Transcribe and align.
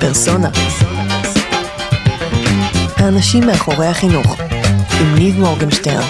פרסונה. 0.00 0.48
האנשים 3.00 3.42
מאחורי 3.46 3.86
החינוך, 3.86 4.40
עם 5.00 5.08
ניב 5.18 5.34
מורגנשטרן. 5.40 6.08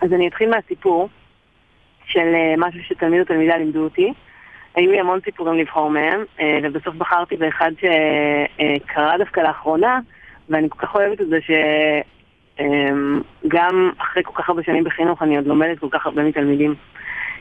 אז 0.00 0.12
אני 0.12 0.28
אתחיל 0.28 0.50
מהסיפור 0.50 1.08
של 2.06 2.28
אה, 2.34 2.54
משהו 2.58 2.80
שתלמיד 2.84 3.20
או 3.20 3.24
תלמידה 3.24 3.56
לימדו 3.56 3.84
אותי. 3.84 4.12
היו 4.74 4.90
לי 4.90 5.00
המון 5.00 5.20
סיפורים 5.24 5.58
לבחור 5.58 5.90
מהם, 5.90 6.24
אה, 6.40 6.58
ובסוף 6.62 6.94
בחרתי 6.94 7.36
באחד 7.36 7.70
שקרה 7.80 9.18
דווקא 9.18 9.40
לאחרונה, 9.40 10.00
ואני 10.48 10.68
כל 10.70 10.86
כך 10.86 10.94
אוהבת 10.94 11.20
את 11.20 11.26
זה 11.28 11.38
שגם 13.46 13.90
אחרי 13.98 14.22
כל 14.22 14.42
כך 14.42 14.48
הרבה 14.48 14.62
שנים 14.62 14.84
בחינוך 14.84 15.22
אני 15.22 15.36
עוד 15.36 15.46
לומדת 15.46 15.78
כל 15.78 15.88
כך 15.90 16.06
הרבה 16.06 16.22
מתלמידים. 16.22 16.74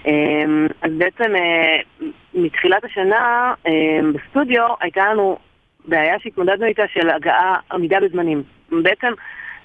אמ, 0.05 0.67
אז 0.81 0.91
בעצם 0.97 1.35
אה, 1.35 2.07
מתחילת 2.33 2.83
השנה 2.83 3.53
אמ, 3.67 4.13
בסטודיו 4.13 4.67
הייתה 4.79 5.13
לנו 5.13 5.37
בעיה 5.85 6.19
שהתמודדנו 6.19 6.65
איתה 6.65 6.83
של 6.93 7.09
הגעה, 7.09 7.55
עמידה 7.71 7.99
בזמנים. 7.99 8.43
בעצם 8.71 9.11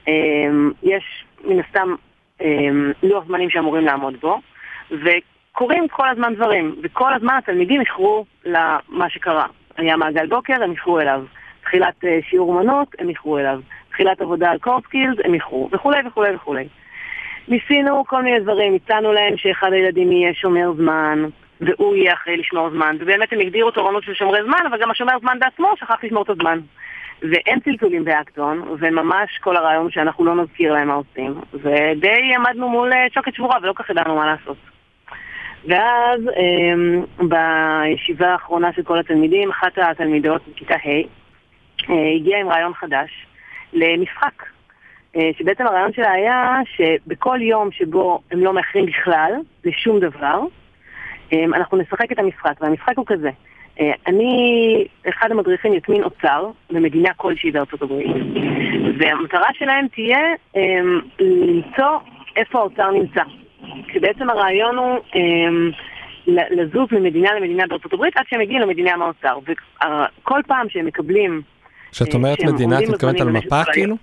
אמ, 0.08 0.72
יש 0.82 1.24
מן 1.44 1.60
הסתם 1.60 1.94
לוח 3.02 3.24
זמנים 3.26 3.50
שאמורים 3.50 3.84
לעמוד 3.84 4.16
בו, 4.20 4.40
וקורים 4.90 5.88
כל 5.88 6.08
הזמן 6.08 6.34
דברים, 6.34 6.74
וכל 6.82 7.14
הזמן 7.14 7.34
התלמידים 7.38 7.80
איחרו 7.80 8.24
למה 8.44 9.10
שקרה. 9.10 9.46
היה 9.76 9.96
מעגל 9.96 10.26
בוקר, 10.26 10.62
הם 10.62 10.70
איחרו 10.70 11.00
אליו. 11.00 11.24
תחילת 11.62 12.04
אה, 12.04 12.18
שיעור 12.30 12.62
מנות, 12.62 12.88
הם 12.98 13.08
איחרו 13.08 13.38
אליו. 13.38 13.60
תחילת 13.90 14.20
עבודה 14.20 14.50
על 14.50 14.58
קורסקילס, 14.58 15.16
הם 15.24 15.34
איחרו, 15.34 15.68
וכולי 15.72 15.98
וכולי 16.06 16.34
וכולי. 16.34 16.68
ניסינו 17.48 18.04
כל 18.06 18.22
מיני 18.22 18.40
דברים, 18.40 18.74
הצענו 18.74 19.12
להם 19.12 19.36
שאחד 19.36 19.72
הילדים 19.72 20.12
יהיה 20.12 20.34
שומר 20.34 20.72
זמן, 20.76 21.24
והוא 21.60 21.96
יהיה 21.96 22.14
אחראי 22.14 22.36
לשמור 22.36 22.70
זמן, 22.70 22.96
ובאמת 23.00 23.32
הם 23.32 23.40
הגדירו 23.40 23.70
תורנות 23.70 24.02
של 24.04 24.14
שומרי 24.14 24.42
זמן, 24.44 24.58
אבל 24.70 24.80
גם 24.80 24.90
השומר 24.90 25.18
זמן 25.20 25.38
בעצמו 25.38 25.72
שכח 25.76 26.04
לשמור 26.04 26.22
את 26.22 26.30
הזמן. 26.30 26.58
ואין 27.22 27.60
צלצולים 27.60 28.04
באקטון, 28.04 28.76
וממש 28.78 29.38
כל 29.40 29.56
הרעיון 29.56 29.90
שאנחנו 29.90 30.24
לא 30.24 30.34
נזכיר 30.34 30.72
להם 30.72 30.88
מה 30.88 30.94
עושים, 30.94 31.34
ודי 31.54 32.34
עמדנו 32.36 32.68
מול 32.68 32.92
אה, 32.92 33.06
שוקת 33.14 33.34
שבורה 33.34 33.58
ולא 33.62 33.72
כך 33.76 33.90
ידענו 33.90 34.16
מה 34.16 34.26
לעשות. 34.26 34.56
ואז 35.64 36.20
אה, 36.28 36.74
בישיבה 37.18 38.32
האחרונה 38.32 38.72
של 38.72 38.82
כל 38.82 38.98
התלמידים, 38.98 39.50
אחת 39.50 39.78
התלמידות 39.78 40.42
בכיתה 40.48 40.74
ה' 40.74 40.88
אה, 41.90 42.14
הגיעה 42.16 42.40
עם 42.40 42.48
רעיון 42.48 42.74
חדש 42.74 43.26
למשחק. 43.72 44.55
אה, 45.16 45.30
שבעצם 45.38 45.66
הרעיון 45.66 45.92
שלה 45.92 46.10
היה 46.10 46.58
שבכל 46.76 47.38
יום 47.42 47.72
שבו 47.72 48.20
הם 48.30 48.40
לא 48.40 48.52
מאחרים 48.54 48.86
בכלל, 48.86 49.32
לשום 49.64 50.00
דבר, 50.00 50.40
אה, 51.32 51.44
אנחנו 51.44 51.78
נשחק 51.78 52.12
את 52.12 52.18
המשחק, 52.18 52.52
והמשחק 52.60 52.92
הוא 52.96 53.06
כזה. 53.06 53.30
אה, 53.80 53.92
אני, 54.06 54.84
אחד 55.08 55.30
המדריכים 55.30 55.74
יטמין 55.74 56.02
אוצר 56.02 56.50
במדינה 56.70 57.14
כלשהי 57.16 57.50
בארצות 57.50 57.82
הברית, 57.82 58.10
והמטרה 58.98 59.48
שלהם 59.52 59.86
תהיה 59.94 60.20
למצוא 61.20 61.98
איפה 62.36 62.58
האוצר 62.58 62.90
נמצא. 62.90 63.22
שבעצם 63.92 64.30
הרעיון 64.30 64.76
הוא 64.76 64.98
לזוז 66.26 66.88
ממדינה 66.92 67.34
למדינה 67.34 67.66
בארצות 67.66 67.92
הברית 67.92 68.16
עד 68.16 68.24
שהם 68.28 68.40
מגיעים 68.40 68.60
למדינה 68.60 68.96
מהאוצר. 68.96 69.38
וכל 69.42 70.40
פעם 70.46 70.68
שהם 70.68 70.86
מקבלים... 70.86 71.42
כשאת 71.92 72.14
אומרת 72.14 72.38
מדינה, 72.44 72.78
את 72.78 72.88
מתכוונת 72.88 73.20
על 73.20 73.28
מפה 73.28 73.64
כאילו? 73.72 73.96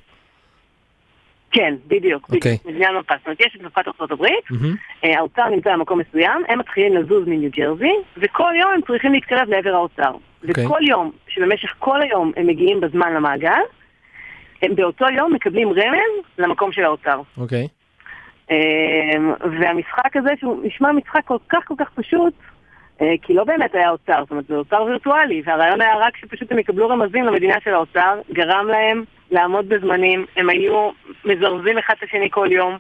כן, 1.54 1.74
בדיוק. 1.88 2.30
Okay. 2.30 2.36
אוקיי. 2.36 2.58
מדינה 2.66 3.00
מפה. 3.00 3.14
זאת 3.18 3.26
אומרת, 3.26 3.40
יש 3.40 3.56
את 3.56 3.62
מפת 3.62 3.88
ארצות 3.88 4.12
הברית, 4.12 4.46
mm-hmm. 4.52 5.08
האוצר 5.08 5.50
נמצא 5.50 5.74
במקום 5.74 6.00
מסוים, 6.00 6.42
הם 6.48 6.60
מתחילים 6.60 6.98
לזוז 6.98 7.28
מניו 7.28 7.50
ג'רזי, 7.52 7.94
וכל 8.18 8.54
יום 8.60 8.72
הם 8.74 8.82
צריכים 8.88 9.14
להתקרב 9.14 9.50
לעבר 9.50 9.74
האוצר. 9.74 10.12
Okay. 10.12 10.50
אוקיי. 10.50 10.66
וכל 10.66 10.80
יום, 10.82 11.12
שבמשך 11.28 11.74
כל 11.80 12.02
היום 12.02 12.32
הם 12.38 12.48
מגיעים 12.48 12.82
בזמן 12.82 13.14
למעגל, 13.14 13.62
הם 14.62 14.76
באותו 14.76 15.06
יום 15.18 15.34
מקבלים 15.34 15.70
רמז 15.70 16.26
למקום 16.38 16.72
של 16.72 16.84
האוצר. 16.84 17.22
אוקיי. 17.38 17.66
Okay. 17.66 17.84
אמ, 18.52 19.34
והמשחק 19.60 20.18
הזה, 20.18 20.30
שהוא 20.40 20.64
נשמע 20.64 20.92
משחק 20.92 21.22
כל 21.26 21.38
כך 21.50 21.68
כל 21.68 21.76
כך 21.78 21.90
פשוט, 21.96 22.34
אה, 23.02 23.14
כי 23.22 23.34
לא 23.34 23.44
באמת 23.44 23.76
היה 23.76 23.90
אוצר, 23.90 24.20
זאת 24.22 24.32
אומרת 24.32 24.46
זה 24.48 24.56
אוצר 24.56 24.84
וירטואלי, 24.84 25.42
והרעיון 25.46 25.82
היה 25.82 25.98
רק 25.98 26.18
שפשוט 26.18 26.52
הם 26.52 26.60
יקבלו 26.60 26.90
רמזים 26.90 27.26
למדינה 27.26 27.56
של 27.64 27.74
האוצר, 27.74 28.20
גרם 28.34 28.68
להם 28.68 29.04
לעמוד 29.34 29.70
בזמנים, 29.70 30.26
הם 30.38 30.50
היו 30.50 30.90
מזרזים 31.26 31.78
אחד 31.78 31.94
את 31.98 32.04
השני 32.04 32.28
כל 32.32 32.48
יום, 32.52 32.78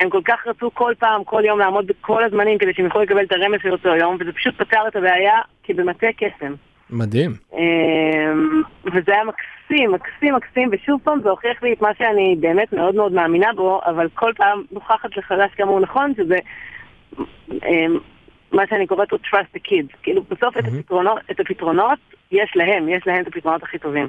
הם 0.00 0.10
כל 0.10 0.20
כך 0.24 0.46
רצו 0.46 0.70
כל 0.74 0.92
פעם, 0.98 1.24
כל 1.24 1.42
יום 1.44 1.58
לעמוד 1.58 1.86
בכל 1.86 2.24
הזמנים 2.24 2.58
כדי 2.58 2.74
שהם 2.74 2.84
יוכלו 2.84 3.02
לקבל 3.02 3.24
את 3.24 3.32
הרמז 3.32 3.58
של 3.62 3.72
אותו 3.72 3.88
יום, 3.88 4.16
וזה 4.20 4.32
פשוט 4.32 4.54
פתר 4.56 4.88
את 4.88 4.96
הבעיה 4.96 5.34
כבמטה 5.62 6.06
קסם. 6.16 6.54
מדהים. 6.90 7.30
אמ, 7.52 8.62
וזה 8.84 9.12
היה 9.12 9.24
מקסים, 9.24 9.92
מקסים, 9.92 10.34
מקסים, 10.34 10.68
ושוב 10.72 11.00
פעם 11.04 11.20
זה 11.22 11.30
הוכיח 11.30 11.62
לי 11.62 11.72
את 11.72 11.80
מה 11.80 11.90
שאני 11.98 12.36
באמת 12.40 12.72
מאוד 12.72 12.94
מאוד 12.94 13.12
מאמינה 13.12 13.52
בו, 13.56 13.80
אבל 13.86 14.08
כל 14.14 14.32
פעם 14.36 14.62
מוכחת 14.72 15.16
לחדש 15.16 15.50
כמה 15.56 15.70
הוא 15.70 15.80
נכון, 15.80 16.12
שזה 16.16 16.38
אמ, 17.50 17.98
מה 18.52 18.62
שאני 18.70 18.86
קוראת 18.86 19.12
לו 19.12 19.18
trust 19.18 19.56
the 19.56 19.68
kids. 19.68 19.96
כאילו 20.02 20.22
בסוף 20.22 20.56
mm-hmm. 20.56 20.58
את, 20.58 20.64
הפתרונות, 20.66 21.18
את 21.30 21.40
הפתרונות 21.40 21.98
יש 22.32 22.52
להם, 22.54 22.88
יש 22.88 23.06
להם 23.06 23.22
את 23.22 23.26
הפתרונות 23.26 23.62
הכי 23.62 23.78
טובים. 23.78 24.08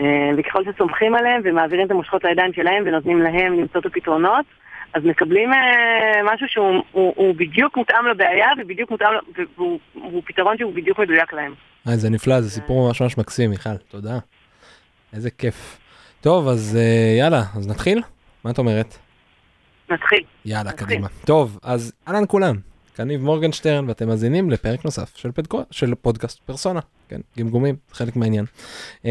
אה, 0.00 0.30
וככל 0.36 0.64
שסומכים 0.64 1.14
עליהם 1.14 1.42
ומעבירים 1.44 1.86
את 1.86 1.90
המושכות 1.90 2.24
לידיים 2.24 2.52
שלהם 2.52 2.82
ונותנים 2.86 3.22
להם 3.22 3.60
למצוא 3.60 3.80
את 3.80 3.86
הפתרונות, 3.86 4.46
אז 4.94 5.02
מקבלים 5.04 5.52
אה, 5.52 6.22
משהו 6.34 6.48
שהוא 6.48 6.82
הוא, 6.92 7.14
הוא 7.16 7.34
בדיוק 7.34 7.76
מותאם 7.76 8.06
לבעיה 8.06 8.48
ובדיוק 8.58 8.90
מותאם, 8.90 9.08
והוא 9.56 9.78
הוא 9.94 10.22
פתרון 10.26 10.58
שהוא 10.58 10.74
בדיוק 10.74 10.98
מדויק 10.98 11.32
להם. 11.32 11.54
אה, 11.88 11.96
זה 11.96 12.10
נפלא, 12.10 12.40
זה 12.40 12.50
סיפור 12.50 12.86
ממש 12.86 13.00
ממש 13.02 13.18
מקסים, 13.18 13.50
מיכל, 13.50 13.76
תודה. 13.90 14.18
איזה 15.12 15.30
כיף. 15.30 15.78
טוב, 16.20 16.48
אז 16.48 16.78
אה, 16.80 17.18
יאללה, 17.18 17.42
אז 17.56 17.68
נתחיל? 17.68 18.02
מה 18.44 18.50
את 18.50 18.58
אומרת? 18.58 18.98
נתחיל. 19.90 20.22
יאללה, 20.44 20.70
נתחיל. 20.70 20.86
קדימה. 20.86 21.08
טוב, 21.26 21.58
אז 21.62 21.92
אהלן 22.08 22.24
כולם. 22.28 22.56
כאן 22.96 23.08
ניב 23.08 23.22
מורגנשטרן 23.22 23.88
ואתם 23.88 24.06
מאזינים 24.06 24.50
לפרק 24.50 24.84
נוסף 24.84 25.16
של, 25.16 25.32
פדקו, 25.32 25.62
של 25.70 25.94
פודקאסט 25.94 26.38
פרסונה, 26.38 26.80
כן, 27.08 27.20
גמגומים, 27.38 27.76
חלק 27.92 28.16
מהעניין. 28.16 28.44
Um, 29.02 29.06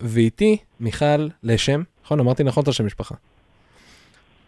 ואיתי 0.00 0.56
מיכל 0.80 1.28
לשם, 1.42 1.82
נכון, 2.04 2.20
אמרתי 2.20 2.42
נכון 2.42 2.62
את 2.62 2.68
השם 2.68 2.86
משפחה. 2.86 3.14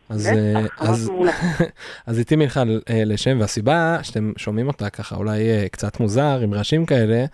אז, 0.09 0.27
אה, 0.27 0.67
אז, 0.79 1.11
אז 2.07 2.19
איתי 2.19 2.37
מיכל 2.37 2.79
uh, 2.79 2.93
לשם, 2.93 3.37
והסיבה 3.41 3.99
שאתם 4.03 4.33
שומעים 4.37 4.69
אותה 4.69 4.91
ככה 4.91 5.17
אולי 5.17 5.41
uh, 5.41 5.69
קצת 5.69 6.01
מוזר 6.01 6.41
עם 6.43 6.55
רעשים 6.55 6.87
כאלה, 6.87 7.25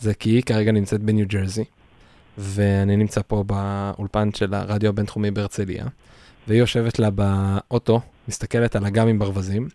זה 0.00 0.14
כי 0.14 0.30
היא 0.30 0.42
כרגע 0.42 0.72
נמצאת 0.72 1.00
בניו 1.00 1.26
ג'רזי, 1.28 1.64
ואני 2.38 2.96
נמצא 2.96 3.20
פה 3.26 3.44
באולפן 3.46 4.30
של 4.34 4.54
הרדיו 4.54 4.88
הבינתחומי 4.88 5.30
בהרצליה, 5.30 5.84
והיא 6.48 6.60
יושבת 6.60 6.98
לה 6.98 7.10
באוטו, 7.10 8.00
מסתכלת 8.28 8.76
על 8.76 8.86
אגם 8.86 9.08
עם 9.08 9.18
ברווזים, 9.18 9.68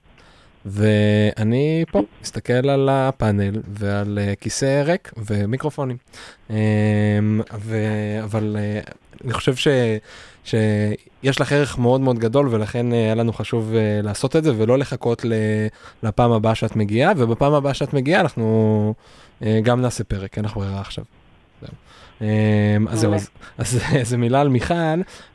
ואני 0.66 1.86
פה 1.92 2.02
מסתכל 2.22 2.70
על 2.70 2.90
הפאנל 2.92 3.62
ועל 3.68 4.20
uh, 4.22 4.36
כיסא 4.42 4.84
ריק 4.86 5.12
ומיקרופונים. 5.18 5.98
Um, 6.50 6.54
ו... 7.60 7.78
אבל 8.24 8.58
uh, 8.60 8.92
אני 9.26 9.34
חושב 9.34 9.56
ש... 9.56 9.68
שיש 10.44 11.42
לך 11.42 11.52
ערך 11.52 11.78
מאוד 11.78 12.02
מאוד 12.02 12.20
גדול 12.20 12.48
ולכן 12.52 12.92
uh, 12.92 12.96
היה 12.96 13.16
לנו 13.16 13.34
חשוב 13.34 13.74
לעשות 14.04 14.36
את 14.36 14.44
זה 14.44 14.52
ולא 14.58 14.78
לחכות 14.78 15.26
ל... 15.26 15.34
לפעם 16.04 16.32
הבאה 16.32 16.56
שאת 16.56 16.76
מגיעה 16.76 17.14
ובפעם 17.18 17.54
הבאה 17.54 17.74
שאת 17.74 17.94
מגיעה 17.94 18.22
אנחנו 18.22 18.94
גם 19.64 19.82
נעשה 19.82 20.04
פרק, 20.04 20.38
אין 20.38 20.46
לך 20.46 20.56
ברירה 20.56 20.82
עכשיו. 20.82 21.04
Um, 22.20 22.24
אז 22.90 23.00
זהו, 23.00 23.14
אז, 23.14 23.30
אז 23.58 23.80
איזה 23.96 24.18
מילה 24.18 24.42
על 24.42 24.50
מיכל, 24.50 24.74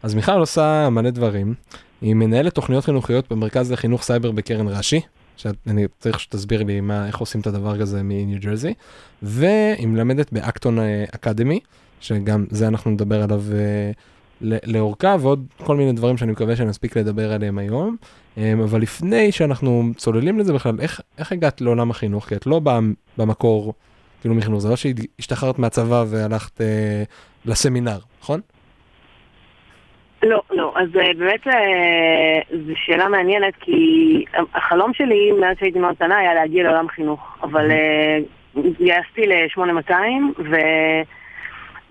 אז 0.03 0.15
מיכל 0.15 0.33
עושה 0.33 0.89
מלא 0.91 1.11
דברים. 1.11 1.55
היא 2.01 2.15
מנהלת 2.15 2.55
תוכניות 2.55 2.85
חינוכיות 2.85 3.33
במרכז 3.33 3.73
לחינוך 3.73 4.03
סייבר 4.03 4.31
בקרן 4.31 4.69
רש"י, 4.69 5.01
שאני 5.37 5.87
צריך 5.99 6.21
שתסביר 6.21 6.63
לי 6.63 6.81
מה, 6.81 7.07
איך 7.07 7.19
עושים 7.19 7.41
את 7.41 7.47
הדבר 7.47 7.83
הזה 7.83 8.03
מניו 8.03 8.41
ג'רזי, 8.41 8.75
והיא 9.23 9.87
מלמדת 9.87 10.33
באקטון 10.33 10.79
אקדמי, 11.15 11.61
שגם 12.01 12.47
זה 12.51 12.69
אנחנו 12.69 12.91
נדבר 12.91 13.23
עליו 13.23 13.43
uh, 13.51 13.95
לאורכה, 14.41 15.17
ועוד 15.21 15.47
כל 15.65 15.77
מיני 15.77 15.93
דברים 15.93 16.17
שאני 16.17 16.33
מקווה 16.33 16.57
שנספיק 16.57 16.97
לדבר 16.97 17.33
עליהם 17.33 17.59
היום. 17.59 17.97
Um, 18.37 18.39
אבל 18.65 18.83
לפני 18.83 19.33
שאנחנו 19.33 19.91
צוללים 19.97 20.39
לזה 20.39 20.53
בכלל, 20.53 20.81
איך, 20.81 21.01
איך 21.19 21.33
הגעת 21.33 21.61
לעולם 21.61 21.91
החינוך? 21.91 22.29
כי 22.29 22.37
את 22.37 22.47
לא 22.47 22.59
באה 22.59 22.81
במקור, 23.19 23.75
כאילו 24.21 24.35
מחינוך, 24.35 24.61
זה 24.61 24.69
לא 24.69 24.77
שהשתחררת 24.77 25.59
מהצבא 25.59 26.05
והלכת 26.09 26.61
uh, 26.61 26.63
לסמינר, 27.45 27.99
נכון? 28.23 28.41
לא, 30.23 30.43
לא. 30.51 30.73
אז 30.77 30.89
אה, 30.97 31.11
באמת 31.19 31.47
אה, 31.47 32.41
זו 32.67 32.73
שאלה 32.77 33.09
מעניינת, 33.09 33.55
כי 33.61 34.25
החלום 34.55 34.95
שלי 34.95 35.33
מאז 35.41 35.57
שהייתי 35.61 35.79
מאוד 35.79 35.95
קטנה 35.95 36.17
היה 36.17 36.35
להגיע 36.35 36.63
לעולם 36.63 36.89
חינוך. 36.89 37.39
אבל 37.43 37.71
אה, 37.71 38.19
גייסתי 38.79 39.27
ל-8200, 39.27 39.93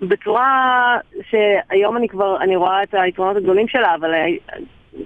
ובצורה 0.02 0.98
שהיום 1.30 1.98
אני 1.98 2.08
כבר, 2.08 2.38
אני 2.42 2.56
רואה 2.56 2.84
את 2.84 2.94
היתרונות 2.94 3.38
הגדולים 3.38 3.68
שלה, 3.68 3.96
אבל 3.96 4.12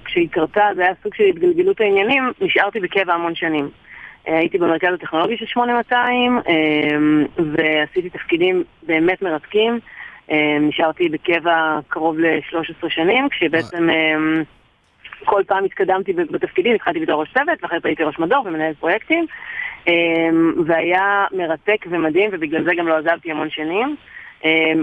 כשהיא 0.06 0.30
קרתה 0.30 0.70
זה 0.76 0.82
היה 0.82 0.94
סוג 1.04 1.14
של 1.16 1.24
התגלגלות 1.24 1.82
העניינים, 1.82 2.32
נשארתי 2.42 2.80
בקבע 2.80 3.14
המון 3.14 3.36
שנים. 3.36 3.70
אה, 4.28 4.38
הייתי 4.38 4.58
במרכז 4.58 4.94
הטכנולוגי 4.94 5.38
של 5.38 5.46
8200, 5.46 6.38
אה, 6.38 6.54
ועשיתי 7.38 8.10
תפקידים 8.10 8.64
באמת 8.84 9.22
מרתקים. 9.22 9.80
אה, 10.32 10.58
נשארתי 10.60 11.10
בקבע 11.10 11.80
קרוב 11.88 12.20
ל-13 12.20 12.90
שנים, 12.90 13.30
כשבעצם 13.30 13.88
כל 15.26 15.42
פעם 15.48 15.66
התקדמתי 15.66 16.14
בתפקידים, 16.14 16.76
התחלתי 16.76 17.00
בתור 17.00 17.22
ראש 17.22 17.34
צוות, 17.34 17.64
ואחרי 17.64 17.80
זה 17.80 17.88
הייתי 17.88 18.04
ראש 18.04 18.20
מדור 18.20 18.44
ומנהל 18.46 18.74
פרויקטים, 18.74 19.26
והיה 20.66 21.26
מרתק 21.32 21.86
ומדהים, 21.90 22.30
ובגלל 22.34 22.64
זה 22.64 22.72
גם 22.78 22.88
לא 22.88 22.98
עזבתי 22.98 23.32
המון 23.32 23.50
שנים. 23.50 23.96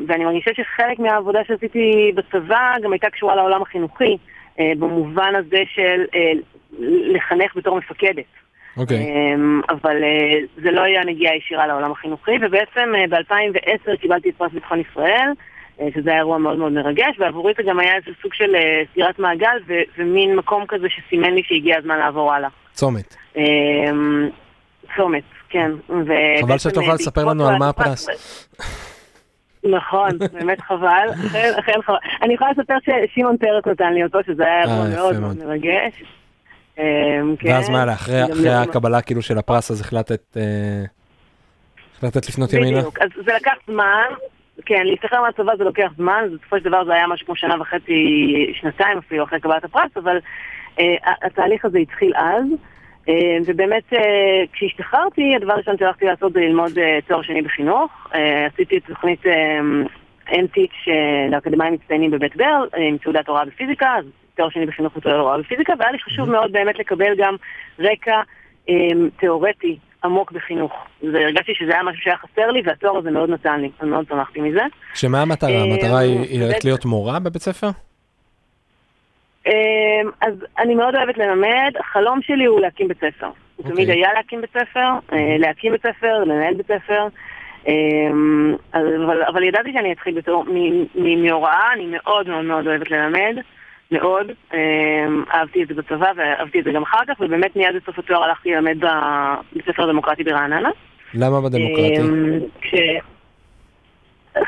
ואני 0.08 0.24
מרגישה 0.24 0.50
שחלק 0.54 0.98
מהעבודה 0.98 1.44
שעשיתי 1.44 2.12
בצבא 2.14 2.74
גם 2.82 2.92
הייתה 2.92 3.10
קשורה 3.10 3.36
לעולם 3.36 3.62
החינוכי, 3.62 4.16
במובן 4.58 5.34
הזה 5.34 5.62
של 5.74 6.04
לחנך 6.88 7.56
בתור 7.56 7.76
מפקדת. 7.78 8.45
אוקיי. 8.76 8.96
אמ, 8.98 9.60
אבל 9.68 10.04
אה, 10.04 10.38
זה 10.62 10.70
לא 10.70 10.80
היה 10.80 11.04
נגיעה 11.04 11.36
ישירה 11.36 11.66
לעולם 11.66 11.92
החינוכי, 11.92 12.30
ובעצם 12.42 12.92
אה, 12.94 13.04
ב-2010 13.08 13.96
קיבלתי 14.00 14.28
את 14.28 14.34
פרס 14.36 14.52
ביטחון 14.52 14.80
ישראל, 14.80 15.28
אה, 15.80 15.88
שזה 15.94 16.10
היה 16.10 16.18
אירוע 16.18 16.38
מאוד 16.38 16.58
מאוד 16.58 16.72
מרגש, 16.72 17.16
ועבורי 17.18 17.52
זה 17.56 17.62
גם 17.62 17.80
היה 17.80 17.96
איזה 17.96 18.10
סוג 18.22 18.34
של 18.34 18.56
סגירת 18.92 19.18
מעגל, 19.18 19.56
ומין 19.98 20.36
מקום 20.36 20.64
כזה 20.68 20.86
שסימן 20.88 21.34
לי 21.34 21.42
שהגיע 21.44 21.78
הזמן 21.78 21.98
לעבור 21.98 22.32
הלאה. 22.32 22.48
צומת. 22.72 23.16
אמ, 23.36 24.28
צומת, 24.96 25.22
כן. 25.48 25.70
חבל 26.40 26.58
שאת 26.58 26.72
יכולה 26.72 26.94
לספר 26.94 27.24
לנו 27.24 27.48
על 27.48 27.56
מה 27.58 27.68
הפרס. 27.68 28.08
נכון, 29.64 30.10
באמת 30.32 30.60
חבל, 30.60 31.08
אכן 31.60 31.82
חבל. 31.86 31.96
אני 32.22 32.34
יכולה 32.34 32.50
לספר 32.50 32.74
ששמעון 32.84 33.36
פרץ 33.36 33.66
נתן 33.66 33.92
לי 33.92 34.04
אותו, 34.04 34.18
שזה 34.26 34.44
היה 34.44 34.62
אירוע 34.62 34.88
מאוד 34.88 35.20
מאוד 35.20 35.38
מרגש. 35.38 36.02
אמ, 36.78 37.34
ואז 37.44 37.66
כן. 37.66 37.72
מה, 37.72 37.92
אחרי 37.92 38.48
הקבלה 38.48 39.02
כאילו 39.02 39.22
של 39.22 39.38
הפרס 39.38 39.70
אז 39.70 39.80
החלטת 39.80 40.36
אה, 40.36 40.84
החלטת 41.96 42.28
לפנות 42.28 42.52
ימינה? 42.52 42.78
בדיוק, 42.78 42.98
אז 42.98 43.08
זה 43.24 43.32
לקח 43.36 43.54
זמן, 43.66 44.06
כן, 44.66 44.86
להשתחרר 44.86 45.22
מהצבא 45.22 45.56
זה 45.56 45.64
לוקח 45.64 45.90
זמן, 45.96 46.24
בסופו 46.32 46.58
של 46.58 46.64
דבר 46.64 46.84
זה 46.84 46.92
היה 46.92 47.06
משהו 47.06 47.26
כמו 47.26 47.36
שנה 47.36 47.60
וחצי, 47.60 48.52
שנתיים 48.60 48.98
אפילו 48.98 49.24
אחרי 49.24 49.40
קבלת 49.40 49.64
הפרס, 49.64 49.90
אבל 49.96 50.18
אה, 50.80 50.94
התהליך 51.22 51.64
הזה 51.64 51.78
התחיל 51.78 52.12
אז. 52.16 52.44
אה, 53.08 53.38
ובאמת, 53.46 53.92
כשהשתחררתי, 54.52 55.36
הדבר 55.36 55.52
הראשון 55.52 55.78
שהלכתי 55.78 56.04
לעשות 56.04 56.32
זה 56.32 56.40
ללמוד 56.40 56.72
תואר 57.06 57.22
שני 57.22 57.42
בחינוך. 57.42 58.08
עשיתי 58.46 58.80
תוכנית 58.80 59.22
NTIC 60.28 60.90
לאקדמאים 61.30 61.72
מצטיינים 61.72 62.10
בבית 62.10 62.36
ברל, 62.36 62.68
עם 62.76 62.98
תעודת 62.98 63.28
הוראה 63.28 63.44
בפיזיקה, 63.44 63.94
אז 63.98 64.04
תואר 64.36 64.48
שני 64.48 64.66
בחינוך 64.66 64.96
ותואר 64.96 65.18
הוראה 65.18 65.38
בפיזיקה, 65.38 65.72
והיה 65.78 65.92
לי 65.92 65.98
חשוב 65.98 66.30
מאוד 66.30 66.52
באמת 66.52 66.78
לקבל 66.78 67.14
גם 67.18 67.36
רקע 67.78 68.20
אמ, 68.68 69.08
תיאורטי 69.16 69.78
עמוק 70.04 70.32
בחינוך. 70.32 70.72
והרגשתי 71.12 71.54
שזה 71.54 71.72
היה 71.72 71.82
משהו 71.82 72.02
שהיה 72.02 72.16
חסר 72.16 72.50
לי, 72.50 72.62
והתואר 72.64 72.96
הזה 72.96 73.10
מאוד 73.10 73.30
נתן 73.30 73.60
לי, 73.60 73.70
אני 73.80 73.90
מאוד 73.90 74.06
שמחתי 74.08 74.40
מזה. 74.40 74.62
שמה 74.94 75.22
המטרה? 75.22 75.50
אמ, 75.50 75.72
המטרה 75.72 75.98
היא 75.98 76.42
ללכת 76.42 76.64
להיות 76.64 76.84
מורה 76.84 77.18
בבית 77.18 77.42
ספר? 77.42 77.68
אמ, 79.46 79.52
אז 80.20 80.34
אני 80.58 80.74
מאוד 80.74 80.94
אוהבת 80.94 81.18
ללמד, 81.18 81.72
החלום 81.80 82.22
שלי 82.22 82.44
הוא 82.44 82.60
להקים 82.60 82.88
בית 82.88 82.98
ספר. 82.98 83.30
הוא 83.56 83.64
תמיד 83.64 83.88
אוקיי. 83.88 83.94
היה 83.94 84.12
להקים 84.12 84.40
בית 84.40 84.50
ספר, 84.50 84.88
אה, 85.12 85.36
להקים 85.38 85.72
בית 85.72 85.82
ספר, 85.82 86.24
לנהל 86.24 86.54
בית 86.54 86.66
ספר. 86.66 87.06
אבל, 88.74 89.22
אבל 89.22 89.42
ידעתי 89.42 89.72
שאני 89.72 89.92
אתחיל 89.92 90.14
בתור, 90.14 90.44
מהוראה, 90.94 91.72
אני 91.72 91.86
מאוד 91.86 92.28
מאוד 92.28 92.44
מאוד 92.44 92.66
אוהבת 92.66 92.90
ללמד. 92.90 93.36
מאוד. 93.90 94.26
אמ, 94.54 95.24
אהבתי 95.34 95.62
את 95.62 95.68
זה 95.68 95.74
בצבא 95.74 96.12
ואהבתי 96.16 96.60
את 96.60 96.64
זה 96.64 96.70
גם 96.72 96.82
אחר 96.82 97.04
כך, 97.08 97.20
ובאמת 97.20 97.56
מיד 97.56 97.76
בסוף 97.82 97.98
התואר 97.98 98.24
הלכתי 98.24 98.50
ללמד 98.50 98.78
בבית 98.78 99.64
ספר 99.66 99.82
הדמוקרטי 99.82 100.24
ברעננה. 100.24 100.70
למה 101.14 101.40
בדמוקרטי? 101.40 101.96
אמ, 102.00 102.40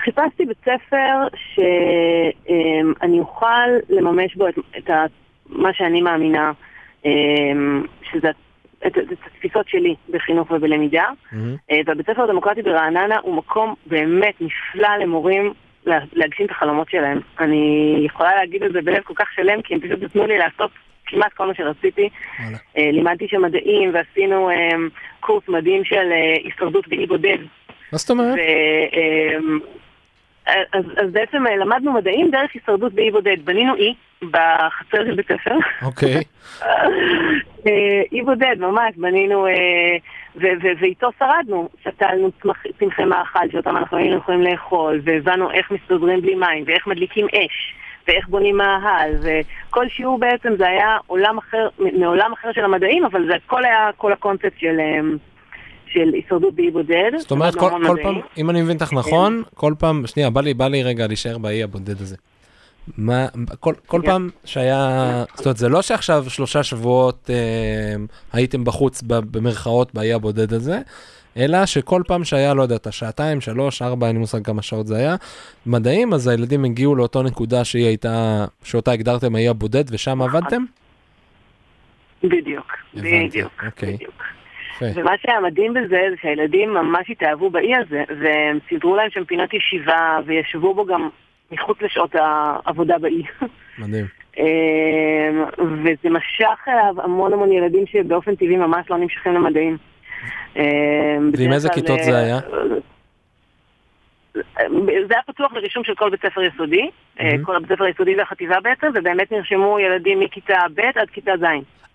חיפשתי 0.04 0.46
בית 0.46 0.58
ספר 0.60 1.36
שאני 1.54 3.16
אמ, 3.16 3.18
אוכל 3.18 3.68
לממש 3.88 4.36
בו 4.36 4.48
את, 4.48 4.58
את 4.78 4.90
מה 5.46 5.72
שאני 5.72 6.02
מאמינה, 6.02 6.52
שזה 8.02 8.30
את, 8.86 8.98
את 8.98 9.18
התפיסות 9.26 9.68
שלי 9.68 9.94
בחינוך 10.10 10.50
ובלמידה. 10.50 11.04
Mm-hmm. 11.04 11.36
והבית 11.86 12.10
ספר 12.10 12.22
הדמוקרטי 12.22 12.62
ברעננה 12.62 13.16
הוא 13.22 13.34
מקום 13.34 13.74
באמת 13.86 14.34
נפלא 14.40 14.96
למורים 14.96 15.52
להגשים 16.12 16.46
את 16.46 16.50
החלומות 16.50 16.90
שלהם. 16.90 17.20
אני 17.40 17.94
יכולה 18.04 18.36
להגיד 18.36 18.62
את 18.62 18.72
זה 18.72 18.82
בלב 18.82 19.02
כל 19.02 19.14
כך 19.16 19.26
שלם, 19.34 19.62
כי 19.62 19.74
הם 19.74 19.80
פשוט 19.80 20.02
נתנו 20.02 20.26
לי 20.26 20.38
לעשות 20.38 20.70
כמעט 21.06 21.32
כל 21.32 21.46
מה 21.46 21.54
שרציתי. 21.54 22.08
אה, 22.76 22.90
לימדתי 22.92 23.28
שם 23.28 23.42
מדעים 23.42 23.94
ועשינו 23.94 24.50
אה, 24.50 24.54
קורס 25.20 25.48
מדהים 25.48 25.84
של 25.84 26.12
אה, 26.12 26.36
הישרדות 26.44 26.88
באי 26.88 27.06
בודד. 27.06 27.38
מה 27.92 27.98
זאת 27.98 28.10
אומרת? 28.10 28.38
אז, 30.72 30.84
אז 30.96 31.10
בעצם 31.12 31.44
למדנו 31.60 31.92
מדעים 31.92 32.30
דרך 32.30 32.50
הישרדות 32.54 32.92
באי 32.92 33.10
בודד. 33.10 33.36
בנינו 33.44 33.74
אי 33.74 33.94
בחצר 34.22 35.04
של 35.04 35.14
בית 35.14 35.30
הספר. 35.30 35.56
אוקיי. 35.82 36.22
אי 38.12 38.22
בודד, 38.22 38.56
ממש, 38.58 38.94
בנינו 38.96 39.46
ואיתו 40.80 41.10
שרדנו, 41.18 41.68
שתלנו 41.84 42.30
צמחי 42.78 43.04
מאכל 43.04 43.50
שאותם 43.52 43.76
אנחנו 43.76 43.96
היינו 43.96 44.16
יכולים 44.16 44.42
לאכול, 44.42 45.00
והבנו 45.04 45.50
איך 45.50 45.70
מסתדרים 45.70 46.20
בלי 46.20 46.34
מים, 46.34 46.64
ואיך 46.66 46.86
מדליקים 46.86 47.26
אש, 47.26 47.74
ואיך 48.08 48.28
בונים 48.28 48.56
מאהל, 48.56 49.10
וכל 49.22 49.88
שיעור 49.88 50.18
בעצם 50.18 50.56
זה 50.56 50.68
היה 50.68 50.96
עולם 51.06 51.38
אחר, 51.38 51.68
מעולם 51.78 52.32
אחר 52.32 52.52
של 52.52 52.64
המדעים, 52.64 53.04
אבל 53.04 53.26
זה 53.26 53.34
הכל 53.34 53.64
היה 53.64 53.90
כל 53.96 54.12
הקונספט 54.12 54.52
של... 54.58 54.80
של 55.92 56.12
הישרדות 56.12 56.54
באי 56.54 56.70
בודד. 56.70 57.10
זאת 57.18 57.30
אומרת, 57.30 57.54
כל, 57.54 57.70
כל 57.86 57.96
פעם, 58.02 58.20
אם 58.38 58.50
אני 58.50 58.62
מבין 58.62 58.76
אותך 58.76 58.92
נכון, 58.92 59.42
כן. 59.44 59.56
כל 59.56 59.74
פעם, 59.78 60.06
שנייה, 60.06 60.30
בא 60.30 60.40
לי, 60.40 60.54
בא 60.54 60.68
לי 60.68 60.82
רגע 60.82 61.06
להישאר 61.06 61.38
באי 61.38 61.62
הבודד 61.62 62.00
הזה. 62.00 62.16
מה, 62.98 63.26
כל, 63.60 63.74
כל 63.86 64.00
כן. 64.02 64.06
פעם 64.06 64.30
שהיה, 64.44 65.24
זאת 65.34 65.46
אומרת, 65.46 65.56
זה 65.56 65.68
לא 65.68 65.82
שעכשיו 65.82 66.24
שלושה 66.28 66.62
שבועות 66.62 67.30
אה, 67.30 67.36
הייתם 68.32 68.64
בחוץ 68.64 69.02
במרכאות 69.06 69.94
באי 69.94 70.12
הבודד 70.12 70.52
הזה, 70.52 70.80
אלא 71.36 71.66
שכל 71.66 72.02
פעם 72.06 72.24
שהיה, 72.24 72.54
לא 72.54 72.62
יודע, 72.62 72.76
את 72.76 72.86
השעתיים, 72.86 73.40
שלוש, 73.40 73.82
ארבע, 73.82 74.06
אין 74.06 74.16
לי 74.16 74.20
מושג 74.20 74.44
כמה 74.44 74.62
שעות 74.62 74.86
זה 74.86 74.96
היה, 74.96 75.16
מדעים, 75.66 76.12
אז 76.12 76.28
הילדים 76.28 76.64
הגיעו 76.64 76.94
לאותו 76.94 77.22
נקודה 77.22 77.64
שהיא 77.64 77.86
הייתה, 77.86 78.44
שאותה 78.62 78.92
הגדרתם 78.92 79.34
האי 79.34 79.48
הבודד, 79.48 79.84
ושם 79.90 80.22
עבדתם? 80.22 80.64
בדיוק, 82.22 82.66
בדיוק, 82.94 83.52
אוקיי. 83.66 83.94
בדיוק. 83.94 84.22
ומה 84.94 85.12
שהיה 85.22 85.40
מדהים 85.40 85.74
בזה, 85.74 86.02
זה 86.10 86.16
שהילדים 86.22 86.74
ממש 86.74 87.10
התאהבו 87.10 87.50
באי 87.50 87.74
הזה, 87.76 88.04
והם 88.20 88.58
סידרו 88.68 88.96
להם 88.96 89.10
שם 89.10 89.24
פינת 89.24 89.54
ישיבה, 89.54 90.18
וישבו 90.26 90.74
בו 90.74 90.84
גם 90.84 91.08
מחוץ 91.52 91.82
לשעות 91.82 92.14
העבודה 92.14 92.98
באי. 92.98 93.22
מדהים. 93.78 94.06
אמ, 94.38 95.44
וזה 95.58 96.10
משך 96.10 96.68
אליו 96.68 96.94
המון 97.04 97.32
המון 97.32 97.52
ילדים 97.52 97.86
שבאופן 97.86 98.34
טבעי 98.34 98.56
ממש 98.56 98.90
לא 98.90 98.98
נמשכים 98.98 99.34
למדעים. 99.34 99.76
אמ, 100.56 100.62
ועם 101.38 101.52
איזה 101.52 101.68
כיתות 101.68 101.98
זה 102.02 102.18
היה? 102.18 102.38
זה 105.08 105.14
היה 105.14 105.22
פתוח 105.26 105.52
לרישום 105.52 105.84
של 105.84 105.94
כל 105.94 106.10
בית 106.10 106.20
ספר 106.20 106.42
יסודי, 106.42 106.90
אה, 107.20 107.30
כל 107.42 107.56
הבית 107.56 107.72
ספר 107.72 107.84
היסודי 107.84 108.16
והחטיבה 108.16 108.60
בעצם, 108.60 108.86
ובאמת 108.94 109.32
נרשמו 109.32 109.78
ילדים 109.78 110.20
מכיתה 110.20 110.58
ב' 110.74 110.80
עד 110.80 111.10
כיתה 111.10 111.32
ז'. 111.40 111.44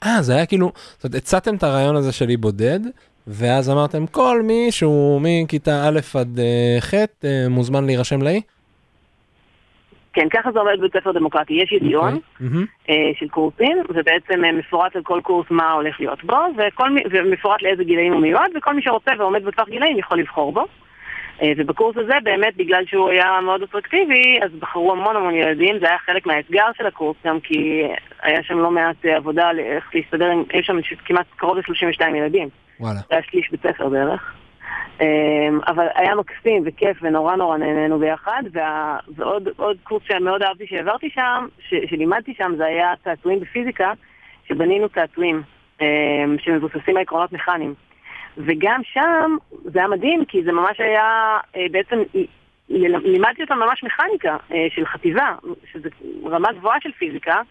אה, 0.05 0.21
זה 0.21 0.33
היה 0.35 0.45
כאילו, 0.45 0.71
זאת 0.75 1.03
אומרת, 1.03 1.15
הצעתם 1.15 1.55
את 1.55 1.63
הרעיון 1.63 1.95
הזה 1.95 2.11
של 2.11 2.29
אי 2.29 2.37
בודד, 2.37 2.79
ואז 3.27 3.69
אמרתם, 3.69 4.07
כל 4.07 4.41
מי 4.41 4.67
שהוא 4.71 5.21
מכיתה 5.23 5.87
א' 5.87 5.99
עד 6.19 6.39
אה, 6.39 6.77
ח' 6.81 6.93
אה, 6.93 7.45
מוזמן 7.49 7.85
להירשם 7.85 8.21
לאי? 8.21 8.41
כן, 10.13 10.27
ככה 10.31 10.51
זה 10.51 10.59
עומד 10.59 10.73
בבית 10.77 10.93
ספר 10.93 11.11
דמוקרטי. 11.11 11.53
יש 11.53 11.71
ידיעון 11.71 12.15
okay. 12.15 12.41
mm-hmm. 12.41 12.91
של 13.19 13.27
קורסים, 13.27 13.77
ובעצם 13.89 14.45
אה, 14.45 14.51
מפורט 14.51 14.95
על 14.95 15.01
כל 15.03 15.19
קורס 15.23 15.45
מה 15.49 15.71
הולך 15.71 15.99
להיות 15.99 16.23
בו, 16.23 16.35
וכל, 16.57 16.89
ומפורט 17.11 17.61
לאיזה 17.61 17.83
גילאים 17.83 18.13
הוא 18.13 18.21
מיועד, 18.21 18.51
וכל 18.57 18.73
מי 18.73 18.81
שרוצה 18.81 19.11
ועומד 19.17 19.45
בטווח 19.45 19.69
גילאים 19.69 19.97
יכול 19.97 20.19
לבחור 20.19 20.51
בו. 20.51 20.65
אה, 21.41 21.51
ובקורס 21.57 21.97
הזה 21.97 22.13
באמת, 22.23 22.57
בגלל 22.57 22.85
שהוא 22.85 23.09
היה 23.09 23.41
מאוד 23.41 23.61
אטרקטיבי, 23.61 24.39
אז 24.43 24.51
בחרו 24.59 24.91
המון 24.91 25.15
המון 25.15 25.33
ילדים, 25.33 25.79
זה 25.79 25.87
היה 25.87 25.97
חלק 25.97 26.25
מהאתגר 26.25 26.65
של 26.77 26.85
הקורס 26.85 27.17
גם, 27.25 27.39
כי 27.39 27.83
היה 28.21 28.43
שם 28.43 28.57
לא 28.57 28.71
מעט 28.71 29.05
עבודה 29.05 29.51
איך 29.59 29.95
להסתדר 29.95 30.25
עם, 30.25 30.43
יש 30.53 30.65
שם 30.67 30.77
כמעט 31.05 31.25
קרוב 31.35 31.57
ל-32 31.57 32.15
ילדים. 32.15 32.49
וואלה. 32.79 32.99
זה 32.99 33.15
היה 33.15 33.23
שליש 33.23 33.51
בית 33.51 33.61
ספר 33.61 33.89
בערך. 33.89 34.33
אמ, 35.01 35.59
אבל 35.67 35.87
היה 35.95 36.15
מקסים 36.15 36.63
וכיף 36.65 36.97
ונורא 37.01 37.35
נורא 37.35 37.57
נהנינו 37.57 37.99
ביחד, 37.99 38.43
וה... 38.51 38.97
ועוד 39.15 39.77
קורס 39.83 40.03
שמאוד 40.07 40.43
אהבתי 40.43 40.67
שהעברתי 40.67 41.09
שם, 41.09 41.47
ש... 41.59 41.73
שלימדתי 41.89 42.33
שם, 42.37 42.53
זה 42.57 42.65
היה 42.65 42.93
צעצועים 43.03 43.39
בפיזיקה, 43.39 43.91
שבנינו 44.47 44.89
צעצועים 44.89 45.41
אמ, 45.81 45.85
שמבוססים 46.39 46.97
על 46.97 47.01
עקרונות 47.01 47.31
מכניים. 47.31 47.73
וגם 48.37 48.81
שם 48.83 49.35
זה 49.63 49.79
היה 49.79 49.87
מדהים, 49.87 50.25
כי 50.25 50.43
זה 50.43 50.51
ממש 50.51 50.79
היה 50.79 51.37
אה, 51.55 51.65
בעצם, 51.71 52.03
לימדתי 52.69 53.41
אותם 53.41 53.59
ממש 53.59 53.83
מכניקה 53.83 54.37
אה, 54.51 54.67
של 54.69 54.85
חטיבה, 54.85 55.35
שזו 55.71 55.89
רמה 56.25 56.51
גבוהה 56.53 56.77
של 56.81 56.91
פיזיקה, 56.91 57.41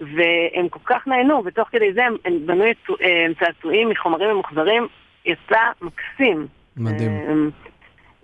והם 0.00 0.68
כל 0.68 0.80
כך 0.84 1.06
נהנו, 1.06 1.42
ותוך 1.44 1.68
כדי 1.68 1.92
זה 1.92 2.04
הם, 2.04 2.16
הם 2.24 2.46
בנו 2.46 2.64
צעצועים 3.38 3.88
מחומרים 3.88 4.30
ממוחזרים, 4.30 4.86
יצא 5.26 5.60
מקסים. 5.82 6.46
מדהים. 6.76 7.50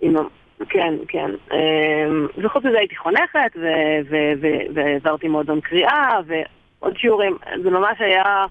עם, 0.01 0.15
כן, 0.69 0.93
כן. 1.07 1.31
וחוץ 2.37 2.63
מזה 2.65 2.77
הייתי 2.77 2.95
חונכת, 2.95 3.57
והעברתי 4.73 5.27
מועדון 5.27 5.61
קריאה, 5.61 6.19
ועוד 6.25 6.97
שיעורים. 6.97 7.37
זה 7.63 7.69
ממש 7.69 8.01
היה... 8.01 8.45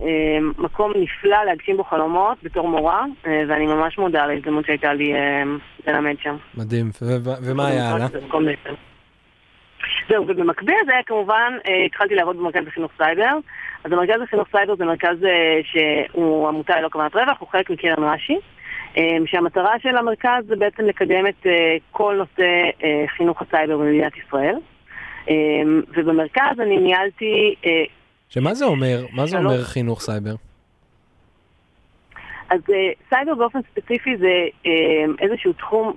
אמ, 0.00 0.52
מקום 0.58 0.92
נפלא 0.96 1.44
להגשים 1.44 1.76
בו 1.76 1.84
חלומות 1.84 2.38
בתור 2.42 2.68
מורה, 2.68 3.04
אה, 3.26 3.42
ואני 3.48 3.66
ממש 3.66 3.98
מודה 3.98 4.24
על 4.24 4.30
ההזדמנות 4.30 4.66
שהייתה 4.66 4.92
לי 4.92 5.12
אמ, 5.14 5.58
ללמד 5.86 6.14
שם. 6.22 6.36
מדהים, 6.54 6.90
ומה 7.42 7.66
היה 7.66 7.90
הלאה? 7.90 8.06
זהו, 10.08 10.24
ובמקביל 10.28 10.76
לזה 10.82 10.92
כמובן 11.06 11.52
אה, 11.68 11.84
התחלתי 11.84 12.14
לעבוד 12.14 12.36
במרכז 12.36 12.66
לחינוך 12.66 12.92
סייבר. 12.96 13.38
אז 13.84 13.92
המרכז 13.92 14.20
לחינוך 14.20 14.48
סייבר 14.50 14.76
זה 14.76 14.84
מרכז 14.84 15.24
אה, 15.24 15.60
שהוא 15.62 16.48
עמותה 16.48 16.80
ללא 16.80 16.88
כוונת 16.88 17.14
רווח, 17.14 17.40
הוא 17.40 17.48
חלק 17.48 17.70
מקרן 17.70 18.04
רש"י. 18.04 18.38
שהמטרה 19.26 19.78
של 19.78 19.96
המרכז 19.96 20.44
זה 20.46 20.56
בעצם 20.56 20.84
לקדם 20.84 21.26
את 21.26 21.46
כל 21.90 22.14
נושא 22.18 22.46
חינוך 23.16 23.42
הסייבר 23.42 23.76
במדינת 23.78 24.12
ישראל. 24.16 24.56
ובמרכז 25.96 26.60
אני 26.60 26.76
ניהלתי 26.76 27.54
שמה 28.28 28.54
זה 28.54 28.64
אומר? 28.64 29.06
מה 29.12 29.26
זה 29.26 29.38
אומר 29.38 29.62
חינוך 29.64 30.00
סייבר? 30.00 30.34
אז 32.50 32.60
אה, 32.70 32.90
סייבר 33.08 33.34
באופן 33.34 33.58
ספציפי 33.70 34.16
זה 34.16 34.32
אה, 34.66 35.04
איזשהו 35.20 35.52
תחום 35.52 35.92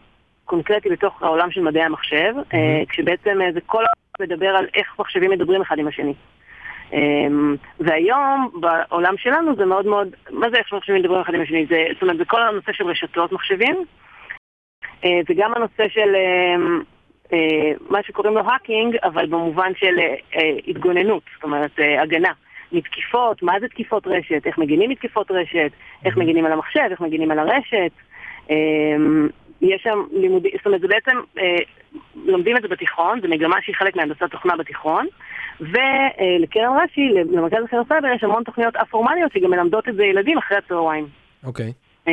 קונקרטי 0.45 0.89
בתוך 0.89 1.23
העולם 1.23 1.51
של 1.51 1.61
מדעי 1.61 1.83
המחשב, 1.83 2.33
אה, 2.53 2.81
כשבעצם 2.89 3.39
זה 3.53 3.61
כל 3.65 3.83
העולם 3.83 4.29
מדבר 4.31 4.49
על 4.49 4.67
איך 4.73 4.95
מחשבים 4.99 5.31
מדברים 5.31 5.61
אחד 5.61 5.79
עם 5.79 5.87
השני. 5.87 6.13
והיום 7.79 8.51
בעולם 8.59 9.17
שלנו 9.17 9.55
זה 9.55 9.65
מאוד 9.65 9.85
מאוד, 9.85 10.07
מה 10.29 10.49
זה 10.49 10.57
איך 10.57 10.73
מחשבים 10.73 10.99
מדברים 10.99 11.21
אחד 11.21 11.33
עם 11.33 11.41
השני? 11.41 11.65
זה, 11.69 11.83
זאת 11.93 12.01
אומרת, 12.01 12.17
זה 12.17 12.25
כל 12.25 12.41
הנושא 12.41 12.71
של 12.73 12.83
רשתות 12.83 13.31
מחשבים, 13.31 13.85
וגם 15.29 15.53
הנושא 15.55 15.83
של 15.89 16.15
מה 17.89 18.03
שקוראים 18.03 18.35
לו 18.35 18.41
hacking, 18.41 18.95
אבל 19.03 19.25
במובן 19.25 19.71
של 19.75 19.99
אה, 19.99 20.15
אה, 20.35 20.57
התגוננות, 20.67 21.23
זאת 21.35 21.43
אומרת 21.43 21.71
הגנה. 22.01 22.31
מתקיפות, 22.71 23.43
מה 23.43 23.53
זה 23.59 23.67
תקיפות 23.67 24.07
רשת, 24.07 24.41
איך 24.45 24.57
מגינים 24.57 24.89
מתקיפות 24.89 25.31
רשת, 25.31 25.71
איך 26.05 26.17
mm-hmm. 26.17 26.19
מגינים 26.19 26.45
על 26.45 26.51
המחשב, 26.51 26.87
איך 26.91 27.01
מגינים 27.01 27.31
על 27.31 27.39
הרשת. 27.39 27.91
יש 29.61 29.81
שם 29.83 30.03
לימודים, 30.11 30.51
זאת 30.57 30.65
אומרת 30.65 30.81
זה 30.81 30.87
בעצם, 30.87 31.17
לומדים 32.25 32.57
את 32.57 32.61
זה 32.61 32.67
בתיכון, 32.67 33.21
זו 33.21 33.27
מגמה 33.27 33.55
שהיא 33.61 33.75
חלק 33.75 33.95
מהנדסת 33.95 34.23
תוכנה 34.23 34.55
בתיכון, 34.55 35.07
ולקרן 35.59 36.77
רש"י, 36.83 37.09
למרכז 37.31 37.63
החינוך 37.63 37.87
סייבר, 37.87 38.07
יש 38.15 38.23
המון 38.23 38.43
תוכניות 38.43 38.75
א-פורמליות 38.75 39.31
שגם 39.31 39.51
מלמדות 39.51 39.89
את 39.89 39.95
זה 39.95 40.03
ילדים 40.03 40.37
אחרי 40.37 40.57
הצהריים. 40.57 41.07
אוקיי. 41.43 41.73
Okay. 42.07 42.11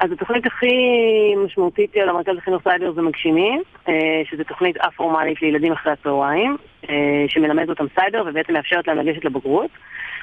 אז 0.00 0.12
התוכנית 0.12 0.46
הכי 0.46 0.74
משמעותית 1.44 1.96
של 1.96 2.08
המרכז 2.08 2.34
לחינוך 2.36 2.62
סייבר 2.62 2.92
זה 2.92 3.02
מגשימים, 3.02 3.62
אה, 3.88 4.22
שזו 4.24 4.44
תוכנית 4.44 4.76
א-פורמלית 4.76 5.42
לילדים 5.42 5.72
אחרי 5.72 5.92
הצהריים, 5.92 6.56
אה, 6.90 7.24
שמלמדת 7.28 7.68
אותם 7.68 7.84
סייבר 7.94 8.22
ובעצם 8.26 8.52
מאפשרת 8.52 8.88
להם 8.88 8.98
לגשת 8.98 9.24
לבגרות. 9.24 9.70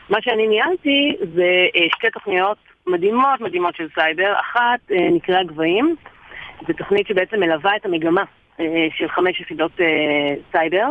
מה 0.09 0.21
שאני 0.21 0.47
ניהלתי 0.47 1.15
זה 1.35 1.67
אה, 1.75 1.87
שתי 1.95 2.07
תוכניות 2.13 2.57
מדהימות 2.87 3.41
מדהימות 3.41 3.75
של 3.75 3.87
סייבר. 3.93 4.33
אחת 4.39 4.79
נקראה 4.89 5.43
גבהים, 5.43 5.95
זו 6.67 6.73
תוכנית 6.73 7.07
שבעצם 7.07 7.39
מלווה 7.39 7.75
את 7.75 7.85
המגמה 7.85 8.23
של 8.97 9.07
חמש 9.07 9.41
יחידות 9.41 9.71
סייבר. 10.51 10.87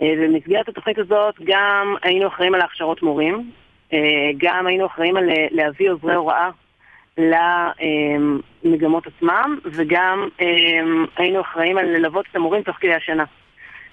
ובמסגרת 0.00 0.68
התוכנית 0.68 0.98
הזאת 0.98 1.34
גם 1.44 1.94
היינו 2.02 2.28
אחראים 2.28 2.54
על 2.54 2.60
הכשרות 2.60 3.02
מורים, 3.02 3.50
גם 4.36 4.66
היינו 4.66 4.86
אחראים 4.86 5.16
על 5.16 5.24
להביא 5.50 5.90
עוזרי 5.90 6.14
הוראה 6.14 6.50
למגמות 7.18 9.06
עצמם, 9.06 9.58
וגם 9.64 10.28
אמ, 10.40 11.06
היינו 11.16 11.40
אחראים 11.40 11.78
על 11.78 11.86
ללוות 11.86 12.26
את 12.30 12.36
המורים 12.36 12.62
תוך 12.62 12.76
כדי 12.76 12.94
השנה. 12.94 13.24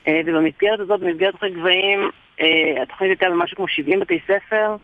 אה, 0.08 0.22
ובמסגרת 0.26 0.80
הזאת, 0.80 1.00
במסגרת 1.00 1.32
תוכנית 1.32 1.54
גבהים, 1.54 2.10
אה, 2.42 2.82
התוכנית 2.84 3.10
הייתה 3.10 3.30
במשהו 3.30 3.58
כמו 3.58 3.68
70 3.68 4.00
בתי 4.00 4.20
ספר, 4.28 4.76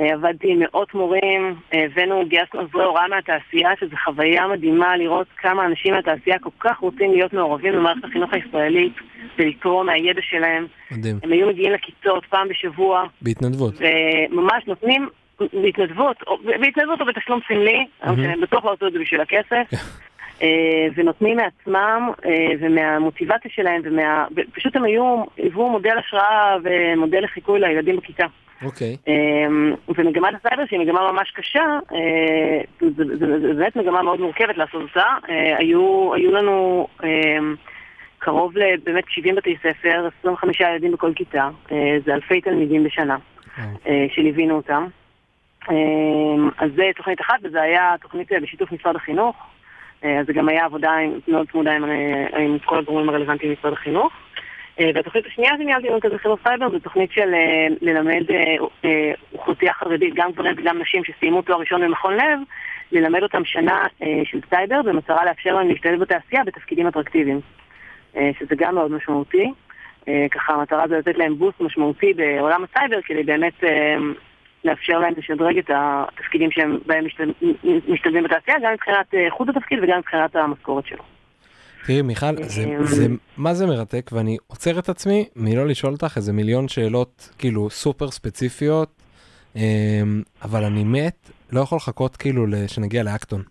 אה, 0.00 0.12
עבדתי 0.14 0.52
עם 0.52 0.58
מאות 0.58 0.94
מורים, 0.94 1.54
הבאנו, 1.72 2.24
גייסנו 2.28 2.60
עזרי 2.60 2.84
הוראה 2.84 3.08
מהתעשייה, 3.08 3.70
שזו 3.80 3.96
חוויה 4.04 4.46
מדהימה 4.46 4.96
לראות 4.96 5.26
כמה 5.36 5.66
אנשים 5.66 5.94
מהתעשייה 5.94 6.38
כל 6.38 6.50
כך 6.60 6.78
רוצים 6.78 7.12
להיות 7.12 7.32
מעורבים 7.32 7.72
במערכת 7.72 8.04
החינוך 8.04 8.32
הישראלית 8.32 8.92
ולתרום 9.38 9.86
מהידע 9.86 10.22
שלהם. 10.22 10.66
מדהים. 10.90 11.18
הם 11.22 11.32
היו 11.32 11.48
מגיעים 11.48 11.72
לכיתות 11.72 12.26
פעם 12.26 12.48
בשבוע. 12.48 13.04
בהתנדבות. 13.22 13.74
וממש 13.78 14.66
נותנים 14.66 15.08
בהתנדבות, 15.52 16.16
בהתנדבות 16.60 17.00
או 17.00 17.06
בתשלום 17.06 17.40
סמלי, 17.48 17.86
שהם 18.04 18.40
בטוח 18.40 18.64
לא 18.64 18.72
עשו 18.72 18.86
את 18.86 18.92
זה 18.92 18.98
בשביל 18.98 19.20
הכסף, 19.20 19.66
אה, 20.42 20.86
ונותנים 20.94 21.36
מעצמם 21.36 22.10
אה, 22.26 22.46
ומהמוטיבציה 22.60 23.50
שלהם, 23.54 23.82
ופשוט 24.36 24.76
הם 24.76 24.84
היו, 24.84 25.22
היוו 25.36 25.70
מודל 25.70 25.98
השראה 25.98 26.56
ומודל 26.64 27.24
לחיקוי 27.24 27.60
לילדים 27.60 27.96
בכיתה. 27.96 28.26
אוקיי. 28.62 28.96
אה, 29.08 29.14
ומגמת 29.88 30.34
הסייבר, 30.34 30.66
שהיא 30.66 30.80
מגמה 30.80 31.12
ממש 31.12 31.30
קשה, 31.30 31.78
זו 32.96 33.04
באמת 33.56 33.76
מגמה 33.76 34.02
מאוד 34.02 34.20
מורכבת 34.20 34.56
לעשות 34.56 34.82
אותה. 34.82 35.04
היו, 35.58 36.14
היו 36.14 36.32
לנו 36.32 36.86
קרוב 38.18 38.52
לבאמת 38.56 39.04
70 39.08 39.34
בתי 39.34 39.56
ספר, 39.62 40.08
25 40.20 40.60
ילדים 40.60 40.92
בכל 40.92 41.12
כיתה, 41.14 41.48
זה 42.04 42.14
אלפי 42.14 42.40
תלמידים 42.40 42.84
בשנה, 42.84 43.16
שליווינו 44.14 44.56
אותם. 44.56 44.86
אמ, 45.70 46.48
אז 46.58 46.70
זה 46.76 46.90
תוכנית 46.96 47.20
אחת, 47.20 47.38
וזה 47.42 47.62
היה 47.62 47.94
תוכנית 48.02 48.32
אה, 48.32 48.40
בשיתוף 48.40 48.72
משרד 48.72 48.96
החינוך. 48.96 49.36
אה, 50.04 50.20
אז 50.20 50.26
זה 50.26 50.32
גם 50.32 50.48
היה 50.48 50.64
עבודה 50.64 50.92
מאוד 51.28 51.50
צמודה 51.50 51.72
עם, 51.76 51.84
אה, 51.84 52.38
עם 52.38 52.58
כל 52.64 52.78
הגורמים 52.78 53.08
הרלוונטיים 53.08 53.54
במשרד 53.54 53.72
החינוך. 53.72 54.12
והתוכנית 54.94 55.26
השנייה 55.26 55.52
שניהלתי 55.56 55.88
במרכז 55.88 56.12
החינוך 56.12 56.40
סייבר 56.42 56.70
זו 56.70 56.78
תוכנית 56.78 57.12
של 57.12 57.34
ללמד 57.80 58.22
אוכלוסייה 59.32 59.72
חרדית, 59.72 60.14
גם 60.14 60.32
גברים 60.32 60.54
וגם 60.58 60.78
נשים 60.78 61.04
שסיימו 61.04 61.42
תואר 61.42 61.58
ראשון 61.58 61.80
במכון 61.82 62.14
לב, 62.14 62.38
ללמד 62.92 63.22
אותם 63.22 63.44
שנה 63.44 63.82
של 64.24 64.40
סייבר 64.50 64.82
במטרה 64.82 65.24
לאפשר 65.24 65.54
להם 65.54 65.68
להשתלב 65.68 66.00
בתעשייה 66.00 66.44
בתפקידים 66.44 66.86
אטרקטיביים, 66.86 67.40
שזה 68.14 68.54
גם 68.56 68.74
מאוד 68.74 68.90
משמעותי. 68.90 69.52
ככה 70.30 70.52
המטרה 70.52 70.88
זה 70.88 70.98
לתת 70.98 71.18
להם 71.18 71.38
boost 71.38 71.60
משמעותי 71.60 72.14
בעולם 72.14 72.64
הסייבר 72.64 73.00
כדי 73.02 73.22
באמת 73.22 73.64
לאפשר 74.64 74.98
להם 74.98 75.14
לשדרג 75.16 75.58
את 75.58 75.70
התפקידים 75.74 76.50
שהם 76.50 76.78
בהם 76.86 77.04
משתלבים 77.88 78.24
בתעשייה, 78.24 78.56
גם 78.62 78.72
מבחינת 78.72 79.14
אה, 79.14 79.26
איכות 79.26 79.48
התפקיד 79.48 79.78
וגם 79.82 79.98
מבחינת 79.98 80.36
המשכורת 80.36 80.86
שלו. 80.86 81.02
תראי 81.86 82.02
מיכל, 82.02 82.26
זה, 82.42 82.64
אה, 82.64 82.84
זה, 82.84 83.06
מה 83.36 83.54
זה 83.54 83.66
מרתק 83.66 84.10
ואני 84.12 84.36
עוצר 84.46 84.78
את 84.78 84.88
עצמי 84.88 85.28
מלא 85.36 85.66
לשאול 85.66 85.92
אותך 85.92 86.12
איזה 86.16 86.32
מיליון 86.32 86.68
שאלות 86.68 87.30
כאילו 87.38 87.70
סופר 87.70 88.10
ספציפיות, 88.10 89.02
אמ, 89.56 89.60
אבל 90.42 90.64
אני 90.64 90.84
מת, 90.84 91.30
לא 91.52 91.60
יכול 91.60 91.76
לחכות 91.76 92.16
כאילו 92.16 92.46
שנגיע 92.66 93.02
ל 93.02 93.08
Acton. 93.08 93.42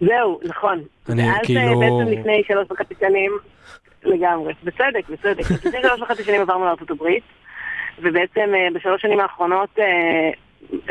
זהו, 0.00 0.40
נכון. 0.44 0.82
אני 1.08 1.22
ואז 1.22 1.36
כאילו... 1.44 1.60
ואז 1.60 1.78
בעצם 1.78 2.20
לפני 2.20 2.42
שלוש 2.46 2.70
וחצי 2.70 2.94
שנים, 3.00 3.32
לגמרי, 4.04 4.52
בצדק, 4.64 5.08
בצדק. 5.08 5.50
לפני 5.50 5.82
שלוש 5.82 6.00
וחצי 6.00 6.24
שנים 6.24 6.40
עברנו 6.40 6.64
לארה"ב. 6.64 7.04
ובעצם 8.02 8.54
אה, 8.54 8.68
בשלוש 8.74 9.02
שנים 9.02 9.20
האחרונות 9.20 9.68
אה, 9.78 10.30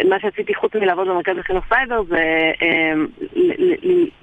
מה 0.09 0.19
שעשיתי 0.19 0.55
חוץ 0.55 0.75
מלעבוד 0.75 1.07
במרכז 1.07 1.37
החינוך 1.37 1.65
סייבר 1.69 2.03
זה 2.09 2.51
אה, 2.61 2.93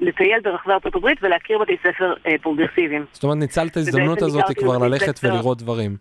לטייל 0.00 0.40
ברחבי 0.42 0.72
ארצות 0.72 0.94
הברית 0.94 1.18
ולהכיר 1.22 1.58
בתי 1.58 1.76
ספר 1.82 2.14
פרוגרסיביים. 2.42 3.04
זאת 3.12 3.24
אומרת 3.24 3.36
ניצלת 3.36 3.70
את 3.70 3.76
ההזדמנות 3.76 4.22
הזאת 4.22 4.44
כבר 4.58 4.78
ללכת 4.78 5.24
ולראות 5.24 5.58
דברים. 5.58 5.96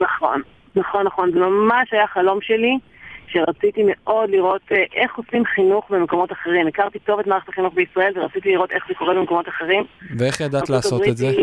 נכון, 0.00 0.42
נכון, 0.76 1.06
נכון, 1.06 1.32
זה 1.32 1.38
ממש 1.38 1.92
היה 1.92 2.06
חלום 2.06 2.38
שלי. 2.42 2.78
שרציתי 3.26 3.82
מאוד 3.86 4.30
לראות 4.30 4.62
איך 4.94 5.16
עושים 5.16 5.44
חינוך 5.44 5.90
במקומות 5.90 6.32
אחרים. 6.32 6.66
הכרתי 6.66 6.98
טוב 6.98 7.20
את 7.20 7.26
מערכת 7.26 7.48
החינוך 7.48 7.74
בישראל 7.74 8.12
ורציתי 8.16 8.52
לראות 8.52 8.70
איך 8.70 8.84
זה 8.88 8.94
קורה 8.94 9.14
במקומות 9.14 9.48
אחרים. 9.48 9.84
ואיך 10.18 10.40
ידעת 10.40 10.70
לעשות 10.70 11.02
את 11.08 11.16
זה? 11.16 11.26
אמ, 11.26 11.34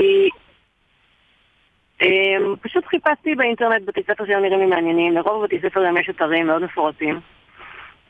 פשוט 2.61 2.85
חיפשתי 2.85 3.35
באינטרנט 3.35 3.85
בתי 3.85 4.01
ספר 4.03 4.25
שהיו 4.25 4.39
נראים 4.39 4.59
לי 4.59 4.65
מעניינים, 4.65 5.13
לרוב 5.13 5.43
בתי 5.43 5.59
ספר 5.59 5.87
גם 5.87 5.97
יש 5.97 6.09
אתרים 6.09 6.47
מאוד 6.47 6.63
מפורטים. 6.63 7.19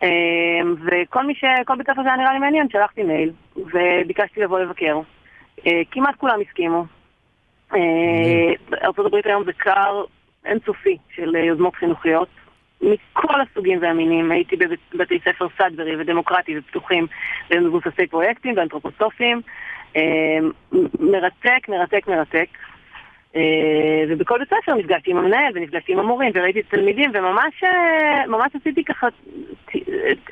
אמ, 0.04 0.76
וכל 0.86 1.26
מי 1.26 1.36
ש... 1.36 1.44
כל 1.66 1.76
בית 1.76 1.88
ספר 1.88 2.04
שהיה 2.04 2.16
נראה 2.16 2.34
לי 2.34 2.40
מעניין, 2.40 2.70
שלחתי 2.70 3.04
מייל, 3.04 3.32
וביקשתי 3.56 4.42
לבוא 4.42 4.60
לבקר. 4.60 5.00
אה, 5.68 5.82
כמעט 5.92 6.16
כולם 6.16 6.40
הסכימו. 6.42 6.86
אה, 7.74 7.80
ארה"ב 8.84 9.16
היום 9.26 9.44
זה 9.44 9.54
קר 9.54 10.04
אינסופי 10.46 10.98
של 11.16 11.36
יוזמות 11.36 11.76
חינוכיות, 11.76 12.28
מכל 12.82 13.42
הסוגים 13.42 13.80
והמינים. 13.82 14.32
הייתי 14.32 14.56
בבתי 14.94 15.20
ספר 15.20 15.48
סאדברי 15.58 15.96
ודמוקרטי 15.96 16.58
ופתוחים 16.58 17.08
ומבוססי 17.52 18.08
פרויקטים 18.08 18.58
ואנתרופוסופיים. 18.58 19.42
אמ, 19.96 20.52
מרתק, 21.00 21.70
מרתק, 21.70 22.08
מרתק. 22.08 22.48
אה, 23.36 24.04
ובכל 24.10 24.40
בית 24.40 24.48
ספר 24.48 24.76
נפגשתי 24.76 25.12
עם 25.12 25.18
המנהל 25.18 25.52
ונפגשתי 25.56 25.92
עם 25.94 26.00
המורים 26.00 26.32
וראיתי 26.36 26.60
את 26.60 26.66
התלמידים 26.68 27.12
וממש 27.14 27.64
אה, 27.64 28.48
עשיתי 28.56 28.84
ככה 28.84 29.08
ט- 29.66 29.76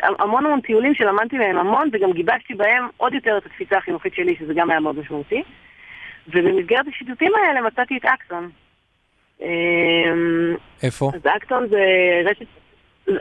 המון 0.01 0.45
המון 0.45 0.61
טיולים 0.61 0.93
שלמדתי 0.93 1.37
מהם 1.37 1.57
המון 1.57 1.89
וגם 1.93 2.13
גיבשתי 2.13 2.53
בהם 2.53 2.87
עוד 2.97 3.13
יותר 3.13 3.37
את 3.37 3.45
התפיסה 3.45 3.77
החינוכית 3.77 4.13
שלי 4.13 4.35
שזה 4.39 4.53
גם 4.53 4.69
היה 4.69 4.79
מאוד 4.79 4.99
משמעותי. 4.99 5.43
ובמסגרת 6.27 6.87
השיטוטים 6.87 7.31
האלה 7.35 7.61
מצאתי 7.61 7.97
את 7.97 8.05
Acton. 8.05 8.49
אה, 9.41 9.47
איפה? 10.83 11.11
אז 11.15 11.21
Acton 11.35 11.67
זה 11.67 11.83
רשת... 12.25 12.45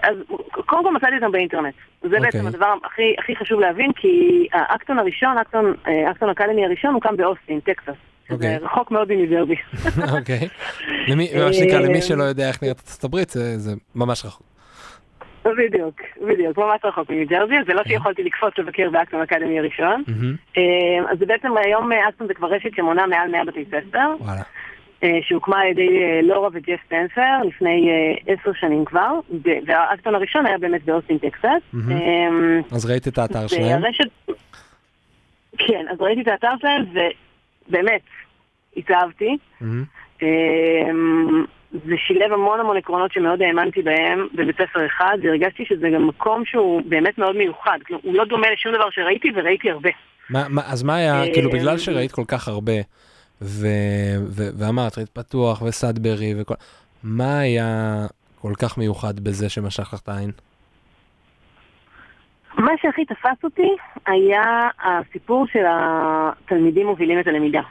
אז 0.02 0.16
קודם 0.50 0.85
כל 0.85 0.92
מצאתי 0.92 1.14
אותם 1.14 1.32
באינטרנט. 1.32 1.75
זה 2.02 2.06
אוקיי. 2.06 2.20
בעצם 2.20 2.47
הדבר 2.47 2.75
הכי, 2.85 3.14
הכי 3.18 3.37
חשוב 3.37 3.61
להבין, 3.61 3.92
כי 3.92 4.47
ה 4.52 4.60
Acton 4.60 4.98
הראשון, 4.99 5.38
Acton, 5.38 5.75
אה, 5.88 6.11
Acton 6.10 6.30
Academy 6.30 6.64
הראשון, 6.64 6.94
הוקם 6.94 7.16
באוסטין, 7.16 7.61
טקסס. 7.61 8.07
שזה 8.28 8.35
אוקיי. 8.35 8.58
רחוק 8.58 8.90
מאוד 8.90 9.12
מניו 9.12 9.30
ג'רזי. 9.30 9.54
אוקיי. 10.18 10.49
למי, 11.08 11.28
מה 11.47 11.52
שנקרא, 11.52 11.80
למי 11.80 11.94
אה, 11.94 12.02
שלא 12.02 12.23
יודע 12.23 12.49
איך 12.49 12.62
נראית 12.62 12.78
ארצות 12.78 13.04
הברית, 13.04 13.30
זה 13.30 13.75
ממש 13.94 14.25
רחוק. 14.25 14.49
בדיוק, 15.44 16.00
בדיוק, 16.28 16.58
ממש 16.58 16.80
רחוק 16.85 17.11
מניו 17.11 17.26
ג'רזי, 17.26 17.54
זה 17.66 17.75
לא 17.75 17.78
אוקיי. 17.78 17.92
שיכולתי 17.92 18.23
לקפוץ 18.25 18.58
לבקר 18.58 18.90
ב 18.90 18.95
Acton 18.95 19.20
Academy 19.20 19.58
הראשון. 19.58 20.02
אה, 20.56 20.62
אז 21.12 21.18
בעצם 21.18 21.49
היום 21.56 21.92
אה, 21.92 22.08
אקטון 22.08 22.26
זה 22.26 22.35
כבר 22.35 22.49
רשת 22.49 22.75
שמונה 22.76 23.06
מעל 23.06 23.30
100 23.30 23.44
בתי 23.44 23.64
ספר. 23.64 24.35
אה, 25.02 25.18
שהוקמה 25.23 25.61
על 25.61 25.66
ידי 25.66 26.02
אה, 26.02 26.20
לורה 26.23 26.49
וג'ף 26.52 26.80
סטנסר 26.87 27.42
לפני 27.47 27.90
אה, 27.90 28.35
עשר 28.35 28.50
שנים 28.61 28.85
כבר, 28.85 29.12
ו- 29.44 29.58
והאקטון 29.66 30.14
הראשון 30.14 30.47
היה 30.47 30.58
באמת 30.58 30.85
באוסטין 30.85 31.18
טקסס. 31.18 31.62
אה, 31.90 32.58
אז 32.70 32.87
ראית 32.87 33.08
את 33.08 33.18
האתר 33.18 33.47
שלהם? 33.47 33.82
כן, 35.58 35.87
אז 35.90 36.00
ראיתי 36.00 36.20
את 36.20 36.28
האתר 36.28 36.54
שלהם 36.61 36.85
ובאמת 37.68 38.00
התאהבתי. 38.76 39.37
מהמם. 39.60 39.84
אמ, 40.22 41.44
זה 41.72 41.94
שילב 42.06 42.32
המון 42.32 42.60
המון 42.60 42.76
עקרונות 42.76 43.12
שמאוד 43.12 43.42
האמנתי 43.42 43.82
בהם 43.82 44.28
בבית 44.34 44.56
ספר 44.56 44.87
אחד, 44.87 45.18
והרגשתי 45.22 45.64
שזה 45.64 45.88
גם 45.94 46.06
מקום 46.06 46.44
שהוא 46.44 46.82
באמת 46.87 47.18
מאוד 47.18 47.37
מיוחד. 47.37 47.78
כלומר, 47.87 48.02
הוא 48.04 48.14
לא 48.14 48.25
דומה 48.25 48.46
לשום 48.50 48.72
דבר 48.75 48.90
שראיתי, 48.90 49.28
וראיתי 49.34 49.70
הרבה. 49.70 49.90
מה, 50.30 50.48
מה, 50.48 50.62
אז 50.66 50.82
מה 50.82 50.96
היה, 50.96 51.22
אה, 51.22 51.32
כאילו 51.32 51.50
בגלל 51.50 51.78
שראית 51.78 52.12
כל 52.12 52.25
כך 52.28 52.48
הרבה, 52.48 52.72
ו, 53.42 53.66
ו, 54.26 54.42
ואמרת, 54.58 54.98
ראית 54.98 55.08
פתוח 55.08 55.62
וסאדברי 55.62 56.34
וכל, 56.40 56.54
מה 57.02 57.38
היה 57.38 58.06
כל 58.40 58.52
כך 58.58 58.78
מיוחד 58.78 59.20
בזה 59.20 59.48
שמשך 59.48 59.90
לך 59.92 60.00
את 60.02 60.08
העין? 60.08 60.30
מה 62.58 62.72
שהכי 62.82 63.04
תפס 63.04 63.44
אותי 63.44 63.76
היה 64.06 64.68
הסיפור 64.82 65.46
של 65.46 65.64
התלמידים 65.68 66.86
מובילים 66.86 67.20
את 67.20 67.26
הלמידה. 67.26 67.62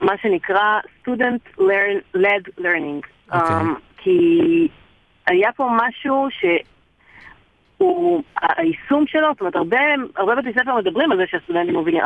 מה 0.00 0.12
שנקרא 0.22 0.80
Student 1.02 1.58
learn, 1.58 2.16
led 2.16 2.60
learning. 2.60 3.06
אוקיי. 3.32 3.56
Um, 3.56 3.80
כי 3.96 4.68
היה 5.26 5.52
פה 5.52 5.68
משהו 5.76 6.28
שהוא, 7.78 8.22
היישום 8.40 9.06
שלו, 9.06 9.28
זאת 9.32 9.40
אומרת, 9.40 9.56
הרבה, 9.56 9.78
הרבה 10.16 10.34
בתי 10.34 10.52
ספר 10.52 10.76
מדברים 10.76 11.12
על 11.12 11.18
זה 11.18 11.24
שהסטודנטים 11.26 11.74
מובילים, 11.74 12.02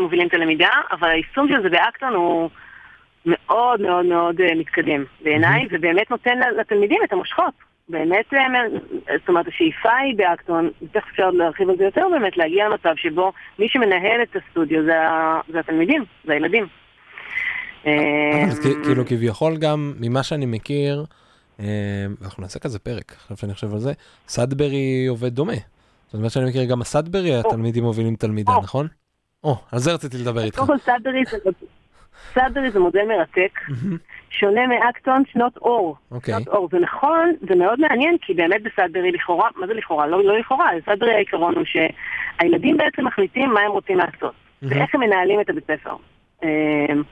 מובילים 0.00 0.26
את 0.28 0.34
הלמידה, 0.34 0.70
אבל 0.92 1.08
היישום 1.08 1.48
של 1.48 1.62
זה 1.62 1.68
באקטון 1.68 2.14
הוא 2.14 2.50
מאוד 3.26 3.80
מאוד 3.80 4.06
מאוד 4.06 4.40
אה, 4.40 4.54
מתקדם 4.54 5.04
בעיניי, 5.22 5.66
ובאמת 5.70 6.10
נותן 6.10 6.38
לתלמידים 6.58 7.00
את 7.04 7.12
המושכות. 7.12 7.69
באמת, 7.90 8.34
אה, 8.34 8.38
זאת 9.18 9.28
אומרת, 9.28 9.48
השאיפה 9.48 9.96
היא 9.96 10.16
באקטון, 10.16 10.70
תכף 10.92 11.08
אפשר 11.10 11.30
להרחיב 11.30 11.70
על 11.70 11.76
זה 11.76 11.84
יותר 11.84 12.06
באמת, 12.10 12.36
להגיע 12.36 12.68
למצב 12.68 12.92
שבו 12.96 13.32
מי 13.58 13.68
שמנהל 13.68 14.22
את 14.22 14.36
הסטודיו 14.36 14.84
זה, 14.84 14.92
זה 15.52 15.60
התלמידים, 15.60 16.04
זה 16.24 16.32
הילדים. 16.32 16.66
אה, 17.86 18.44
אז 18.48 18.60
כאילו 18.84 19.06
כביכול 19.06 19.56
גם 19.56 19.94
ממה 20.00 20.22
שאני 20.22 20.46
מכיר, 20.46 21.04
אה, 21.60 21.66
אנחנו 22.24 22.42
נעשה 22.42 22.58
כזה 22.58 22.78
פרק, 22.78 23.12
עכשיו 23.12 23.36
שאני 23.36 23.54
חושב 23.54 23.72
על 23.72 23.78
זה, 23.78 23.92
סאדברי 24.28 25.06
עובד 25.08 25.34
דומה. 25.34 25.52
זאת 26.06 26.14
אומרת 26.14 26.30
שאני 26.30 26.48
מכיר 26.48 26.64
גם 26.64 26.80
הסאדברי, 26.80 27.34
התלמידים 27.34 27.84
מובילים 27.84 28.16
תלמידה. 28.16 28.52
נכון? 28.62 28.88
או, 29.44 29.56
על 29.72 29.78
זה 29.78 29.92
רציתי 29.92 30.18
לדבר 30.18 30.44
איתך. 30.44 30.58
קודם 30.58 30.68
כל 30.68 30.78
סאדברי 30.78 31.22
זה, 31.30 31.36
סאדברי 32.34 32.70
זה 32.70 32.80
מודל 32.80 33.04
מרתק. 33.04 33.60
שונה 34.30 34.66
מאקטון 34.66 35.22
שנות 35.32 35.56
אור. 35.56 35.96
אוקיי. 36.10 36.34
שנות 36.34 36.48
אור, 36.48 36.68
זה 36.72 36.78
נכון, 36.78 37.32
זה 37.48 37.54
מאוד 37.54 37.80
מעניין, 37.80 38.16
כי 38.20 38.34
באמת 38.34 38.62
בסאדברי 38.62 39.12
לכאורה, 39.12 39.48
מה 39.56 39.66
זה 39.66 39.74
לכאורה? 39.74 40.06
לא, 40.06 40.24
לא 40.24 40.38
לכאורה, 40.38 40.70
בסאדברי 40.76 41.14
העיקרון 41.14 41.54
הוא 41.54 41.64
שהילדים 41.64 42.76
בעצם 42.76 43.06
מחליטים 43.06 43.50
מה 43.50 43.60
הם 43.60 43.70
רוצים 43.70 43.98
לעשות. 43.98 44.34
ואיך 44.62 44.94
הם 44.94 45.00
מנהלים 45.00 45.40
את 45.40 45.50
הבית 45.50 45.64
ספר. 45.64 45.96
אמ, 46.42 47.02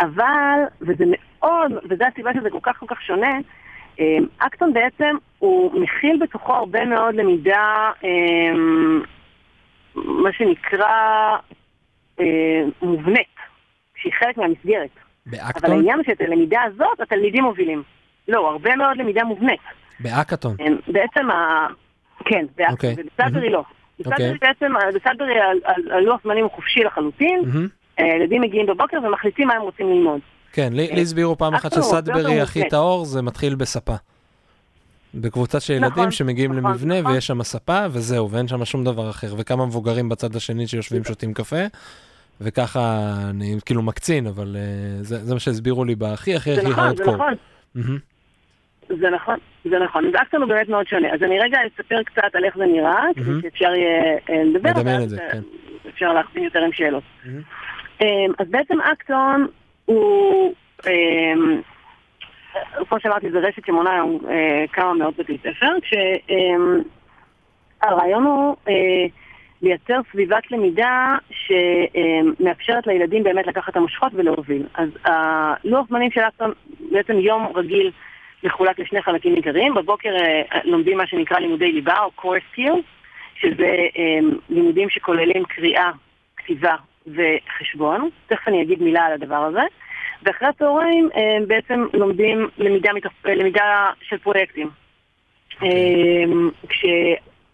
אבל, 0.00 0.60
וזה 0.80 1.04
מאוד, 1.08 1.72
וזו 1.90 2.04
הסיבה 2.04 2.30
שזה 2.34 2.50
כל 2.50 2.58
כך 2.62 2.76
כל 2.78 2.86
כך 2.88 3.02
שונה, 3.02 3.38
אמ, 3.98 4.26
אקטון 4.38 4.72
בעצם 4.72 5.16
הוא 5.38 5.80
מכיל 5.80 6.18
בתוכו 6.20 6.52
הרבה 6.52 6.84
מאוד 6.84 7.14
למידה, 7.14 7.90
אמ, 8.04 9.02
מה 9.94 10.32
שנקרא 10.32 11.36
מובנית, 12.82 13.35
שהיא 13.96 14.12
חלק 14.20 14.36
מהמסגרת. 14.38 14.90
אבל 15.26 15.36
באקטון? 15.38 15.70
העניין 15.70 15.96
הוא 15.98 16.04
שאת 16.06 16.20
הלמידה 16.20 16.60
הזאת 16.62 17.00
התלמידים 17.00 17.44
מובילים. 17.44 17.82
לא, 18.28 18.50
הרבה 18.50 18.76
מאוד 18.76 18.96
למידה 18.96 19.24
מובנית. 19.24 19.60
באקאטון. 20.00 20.56
הם 20.58 20.76
בעצם 20.88 21.30
ה... 21.30 21.66
כן, 22.24 22.46
באקטון, 22.56 22.74
אוקיי. 22.74 22.94
ובסאדברי 22.98 23.50
לא. 23.50 23.62
בסאדברי 24.00 24.30
אוקיי. 24.30 24.48
בעצם, 24.48 24.72
בסאדברי 24.94 25.40
ה- 25.40 25.70
ה- 25.70 25.96
הלוח 25.96 26.20
זמנים 26.24 26.44
הוא 26.44 26.52
חופשי 26.52 26.80
לחלוטין, 26.80 27.40
מהמם. 27.46 27.68
הילדים 27.98 28.42
מגיעים 28.42 28.66
בבוקר 28.66 28.96
ומחליטים 29.04 29.48
מה 29.48 29.54
הם 29.54 29.62
רוצים 29.62 29.88
ללמוד. 29.90 30.20
כן, 30.52 30.72
לי 30.72 30.88
לי 30.92 31.02
הסבירו 31.02 31.38
פעם 31.38 31.54
אחת 31.54 31.72
יותר 31.76 32.42
הכי. 32.42 32.68
טהור 32.68 33.04
זה 33.04 33.22
מתחיל 33.22 33.54
בספה. 33.54 33.94
בקבוצה 35.14 35.60
של 35.60 35.72
ילדים 35.72 35.88
נכון, 35.90 36.10
שמגיעים 36.10 36.52
נכון, 36.52 36.70
למבנה 36.70 37.00
נכון. 37.00 37.12
ויש 37.12 37.26
שם 37.26 37.42
ספה 37.42 37.84
וזהו, 37.90 38.30
ואין 38.30 38.48
שם 38.48 38.64
שום 38.64 38.84
דבר 38.84 39.10
אחר, 39.10 39.34
וכמה 39.38 39.66
מבוגרים 39.66 40.08
בצד 40.08 40.36
השני 40.36 40.66
שיושבים 40.66 41.04
שותים 41.04 41.34
קפה, 41.34 41.56
וככה 42.40 42.80
אני 43.30 43.56
כאילו 43.66 43.82
מקצין, 43.82 44.26
אבל 44.26 44.56
אה, 44.56 45.02
זה 45.02 45.24
זה 45.24 45.34
מה 45.34 45.40
שהסבירו 45.40 45.84
לי 45.84 45.94
בהכי 45.94 46.36
הכי 46.36 46.54
זה 46.54 46.60
הכי 46.60 46.70
נכון, 46.70 46.82
זה 46.82 46.82
הארדקור. 46.82 47.14
נכון, 47.14 47.34
מהמם. 47.74 47.98
זה 48.88 49.10
נכון, 49.10 49.36
זה 49.64 49.78
נכון. 49.78 50.06
אז 50.06 50.12
אקטון 50.22 50.42
הוא 50.42 50.48
באמת 50.48 50.68
מאוד 50.68 50.86
שונה. 50.86 51.14
אז 51.14 51.22
אני 51.22 51.38
רגע 51.38 51.58
אספר 51.66 52.02
קצת 52.02 52.34
על 52.34 52.44
איך 52.44 52.56
זה 52.56 52.64
נראה, 52.66 53.02
כדי 53.14 53.24
מהמם. 53.24 53.42
שאפשר 53.42 53.74
יהיה 53.74 54.18
אה, 54.30 54.44
לדבר, 54.44 54.70
ואז, 54.84 55.10
זה, 55.10 55.22
אה, 55.22 55.32
כן. 55.32 55.40
אפשר 55.88 56.12
להכווין 56.12 56.44
יותר 56.44 56.58
עם 56.58 56.72
שאלות. 56.72 57.02
אמ, 58.00 58.32
אז 58.38 58.46
בעצם 58.50 58.80
אקטון 58.80 59.46
הוא, 59.84 60.54
אמ, 60.86 61.60
כמו 62.88 63.00
שאמרתי, 63.00 63.30
זו 63.30 63.38
רשת 63.42 63.66
שמונה 63.66 63.94
היום 63.94 64.18
כמה 64.72 64.94
מאות 64.94 65.16
בתי 65.16 65.38
ספר, 65.38 65.72
כשהרעיון 67.82 68.24
הוא 68.24 68.56
אה, 68.68 69.06
לייצר 69.62 70.00
סביבת 70.12 70.50
למידה 70.50 71.16
שמאפשרת 71.30 72.86
לילדים 72.86 73.22
באמת 73.24 73.46
לקחת 73.46 73.68
את 73.68 73.76
המושכות 73.76 74.12
ולהוביל. 74.14 74.62
אז 74.74 74.88
הלוח 75.04 75.88
זמנים 75.88 76.10
של 76.10 76.20
אקטון, 76.20 76.52
בעצם 76.90 77.18
יום 77.18 77.46
רגיל 77.54 77.90
מחולק 78.44 78.78
לשני 78.78 79.02
חלקים 79.02 79.34
עיקריים. 79.34 79.74
בבוקר 79.74 80.16
אה, 80.16 80.42
לומדים 80.64 80.98
מה 80.98 81.06
שנקרא 81.06 81.38
לימודי 81.38 81.72
ליבה 81.72 81.96
או 81.98 82.10
core 82.18 82.56
skills, 82.58 82.82
שזה 83.34 83.76
אה, 83.98 84.18
לימודים 84.50 84.90
שכוללים 84.90 85.44
קריאה, 85.44 85.90
כתיבה 86.36 86.74
וחשבון. 87.06 88.08
תכף 88.26 88.48
אני 88.48 88.62
אגיד 88.62 88.82
מילה 88.82 89.04
על 89.04 89.12
הדבר 89.12 89.36
הזה. 89.44 89.62
ואחרי 90.22 90.48
הצהריים 90.48 91.08
אה, 91.16 91.46
בעצם 91.46 91.86
לומדים 91.94 92.48
למידה, 92.58 92.92
מתוך, 92.92 93.12
אה, 93.26 93.34
למידה 93.34 93.90
של 94.02 94.18
פרויקטים. 94.18 94.70
אה, 95.62 95.68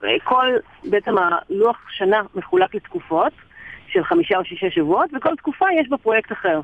כשכל, 0.02 0.46
בעצם 0.84 1.14
הלוח 1.18 1.76
שנה 1.90 2.20
מחולק 2.34 2.74
לתקופות 2.74 3.32
של 3.88 4.04
חמישה 4.04 4.36
או 4.38 4.44
שישה 4.44 4.70
שבועות, 4.70 5.10
וכל 5.16 5.36
תקופה 5.36 5.66
יש 5.80 5.88
בה 5.88 5.96
פרויקט 5.96 6.32
אחר. 6.32 6.60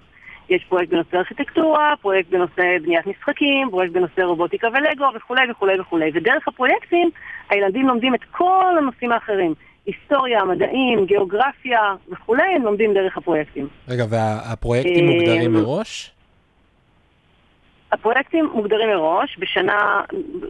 יש 0.48 0.64
פרויקט 0.68 0.90
בנושא 0.90 1.16
ארכיטקטורה, 1.16 1.94
פרויקט 2.00 2.30
בנושא 2.30 2.62
בניית 2.82 3.06
משחקים, 3.06 3.70
פרויקט 3.70 3.92
בנושא 3.92 4.20
רובוטיקה 4.20 4.68
ולגו 4.68 5.04
וכולי 5.16 5.50
וכולי 5.50 5.80
וכולי. 5.80 6.10
ודרך 6.14 6.48
הפרויקטים 6.48 7.10
הילדים 7.50 7.88
לומדים 7.88 8.14
את 8.14 8.24
כל 8.30 8.74
הנושאים 8.78 9.12
האחרים. 9.12 9.54
היסטוריה, 9.86 10.44
מדעים, 10.44 11.06
גיאוגרפיה 11.06 11.80
וכולי, 12.08 12.54
הם 12.54 12.62
לומדים 12.62 12.94
דרך 12.94 13.16
הפרויקטים. 13.16 13.68
רגע, 13.88 14.04
והפרויקטים 14.08 15.08
אה, 15.08 15.14
מוגדרים 15.14 15.52
מראש? 15.52 16.17
הפרויקטים 17.92 18.50
מוגדרים 18.54 18.88
מראש, 18.88 19.36
בשנה, 19.38 20.00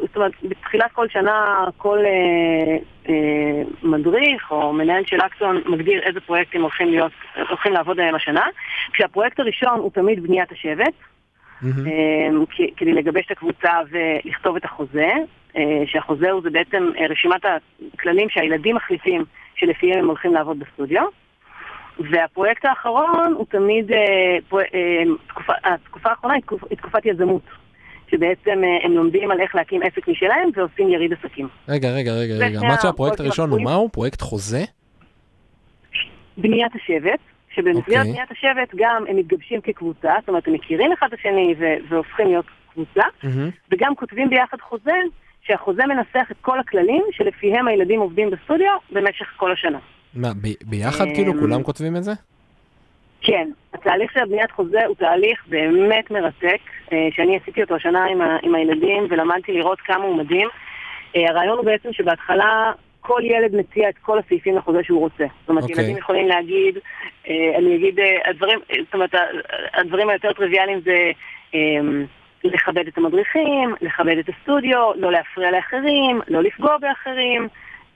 זאת 0.01 0.17
אומרת, 0.17 0.33
בתחילת 0.43 0.93
כל 0.93 1.09
שנה 1.09 1.65
כל 1.77 1.99
אה, 1.99 2.77
אה, 3.09 3.63
מדריך 3.83 4.51
או 4.51 4.73
מנהל 4.73 5.03
של 5.07 5.19
אקסון 5.27 5.63
מגדיר 5.67 6.03
איזה 6.03 6.21
פרויקטים 6.21 6.63
הולכים, 6.63 6.89
להיות, 6.89 7.13
הולכים 7.49 7.73
לעבוד 7.73 8.01
עליהם 8.01 8.15
השנה, 8.15 8.47
כשהפרויקט 8.93 9.41
הראשון 9.41 9.79
הוא 9.79 9.91
תמיד 9.91 10.23
בניית 10.23 10.53
השבט, 10.53 10.95
מהמם. 11.63 11.87
אה, 11.87 12.67
כדי 12.77 12.93
לגבש 12.93 13.27
את 13.27 13.31
הקבוצה 13.31 13.73
ולכתוב 13.91 14.57
את 14.57 14.65
החוזה, 14.65 15.11
אה, 15.57 15.83
שהחוזה 15.87 16.31
הוא 16.31 16.43
זה 16.43 16.51
בעצם 16.51 16.91
אה, 16.99 17.07
רשימת 17.07 17.41
הכללים 17.95 18.29
שהילדים 18.31 18.77
מחליטים 18.77 19.25
שלפיהם 19.55 19.99
הם 19.99 20.07
הולכים 20.07 20.35
לעבוד 20.35 20.59
בסטודיו. 20.59 21.03
והפרויקט 22.11 22.65
האחרון 22.65 23.33
הוא 23.37 23.47
תמיד, 23.51 23.93
אה, 23.93 23.99
פרו- 24.49 24.61
אה, 24.61 25.03
תקופה, 25.29 25.53
התקופה 25.65 26.09
האחרונה 26.11 26.35
היא 26.35 26.43
תקופ- 26.43 26.67
היא 26.71 26.79
תקופת 26.79 27.07
יזמות. 27.07 27.43
שבעצם 28.11 28.65
אה, 28.65 28.85
הם 28.87 28.93
לומדים 28.93 29.31
על 29.31 29.41
איך 29.41 29.55
להקים 29.55 29.83
עסק 29.83 30.09
משלהם 30.09 30.51
ועושים 30.57 30.89
יריד 30.89 31.13
עסקים. 31.13 31.49
רגע, 31.69 31.89
רגע, 31.91 32.13
רגע, 32.13 32.35
רגע. 32.47 32.59
אמרת 32.59 32.81
שהפרויקט 32.83 33.21
הראשון 33.21 33.51
הוא. 33.51 33.61
מהו? 33.61 33.89
פרויקט 33.89 34.21
חוזה? 34.21 34.65
בניית 36.37 36.73
השבט, 36.75 37.19
שבמסגרת 37.55 37.77
אוקיי. 37.99 38.13
בניית 38.13 38.31
השבט 38.31 38.75
גם 38.77 39.05
הם 39.09 39.17
מתגבשים 39.17 39.61
כקבוצה, 39.61 40.15
זאת 40.21 40.29
אומרת 40.29 40.49
הם 40.49 40.53
מכירים 40.55 40.93
אחד 40.93 41.07
את 41.07 41.19
השני 41.19 41.55
והופכים 41.89 42.27
להיות 42.27 42.45
קבוצה, 42.73 43.03
מהמם. 43.23 43.51
וגם 43.73 43.95
כותבים 43.95 44.31
ביחד 44.31 44.57
חוזה, 44.61 44.97
שהחוזה 45.43 45.83
מנסח 45.87 46.29
את 46.31 46.37
כל 46.41 46.59
הכללים 46.61 47.03
שלפיהם 47.13 47.69
הילדים 47.69 48.01
עובדים 48.01 48.31
בסטודיו 48.31 48.73
במשך 48.93 49.27
כל 49.37 49.53
השנה. 49.53 49.79
מה, 50.19 50.29
ב- 50.43 50.71
ביחד 50.71 51.05
כאילו 51.15 51.33
אמ, 51.33 51.41
כולם 51.41 51.63
כותבים 51.63 51.97
את 51.97 52.05
זה? 52.05 52.13
כן, 53.21 53.49
התהליך 53.75 54.13
של 54.13 54.25
בניית 54.25 54.51
חוזה 54.51 54.87
הוא 54.87 54.97
תהליך 54.97 55.45
באמת 55.49 56.11
מרתק, 56.11 56.61
אה, 56.93 57.09
שאני 57.11 57.37
עשיתי 57.43 57.63
אותו 57.63 57.75
השנה 57.75 58.05
עם, 58.05 58.21
ה- 58.21 58.39
עם 58.43 58.55
הילדים 58.55 59.07
ולמדתי 59.11 59.53
לראות 59.53 59.81
כמה 59.81 60.05
הוא 60.05 60.17
מדהים. 60.17 60.49
אה, 61.17 61.31
הרעיון 61.31 61.57
הוא 61.59 61.65
בעצם 61.65 61.93
שבהתחלה 61.93 62.73
כל 63.01 63.21
ילד 63.25 63.57
מציע 63.57 63.89
את 63.89 63.99
כל 63.99 64.19
הסעיפים 64.19 64.57
לחוזה 64.57 64.79
שהוא 64.83 65.01
רוצה. 65.01 65.25
זאת 65.41 65.49
אומרת, 65.49 65.63
אוקיי. 65.65 65.77
ילדים 65.79 65.97
יכולים 65.97 66.29
להגיד, 66.29 66.79
אה, 67.29 67.59
אני 67.59 67.77
אגיד, 67.77 67.99
הדברים, 68.25 68.59
זאת 68.85 68.95
אומרת, 68.95 69.15
הדברים 69.75 70.09
היותר 70.09 70.33
טריוויאליים 70.33 70.81
זה 70.81 71.11
אה, 71.55 71.61
לכבד 72.45 72.87
את 72.87 72.99
המדריכים, 72.99 73.75
לכבד 73.81 74.19
את 74.19 74.29
הסטודיו, 74.29 74.91
לא 74.97 75.13
להפריע 75.13 75.51
לאחרים, 75.51 76.21
לא 76.29 76.43
לפגוע 76.43 76.77
באחרים. 76.79 77.49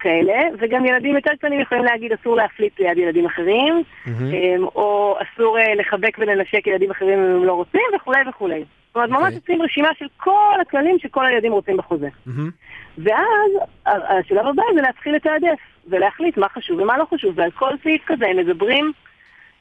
כאלה, 0.03 0.38
וגם 0.59 0.87
ילדים 0.87 1.15
יותר 1.15 1.31
קטנים 1.35 1.61
יכולים 1.61 1.85
להגיד 1.85 2.12
אסור 2.12 2.37
להפליט 2.37 2.81
ליד 2.81 2.99
ילדים 2.99 3.27
אחרים. 3.27 3.83
אמ, 4.07 4.65
או 4.65 5.17
אסור 5.19 5.59
אה, 5.59 5.75
לחבק 5.75 6.17
ולנשק 6.19 6.67
ילדים 6.67 6.91
אחרים 6.91 7.19
אם 7.19 7.25
הם 7.25 7.45
לא 7.45 7.53
רוצים, 7.53 7.81
וכולי 7.97 8.21
וכולי. 8.29 8.65
זאת 8.87 8.97
אומרת, 8.97 9.11
ממש 9.11 9.23
אוקיי. 9.23 9.37
עושים 9.37 9.62
רשימה 9.62 9.88
של 9.99 10.07
כל 10.17 10.59
הכללים 10.61 10.99
שכל 10.99 11.27
הילדים 11.27 11.53
רוצים 11.53 11.77
בחוזה. 11.77 12.09
מהמם. 12.27 12.51
ואז 12.99 13.51
השלב 13.87 14.47
הבא 14.47 14.62
זה 14.75 14.81
להתחיל 14.81 15.15
לתעדף, 15.15 15.59
ולהחליט 15.87 16.37
מה 16.37 16.49
חשוב 16.49 16.81
ומה 16.81 16.99
לא 16.99 17.05
חשוב, 17.15 17.38
ועל 17.38 17.51
כל 17.51 17.71
סעיף 17.83 18.03
כזה 18.07 18.27
הם 18.27 18.37
מדברים 18.37 18.93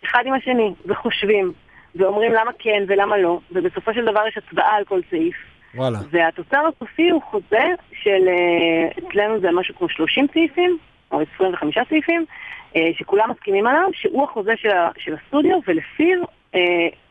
אחד 0.05 0.23
עם 0.25 0.33
השני, 0.33 0.73
וחושבים, 0.85 1.51
ואומרים 1.95 2.31
למה 2.33 2.51
כן 2.59 2.83
ולמה 2.87 3.17
לא, 3.17 3.39
ובסופו 3.51 3.93
של 3.93 4.05
דבר 4.05 4.27
יש 4.27 4.37
הצבעה 4.37 4.75
על 4.75 4.85
כל 4.85 4.99
סעיף. 5.09 5.35
וואלה. 5.75 5.99
והתוצר 6.11 6.57
הסופי 6.67 7.09
הוא 7.09 7.21
חוזה 7.31 7.65
של, 7.93 8.27
אה, 8.27 9.07
אצלנו 9.07 9.39
זה 9.39 9.47
משהו 9.51 9.75
כמו 9.75 9.89
30 9.89 10.27
סעיפים, 10.33 10.77
או 11.11 11.21
25 11.35 11.77
סעיפים, 11.89 12.25
אה, 12.75 12.89
שכולם 12.97 13.29
מסכימים 13.31 13.67
עליו, 13.67 13.89
שהוא 13.93 14.23
החוזה 14.23 14.51
של, 14.57 14.69
של 14.97 15.15
הסטודיו, 15.15 15.59
ולפיו 15.67 16.17
אה, 16.55 16.59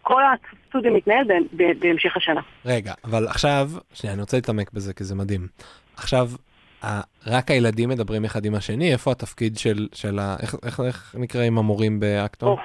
כל 0.03 0.23
הסטודיו 0.67 0.93
מתנהל 0.93 1.25
בהמשך 1.53 2.17
השנה. 2.17 2.41
רגע, 2.67 2.93
אבל 3.05 3.27
עכשיו, 3.29 3.71
שנייה, 3.95 4.15
אני 4.15 4.21
רוצה 4.21 4.37
להתעמק 4.37 4.73
בזה 4.73 4.95
כי 4.95 5.05
זה 5.05 5.15
מדהים. 5.15 5.47
עכשיו, 5.97 6.29
רק 7.27 7.51
הילדים 7.51 7.89
מדברים 7.89 8.25
אחד 8.25 8.45
עם 8.45 8.55
השני, 8.55 8.93
איפה 8.93 9.13
התפקיד 9.13 9.59
של, 9.59 9.89
של 9.95 10.19
ה... 10.19 10.37
איך, 10.43 10.55
איך, 10.65 10.81
איך 10.81 11.15
נקראים 11.19 11.59
המורים 11.59 12.01
באקטון? 12.01 12.49
או, 12.49 12.57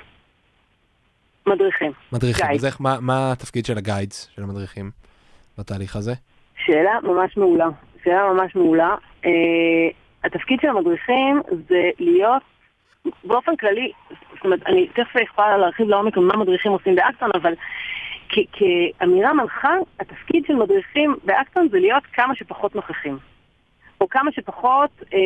מדריכים. 1.48 1.92
מדריכים. 2.12 2.46
אז 2.56 2.66
איך, 2.66 2.82
מה, 2.82 2.98
מה 3.00 3.32
התפקיד 3.32 3.66
של 3.66 3.78
הגיידס, 3.78 4.30
של 4.36 4.44
המדריכים, 4.44 4.92
בתהליך 5.60 5.96
הזה? 5.96 6.14
שאלה 6.66 6.92
ממש 7.04 7.38
מעולה. 7.38 7.68
שאלה 8.04 8.34
ממש 8.34 8.56
מעולה. 8.56 8.96
אה, 9.26 9.32
התפקיד 10.24 10.60
של 10.62 10.68
המדריכים 10.68 11.42
זה 11.70 11.90
להיות, 12.00 12.42
באופן 13.24 13.56
כללי, 13.56 13.92
זאת 14.10 14.46
אומרת, 14.46 14.60
אני 14.68 14.88
תכף 14.88 15.16
יכולה 15.24 15.58
להרחיב 15.58 15.88
לעומק 15.88 16.18
מה 16.18 16.38
מדריכים 16.38 16.72
עושים 16.72 16.96
באקטון, 16.96 17.30
אבל 17.36 17.54
כאמירה 18.30 19.34
מנחה, 19.34 19.74
התפקיד 20.00 20.46
של 20.48 20.56
מדריכים 20.56 21.16
באקטון 21.24 21.68
זה 21.72 21.80
להיות 21.80 22.04
כמה 22.14 22.36
שפחות 22.36 22.76
נוכחים. 22.76 23.18
או 24.06 24.10
כמה 24.10 24.32
שפחות, 24.32 24.90
אה, 25.14 25.20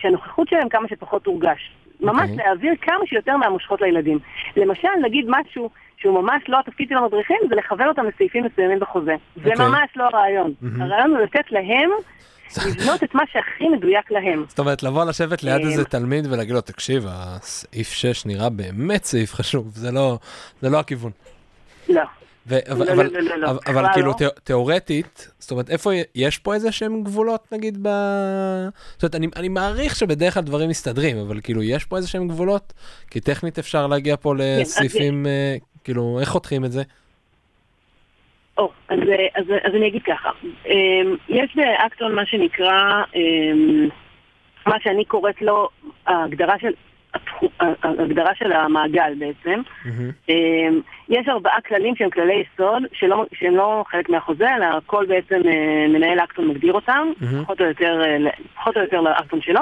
שהנוכחות 0.00 0.48
שלהם 0.48 0.68
כמה 0.68 0.88
שפחות 0.88 1.22
תורגש. 1.22 1.72
ממש 2.00 2.30
אוקיי. 2.30 2.36
להעביר 2.36 2.72
כמה 2.82 3.06
שיותר 3.06 3.36
מהמושכות 3.36 3.80
לילדים. 3.80 4.18
למשל, 4.56 4.88
נגיד 5.02 5.24
משהו 5.28 5.70
שהוא 5.96 6.22
ממש 6.22 6.42
לא 6.48 6.58
התפקיד 6.60 6.88
של 6.88 6.94
המדריכים, 6.94 7.36
זה 7.48 7.54
לכוון 7.54 7.88
אותם 7.88 8.06
לסעיפים 8.06 8.44
מסוימים 8.44 8.80
בחוזה. 8.80 9.14
זה 9.44 9.50
אוקיי. 9.50 9.66
ממש 9.66 9.90
לא 9.96 10.04
הרעיון. 10.04 10.52
מהמם. 10.60 10.82
הרעיון 10.82 11.10
הוא 11.10 11.18
לתת 11.18 11.52
להם 11.52 11.90
לבנות 12.68 13.02
את 13.02 13.14
מה 13.14 13.22
שהכי 13.32 13.68
מדויק 13.68 14.10
להם. 14.10 14.44
זאת 14.48 14.58
אומרת, 14.58 14.82
לבוא 14.82 15.04
לשבת 15.04 15.42
ליד 15.42 15.60
אה, 15.60 15.70
איזה 15.70 15.84
תלמיד 15.84 16.26
ולהגיד 16.26 16.54
לו, 16.54 16.60
תקשיב, 16.60 17.04
הסעיף 17.08 17.88
6 17.88 18.26
נראה 18.26 18.50
באמת 18.50 19.04
סעיף 19.04 19.34
חשוב, 19.34 19.68
זה 19.74 19.92
לא, 19.92 20.18
זה 20.60 20.70
לא 20.70 20.80
הכיוון. 20.80 21.10
לא. 21.88 22.02
ו- 22.48 22.72
אבל, 22.72 22.86
לא, 22.86 22.92
אבל, 22.92 23.06
לא, 23.06 23.20
לא, 23.20 23.36
לא, 23.36 23.50
אבל, 23.50 23.58
אבל 23.66 23.92
כאילו 23.94 24.12
לא. 24.20 24.28
תיאורטית, 24.44 25.32
זאת 25.38 25.50
אומרת, 25.50 25.70
איפה 25.70 25.90
יש 26.14 26.38
פה 26.38 26.54
איזה 26.54 26.72
שהם 26.72 27.02
גבולות 27.02 27.52
נגיד 27.52 27.78
ב... 27.82 27.88
זאת 28.92 29.02
אומרת, 29.02 29.14
אני, 29.14 29.26
אני 29.36 29.48
מעריך 29.48 29.96
שבדרך 29.96 30.34
כלל 30.34 30.42
דברים 30.42 30.68
מסתדרים, 30.68 31.18
אבל 31.18 31.40
כאילו 31.42 31.62
יש 31.62 31.84
פה 31.84 31.96
איזה 31.96 32.08
שהם 32.08 32.28
גבולות? 32.28 32.72
כי 33.10 33.20
טכנית 33.20 33.58
אפשר 33.58 33.86
להגיע 33.86 34.16
פה 34.16 34.32
אז 34.32 34.40
לסעיפים, 34.40 35.26
אה, 35.26 35.56
כאילו, 35.84 36.18
איך 36.20 36.28
חותכים 36.28 36.64
את 36.64 36.72
זה? 36.72 36.82
או, 38.58 38.70
אז, 38.88 38.98
אה, 38.98 39.26
אז, 39.40 39.44
אז 39.64 39.74
אני 39.74 39.88
אגיד 39.88 40.02
ככה. 40.02 40.30
אמ, 40.66 41.16
יש 41.28 41.56
באקטון 41.56 42.14
מה 42.14 42.26
שנקרא, 42.26 43.02
אמ, 43.14 43.88
מה 44.66 44.76
שאני 44.82 45.04
קוראת 45.04 45.42
לו 45.42 45.68
ההגדרה 46.06 46.54
של, 46.60 46.72
ההגדרה 47.82 48.34
של 48.34 48.52
המעגל 48.52 49.12
בעצם. 49.18 49.60
אמ, 50.28 50.80
יש 51.08 51.28
ארבעה 51.28 51.60
כללים 51.60 51.96
שהם 51.96 52.10
כללי 52.10 52.34
יסוד, 52.34 52.82
שלא, 52.92 53.24
שהם 53.34 53.56
לא 53.56 53.84
חלק 53.90 54.08
מהחוזה, 54.08 54.54
אלא 54.56 54.64
הכל 54.64 55.06
בעצם 55.06 55.40
אה, 55.48 55.88
מנהל 55.88 56.18
אקטון 56.18 56.48
מגדיר 56.48 56.72
אותם, 56.72 57.08
מהמם. 57.20 57.44
פחות 57.44 57.60
או 57.60 57.66
יותר, 57.66 58.02
אה, 58.04 58.30
פחות 58.54 58.76
או 58.76 58.82
יותר 58.82 59.00
לאקטון 59.00 59.40
שלו. 59.40 59.60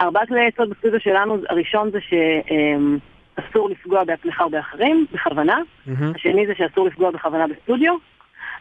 ארבעה 0.00 0.26
כללי 0.26 0.48
יסוד 0.54 0.70
בסטודיו 0.70 1.00
שלנו, 1.00 1.36
הראשון 1.48 1.90
זה 1.90 1.98
שאסור 2.00 3.70
לפגוע 3.70 4.04
בעצמך 4.04 4.40
או 4.40 4.50
באחרים, 4.50 5.06
בכוונה. 5.12 5.58
מהמם. 5.86 6.12
השני 6.14 6.46
זה 6.46 6.52
שאסור 6.56 6.86
לפגוע 6.86 7.10
בכוונה 7.10 7.46
בסטודיו. 7.46 7.94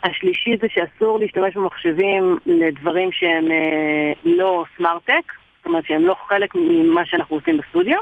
השלישי 0.04 0.58
זה 0.62 0.68
שאסור 0.70 1.20
להשתמש 1.20 1.56
במחשבים 1.58 2.38
לדברים 2.46 3.12
שהם 3.12 3.52
אה, 3.52 4.12
לא 4.26 4.64
סמארט-טק, 4.78 5.34
זאת 5.58 5.66
אומרת 5.66 5.86
שהם 5.86 6.06
לא 6.06 6.16
חלק 6.28 6.56
ממה 6.56 7.06
שאנחנו 7.06 7.36
עושים 7.36 7.58
בסטודיו. 7.58 7.98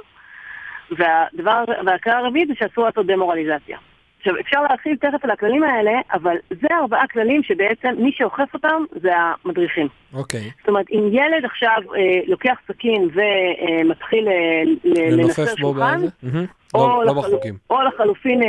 והדבר, 0.97 1.63
והעיקר 1.85 2.11
הרביעי 2.11 2.45
זה 2.47 2.53
שאסור 2.59 2.85
לעשות 2.85 3.05
דמורליזציה. 3.05 3.77
עכשיו, 4.19 4.33
אפשר 4.39 4.61
להרחיב 4.61 4.95
תכף 4.97 5.23
על 5.25 5.31
הכללים 5.31 5.63
האלה, 5.63 5.91
אבל 6.13 6.35
זה 6.49 6.67
ארבעה 6.71 7.07
כללים 7.07 7.43
שבעצם 7.43 7.89
מי 7.97 8.11
שאוכף 8.11 8.53
אותם 8.53 8.83
זה 8.91 9.09
המדריכים. 9.15 9.87
אוקיי. 10.13 10.41
זאת 10.59 10.67
אומרת, 10.67 10.85
אם 10.91 11.09
ילד 11.11 11.45
עכשיו 11.45 11.77
אה, 11.95 11.99
לוקח 12.27 12.55
סכין 12.67 13.09
ומתחיל 13.13 14.27
אה, 14.27 14.33
ל- 14.83 15.13
לנסר 15.21 15.45
שולחן. 15.55 15.99
או, 16.73 16.87
לא 16.87 17.05
לא 17.05 17.11
לחלו- 17.11 17.21
בחוקים. 17.21 17.53
או 17.69 17.81
לחלופין, 17.81 18.43
אה, 18.43 18.47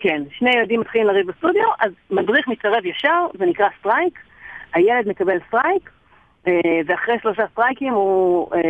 כן, 0.00 0.22
שני 0.38 0.50
ילדים 0.50 0.80
מתחילים 0.80 1.06
לריב 1.06 1.26
בסטודיו, 1.26 1.64
אז 1.80 1.90
מדריך 2.10 2.48
מתערב 2.48 2.86
ישר, 2.86 3.26
זה 3.38 3.46
נקרא 3.46 3.66
strike, 3.80 4.18
הילד 4.74 5.08
מקבל 5.08 5.38
strike, 5.48 5.90
אה, 6.48 6.52
ואחרי 6.86 7.14
שלושה 7.22 7.42
strikeים 7.52 7.92
הוא 7.92 8.48
אה, 8.54 8.60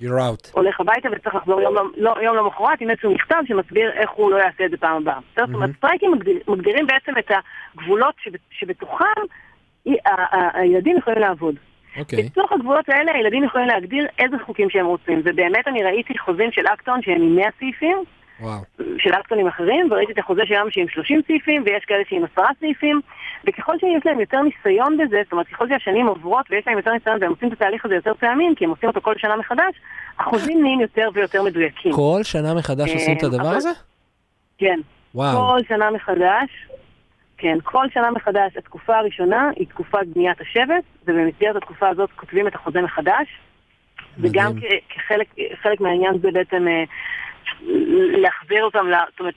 You're 0.00 0.04
out. 0.18 0.50
הולך 0.52 0.80
הביתה 0.80 1.08
וצריך 1.12 1.34
לחזור 1.34 1.60
יום, 1.60 1.74
לא, 1.96 2.14
יום 2.22 2.36
למחרת 2.36 2.80
עם 2.80 2.90
איזשהו 2.90 3.14
מכתב 3.14 3.36
שמסביר 3.46 3.90
איך 3.92 4.10
הוא 4.10 4.30
לא 4.30 4.36
יעשה 4.36 4.64
את 4.64 4.70
זה 4.70 4.76
פעם 4.76 4.96
הבאה. 4.96 5.18
בסדר? 5.32 5.46
זאת 5.46 5.54
אומרת. 5.54 5.70
סטרייקים 5.76 6.12
מגדיר, 6.12 6.38
מגדירים 6.48 6.86
בעצם 6.86 7.18
את 7.18 7.30
הגבולות 7.76 8.14
שב- 8.18 8.30
שבתוכם 8.50 9.20
הילדים 10.54 10.96
יכולים 10.98 11.18
לעבוד. 11.18 11.54
אוקיי. 11.98 12.22
בתוך 12.22 12.52
הגבולות 12.52 12.88
האלה 12.88 13.12
הילדים 13.14 13.44
יכולים 13.44 13.66
להגדיר 13.66 14.06
איזה 14.18 14.36
חוקים 14.46 14.70
שהם 14.70 14.86
רוצים, 14.86 15.20
ובאמת 15.24 15.68
אני 15.68 15.82
ראיתי 15.82 16.18
חוזים 16.18 16.52
של 16.52 16.66
אקטון 16.66 17.02
שהם 17.02 17.22
עם 17.22 17.36
100 17.36 17.48
סעיפים, 17.58 17.96
וואו. 18.40 18.60
של 18.98 19.14
אקטונים 19.14 19.46
אחרים, 19.46 19.88
וראיתי 19.92 20.12
את 20.12 20.18
החוזה 20.18 20.42
שלנו 20.46 20.70
שעם 20.70 20.88
30 20.88 21.20
סעיפים, 21.26 21.62
ויש 21.66 21.84
כאלה 21.84 22.02
שעם 22.10 22.24
10 22.32 22.42
סעיפים, 22.60 23.00
וככל 23.46 23.78
שיש 23.78 24.06
להם 24.06 24.20
יותר 24.20 24.40
ניסיון 24.42 24.96
בזה, 24.96 25.20
זאת 25.24 25.32
אומרת, 25.32 25.46
ככל 25.48 25.68
שהשנים 25.68 26.06
עוברות 26.06 26.46
ויש 26.50 26.66
להם 26.66 26.76
יותר 26.76 26.92
ניסיון 26.92 27.18
והם 27.20 27.30
עושים 27.30 27.48
את 27.48 27.52
התהליך 27.52 27.84
הזה 27.84 27.94
יותר 27.94 28.12
פעמים, 28.14 28.54
כי 28.54 28.64
הם 28.64 28.70
עושים 28.70 28.88
אותו 28.88 29.00
כל 29.00 29.14
שנה 29.18 29.36
מחדש, 29.36 29.74
החוזים 30.18 30.62
נהיים 30.62 30.80
יותר 30.80 31.08
ויותר 31.14 31.42
מדויקים. 31.42 31.92
כל 31.92 32.20
שנה 32.22 32.54
מחדש 32.54 32.88
אה, 32.88 32.94
עושים 32.94 33.16
את 33.16 33.22
הדבר 33.22 33.40
אבל- 33.48 33.56
הזה? 33.56 33.70
כן. 34.58 34.80
וואו. 35.14 35.36
כל 35.36 35.60
שנה 35.68 35.90
מחדש, 35.90 36.50
כן, 37.38 37.58
כל 37.62 37.84
שנה 37.94 38.10
מחדש, 38.10 38.56
התקופה 38.56 38.96
הראשונה 38.96 39.50
היא 39.56 39.66
תקופת 39.68 40.06
בניית 40.14 40.40
השבט, 40.40 40.84
ובמסגרת 41.06 41.56
התקופה 41.56 41.88
הזאת 41.88 42.10
כותבים 42.16 42.46
את 42.48 42.54
החוזה 42.54 42.80
מחדש, 42.80 43.26
וגם 44.20 44.52
כחלק 44.88 45.26
חלק 45.62 45.80
מהעניין 45.80 46.18
זה 46.22 46.30
בעצם 46.32 46.68
אה, 46.68 46.84
להחזיר 48.22 48.64
אותם, 48.64 48.86
זאת 49.10 49.20
אומרת, 49.20 49.34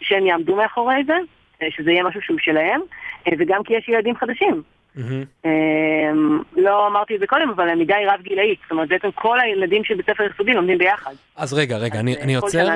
שהם 0.00 0.26
יעמדו 0.26 0.56
מאחורי 0.56 1.04
זה, 1.06 1.16
אה, 1.62 1.66
שזה 1.70 1.90
יהיה 1.90 2.04
משהו 2.04 2.22
שהוא 2.22 2.38
שלהם, 2.40 2.80
אה, 3.26 3.32
וגם 3.38 3.62
כי 3.62 3.74
יש 3.74 3.88
ילדים 3.88 4.16
חדשים. 4.16 4.62
לא 6.56 6.86
אמרתי 6.86 7.14
את 7.14 7.20
זה 7.20 7.26
קודם, 7.26 7.50
אבל 7.50 7.70
למידה 7.70 7.96
היא 7.96 8.06
רב 8.06 8.20
גילאית. 8.22 8.58
זאת 8.62 8.70
אומרת, 8.70 8.88
בעצם 8.88 9.08
כל 9.14 9.40
הילדים 9.40 9.84
של 9.84 9.94
בית 9.94 10.06
ספר 10.10 10.22
יסודי 10.34 10.52
לומדים 10.52 10.78
ביחד. 10.78 11.12
אז 11.36 11.52
רגע, 11.54 11.76
רגע, 11.76 12.00
אני, 12.00 12.16
אז, 12.16 12.22
אני 12.22 12.40
כל 12.40 12.46
עוצר. 12.46 12.66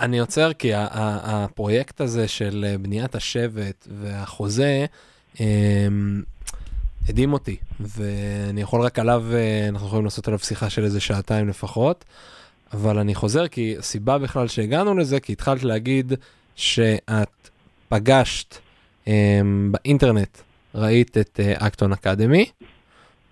אני 0.00 0.20
עוצר 0.20 0.52
כי 0.52 0.70
הפרויקט 0.74 2.00
הזה 2.00 2.28
של 2.28 2.64
בניית 2.80 3.14
השבט 3.14 3.86
והחוזה 3.90 4.84
אמ, 5.40 6.22
הדהים 7.08 7.32
אותי, 7.32 7.56
ואני 7.80 8.60
יכול 8.60 8.80
רק 8.80 8.98
עליו, 8.98 9.24
אה, 9.32 9.68
אנחנו 9.68 9.86
יכולים 9.86 10.04
לעשות 10.04 10.28
עליו 10.28 10.38
שיחה 10.38 10.70
של 10.70 10.84
איזה 10.84 11.00
שעתיים 11.00 11.48
לפחות, 11.48 12.04
אבל 12.72 12.98
אני 12.98 13.14
חוזר 13.14 13.48
כי 13.48 13.74
הסיבה 13.78 14.18
בכלל 14.18 14.48
שהגענו 14.48 14.94
לזה, 14.94 15.20
כי 15.20 15.32
התחלת 15.32 15.62
להגיד 15.62 16.12
שאת 16.56 17.48
פגשת 17.88 18.54
אמ, 19.06 19.72
באינטרנט, 19.72 20.38
ראית 20.74 21.18
את 21.18 21.40
אה, 21.42 21.66
אקטון 21.66 21.92
אקדמי, 21.92 22.46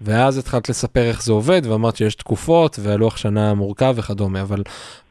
ואז 0.00 0.38
התחלת 0.38 0.68
לספר 0.68 1.02
איך 1.02 1.22
זה 1.22 1.32
עובד, 1.32 1.62
ואמרת 1.64 1.96
שיש 1.96 2.14
תקופות, 2.14 2.78
והלוח 2.82 3.16
שנה 3.16 3.54
מורכב 3.54 3.94
וכדומה, 3.96 4.42
אבל 4.42 4.62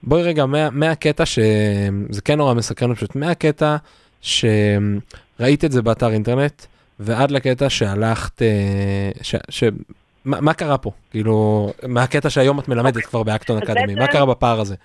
בואי 0.04 0.23
רגע, 0.23 0.45
מה, 0.45 0.69
מהקטע 0.69 1.26
ש... 1.26 1.39
זה 2.10 2.21
כן 2.21 2.38
נורא 2.38 2.54
מסקרן 2.54 2.95
פשוט, 2.95 3.15
מהקטע 3.15 3.76
שראית 4.21 5.65
את 5.65 5.71
זה 5.71 5.82
באתר 5.82 6.12
אינטרנט, 6.12 6.65
ועד 6.99 7.32
לקטע 7.32 7.69
שהלכת, 7.69 8.41
אה, 8.41 8.47
ש... 9.21 9.36
ש... 9.49 9.63
מה, 10.25 10.41
מה 10.41 10.53
קרה 10.53 10.77
פה? 10.77 10.91
כאילו, 11.12 11.67
מהקטע 11.88 12.29
שהיום 12.29 12.60
את 12.60 12.67
מלמדת 12.67 12.97
כבר 13.06 13.23
באקטון 13.23 13.58
אקדמי, 13.58 13.95
מה 13.95 14.08
קרה 14.08 14.25
בפער 14.25 14.60
הזה? 14.60 14.75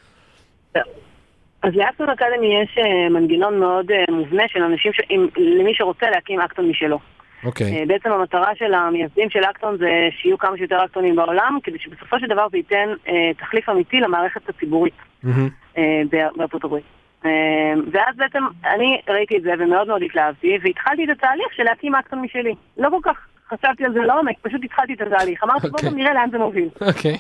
אז 1.63 1.73
לאקטון 1.75 2.09
אקדמי 2.11 2.63
יש 2.63 2.79
אה, 2.79 3.09
מנגנון 3.09 3.61
מאוד 3.61 3.91
אה, 3.91 4.15
מובנה 4.15 4.43
של 4.49 4.63
אנשים, 4.63 4.93
ש... 4.93 5.01
אם- 5.11 5.29
למי 5.37 5.75
שרוצה 5.75 6.11
להקים 6.11 6.41
אקטון 6.41 6.69
משלו. 6.69 6.99
אוקיי, 7.45 7.79
אה, 7.81 7.87
בעצם 7.87 8.13
המטרה 8.13 8.51
של 8.59 8.75
המייסדים 8.75 9.31
של 9.31 9.41
אקטון 9.51 9.79
זה 9.79 9.91
שיהיו 10.23 10.39
כמה 10.39 10.57
שיותר 10.57 10.85
אקטונים 10.85 11.17
בעולם, 11.17 11.59
כדי 11.63 11.79
שבסופו 11.79 12.19
של 12.21 12.27
דבר 12.27 12.47
זה 12.51 12.57
ייתן 12.57 12.89
אה, 13.09 13.15
תחליף 13.39 13.69
אמיתי 13.69 13.97
למערכת 14.01 14.49
הציבורית 14.49 14.95
אה, 15.27 15.33
באר- 16.11 16.31
בארצות 16.37 16.65
הברית. 16.65 16.85
אה, 17.29 17.81
ואז 17.93 18.17
בעצם 18.17 18.45
אני 18.65 19.01
ראיתי 19.09 19.37
את 19.37 19.43
זה 19.43 19.53
ומאוד 19.59 19.89
מאוד 19.89 20.03
התלהבתי, 20.03 20.59
והתחלתי 20.63 21.05
את 21.05 21.11
התהליך 21.11 21.53
של 21.57 21.63
להקים 21.63 21.95
אקטון 21.95 22.19
משלי. 22.23 22.55
לא 22.79 22.91
כל 22.91 23.01
כך 23.03 23.27
חשבתי 23.49 23.85
על 23.85 23.93
זה 23.93 24.01
לעומק, 24.01 24.37
פשוט 24.43 24.61
התחלתי 24.65 24.93
את 24.95 25.01
התהליך. 25.01 25.45
אמרתי, 25.45 25.69
בואו 25.69 25.85
אוקיי. 25.85 25.91
נראה 25.91 26.15
לאן 26.15 26.31
זה 26.31 26.39
מוביל. 26.39 26.69
אוקיי, 26.81 27.17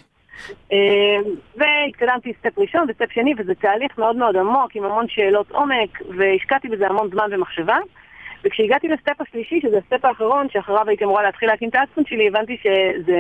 אה, 0.72 1.30
והתקדמתי 1.56 2.32
step 2.38 2.58
ראשון 2.58 2.86
ו 2.88 2.93
step 2.93 3.12
שני, 3.12 3.34
וזה 3.38 3.54
תהליך 3.54 3.98
מאוד 3.98 4.16
מאוד 4.16 4.36
עמוק, 4.36 4.70
עם 4.74 4.84
המון 4.84 5.08
שאלות 5.08 5.50
עומק, 5.50 6.02
והשקעתי 6.16 6.68
בזה 6.68 6.86
המון 6.86 7.08
זמן 7.10 7.28
ומחשבה. 7.32 7.76
וכשהגעתי 8.44 8.88
ל 8.88 8.95
step 8.95 9.20
השלישי, 9.20 9.60
שזה 9.62 9.78
ה 9.78 9.84
step 9.84 10.04
האחרון, 10.04 10.46
שאחריו 10.50 10.88
הייתי 10.88 11.04
אמורה 11.04 11.22
להתחיל 11.22 11.48
להקים 11.48 11.68
את 11.68 11.74
ה 11.74 11.79
Acton 11.79 12.04
שלי, 12.06 12.28
הבנתי 12.28 12.56
שזה 12.62 13.18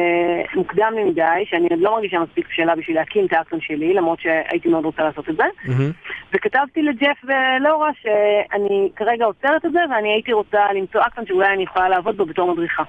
מוקדם 0.54 0.92
לי 0.96 1.04
מדי, 1.04 1.44
שאני 1.44 1.68
עוד 1.70 1.80
לא 1.80 1.94
מרגישה 1.94 2.18
מספיק 2.18 2.48
בשלה 2.48 2.76
בשביל 2.76 2.96
להקים 2.96 3.26
את 3.26 3.32
ה 3.32 3.37
Acton 3.37 3.60
שלי, 3.60 3.94
למרות 3.94 4.20
שהייתי 4.20 4.68
מאוד 4.68 4.84
רוצה 4.84 5.02
לעשות 5.02 5.28
את 5.28 5.36
זה. 5.36 5.44
מהמם, 5.64 5.90
וכתבתי 6.34 6.82
לג'ף 6.82 7.24
ולאורה 7.24 7.90
שאני 8.02 8.88
כרגע 8.96 9.24
עוצרת 9.24 9.64
את 9.64 9.72
זה, 9.72 9.80
ואני 9.90 10.08
הייתי 10.12 10.32
רוצה 10.32 10.72
למצוא 10.74 11.00
Acton 11.06 11.26
שאולי 11.26 11.54
אני 11.54 11.62
יכולה 11.62 11.88
לעבוד 11.88 12.16
בו 12.16 12.26
בתור 12.26 12.52
מדריכה. 12.52 12.82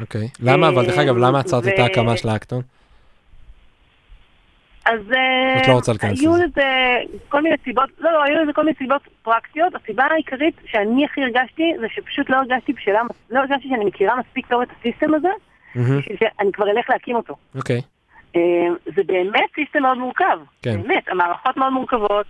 אוקיי. 0.00 0.28
למה, 0.42 0.68
אבל 0.68 0.86
דרך 0.86 0.98
אגב, 0.98 1.16
למה 1.16 1.40
עצרת 1.40 1.68
את 1.68 1.78
ההקמה 1.78 2.16
של 2.16 2.28
האקטון? 2.28 2.62
אז 4.92 5.12
אה, 5.12 5.62
את 5.62 5.68
לא 5.68 5.72
רוצה 5.72 5.92
להיכנס 5.92 6.20
היו 6.20 6.36
לזה. 6.36 6.96
כל 7.28 7.42
מיני 7.42 7.56
סיבות, 7.64 7.90
לא, 7.98 8.12
לא, 8.12 8.22
היו 8.22 8.42
לזה 8.42 8.52
כל 8.52 8.64
מיני 8.64 8.76
סיבות 8.78 9.02
פרקטיות. 9.22 9.74
הסיבה 9.74 10.04
העיקרית 10.04 10.54
שאני 10.66 11.04
הכי 11.04 11.22
הרגשתי 11.22 11.72
זה 11.80 11.86
שפשוט 11.94 12.30
לא 12.30 12.36
הרגשתי 12.36 12.72
בשלה, 12.72 13.00
לא 13.30 13.38
הרגשתי 13.38 13.68
שאני 13.68 13.84
מכירה 13.84 14.16
מספיק 14.16 14.46
טוב 14.46 14.62
את 14.62 14.68
הסיסטם 14.78 15.14
הזה, 15.14 15.28
בשביל 15.74 16.16
שאני 16.18 16.52
כבר 16.52 16.70
אלך 16.70 16.90
להקים 16.90 17.16
אותו. 17.16 17.34
אוקיי, 17.54 17.80
אה, 18.36 18.40
זה 18.96 19.02
באמת 19.06 19.50
סיסטם 19.54 19.82
מאוד 19.82 19.98
מורכב. 19.98 20.38
כן. 20.62 20.82
באמת, 20.82 21.08
המערכות 21.08 21.56
מאוד 21.56 21.72
מורכבות, 21.72 22.26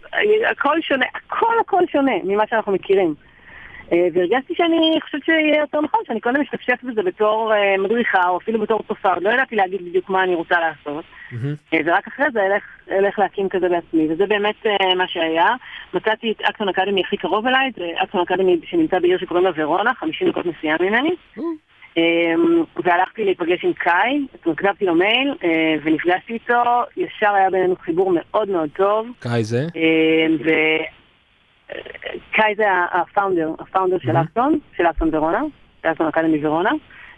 הכל 0.50 0.80
שונה, 0.80 1.06
הכל 1.14 1.54
הכל 1.60 1.82
שונה 1.92 2.12
ממה 2.24 2.44
שאנחנו 2.50 2.72
מכירים. 2.72 3.14
אה, 3.92 4.06
והרגשתי 4.12 4.54
שאני 4.56 4.98
חושבת 5.02 5.24
שיהיה 5.24 5.60
יותר 5.60 5.80
נכון 5.80 6.00
שאני 6.06 6.20
קודם 6.20 6.40
אשתפשף 6.40 6.78
בזה 6.82 7.02
בתור 7.02 7.52
אה, 7.54 7.78
מדריכה 7.78 8.28
או 8.28 8.36
אפילו 8.36 8.60
בתור 8.60 8.80
עוד 9.02 9.22
לא 9.22 9.30
ידעתי 9.30 9.56
להגיד 9.56 9.84
בדיוק 9.84 10.10
מה 10.10 10.24
אני 10.24 10.34
רוצה 10.34 10.60
לעשות. 10.60 11.04
אה, 11.74 11.78
ורק 11.84 12.08
אחרי 12.08 12.26
זה 12.32 12.40
אלך, 12.46 12.62
אלך 12.90 13.18
להקים 13.18 13.48
כזה 13.48 13.68
בעצמי, 13.68 14.08
וזה 14.12 14.26
באמת 14.26 14.66
מה 14.96 15.08
שהיה. 15.08 15.54
מצאתי 15.94 16.32
את 16.32 16.40
אקטון 16.40 16.68
אקדמי 16.68 17.00
הכי 17.00 17.16
קרוב 17.16 17.46
אליי, 17.46 17.70
זה 17.76 17.84
אקטון 18.02 18.20
אקדמי 18.20 18.60
שנמצא 18.64 18.98
בעיר 18.98 19.18
שקוראים 19.18 19.46
לה 19.46 19.50
ורונה, 19.56 19.94
50 19.94 20.28
דקות 20.28 20.46
נסיעה 20.46 20.76
ממני. 20.80 21.10
אה, 21.98 22.02
והלכתי 22.84 23.24
להיפגש 23.24 23.64
עם 23.64 23.72
קאי, 23.72 24.26
כתבתי 24.56 24.84
לו 24.84 24.94
מייל, 24.94 25.34
ונפגשתי 25.82 26.32
איתו, 26.32 26.62
ישר 26.96 27.34
היה 27.34 27.50
בינינו 27.50 27.76
חיבור 27.76 28.12
מאוד 28.14 28.48
מאוד 28.48 28.68
טוב. 28.76 29.06
קאי 29.18 29.44
זה? 29.44 29.66
וקאי 31.70 32.54
זה 32.56 32.64
הפאונדר, 32.92 33.50
הפאונדר 33.58 33.98
של. 33.98 34.16
אקטון, 34.16 34.58
של 34.76 34.86
אקטון 34.86 35.14
ורונה, 35.14 35.42
של 35.82 35.88
אקטון 35.88 36.06
אקדמי 36.06 36.46
ורונה, 36.46 36.70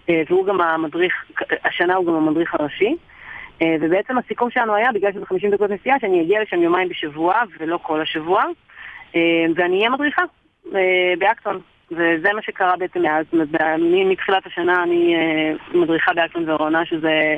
אה, 0.09 0.23
והוא 0.29 0.47
גם 0.47 0.61
המדריך, 0.61 1.15
השנה 1.65 1.95
הוא 1.95 2.07
גם 2.07 2.15
המדריך 2.15 2.55
הראשי. 2.55 2.97
אה, 3.63 3.77
ובעצם 3.81 4.19
הסיכום 4.19 4.51
שלנו 4.51 4.75
היה, 4.75 4.93
בגלל 4.93 5.13
שזה 5.13 5.27
50 5.27 5.51
דקות 5.51 5.71
נסיעה, 5.71 5.97
שאני 6.01 6.23
אגיע 6.23 6.43
לשם 6.43 6.63
יומיים 6.63 6.89
בשבוע, 6.89 7.35
ולא 7.61 7.79
כל 7.83 8.01
השבוע, 8.01 8.45
אה, 9.17 9.45
ואני 9.57 9.77
אהיה 9.79 9.91
מדריכה 9.91 10.23
באקטון. 11.19 11.61
וזה 11.91 12.33
מה 12.33 12.43
שקרה 12.43 12.77
בעצם 12.77 13.03
מאז, 13.03 13.27
מתחילת 14.07 14.47
השנה 14.47 14.83
אני 14.83 15.17
מדריכה 15.75 16.13
באקטון 16.15 16.51
ורונה, 16.51 16.85
שזה 16.85 17.37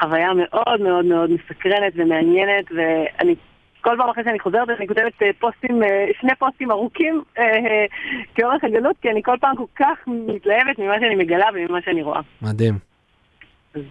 חוויה 0.00 0.32
מאוד 0.34 0.80
מאוד 0.80 1.04
מאוד 1.04 1.30
מסקרנת 1.30 1.92
ומעניינת, 1.96 2.64
ואני 2.70 3.34
כל 3.80 3.94
פעם 3.98 4.10
אחרי 4.10 4.24
שאני 4.24 4.40
חוזרת 4.40 4.68
אני 4.78 4.88
כותבת 4.88 5.22
אה, 5.22 5.30
פוסטים, 5.38 5.82
אה, 5.82 6.06
שני 6.20 6.32
פוסטים 6.38 6.70
ארוכים 6.70 7.22
אה, 7.38 7.44
כאורך 8.34 8.64
הגלות, 8.64 8.96
כי 9.02 9.10
אני 9.10 9.22
כל 9.22 9.36
פעם 9.40 9.56
כל 9.56 9.64
כך 9.76 9.98
מתלהבת 10.06 10.78
ממה 10.78 10.94
שאני 11.00 11.14
מגלה 11.14 11.46
וממה 11.54 11.78
שאני 11.84 12.02
רואה. 12.02 12.20
מדהים. 12.42 12.78
אז 13.74 13.82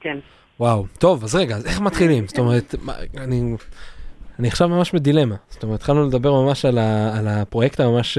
כן. 0.00 0.18
וואו, 0.60 0.84
טוב, 0.98 1.24
אז 1.24 1.34
רגע, 1.34 1.54
אז 1.54 1.66
איך 1.66 1.80
מתחילים? 1.80 2.26
זאת 2.26 2.38
אומרת, 2.38 2.74
אני, 3.18 3.56
אני 4.38 4.48
עכשיו 4.48 4.68
ממש 4.68 4.92
בדילמה. 4.92 5.34
זאת 5.48 5.62
אומרת, 5.62 5.78
התחלנו 5.78 6.06
לדבר 6.06 6.42
ממש 6.42 6.64
על, 6.64 6.78
ה, 6.78 7.18
על 7.18 7.28
הפרויקט 7.28 7.80
הממש 7.80 8.18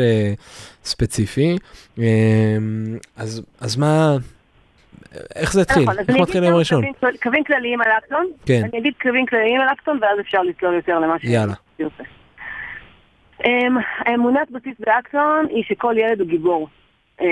ספציפי, 0.83 1.57
אז, 3.15 3.41
אז 3.61 3.77
מה, 3.77 4.17
איך 5.35 5.53
זה 5.53 5.61
התחיל? 5.61 5.83
נכון, 5.83 5.99
איך 5.99 6.09
אני 6.09 6.21
מתחיל 6.21 6.43
אגיד 6.43 6.43
היום 6.43 6.51
כמה 6.51 6.55
הראשון? 6.55 6.81
קווים- 6.99 7.17
קווים 7.23 7.43
כלליים 7.43 7.81
על 7.81 7.87
אקטון. 7.97 8.25
כן, 8.45 8.61
אני 8.71 8.79
אגיד 8.79 8.93
קווים 9.01 9.25
כלליים 9.25 9.61
על 9.61 9.67
אקטון, 9.69 9.99
ואז 10.01 10.19
אפשר 10.19 10.41
לצלול 10.41 10.73
יותר 10.73 10.99
למה 10.99 11.19
ש... 11.19 11.23
יאללה. 11.23 11.53
שיוצא. 11.77 12.03
אמ, 13.45 13.77
האמונת 13.99 14.51
בסיס 14.51 14.75
באקטון 14.79 15.45
היא 15.49 15.63
שכל 15.63 15.95
ילד 15.97 16.19
הוא 16.19 16.27
גיבור. 16.27 16.67
אמ, 17.21 17.25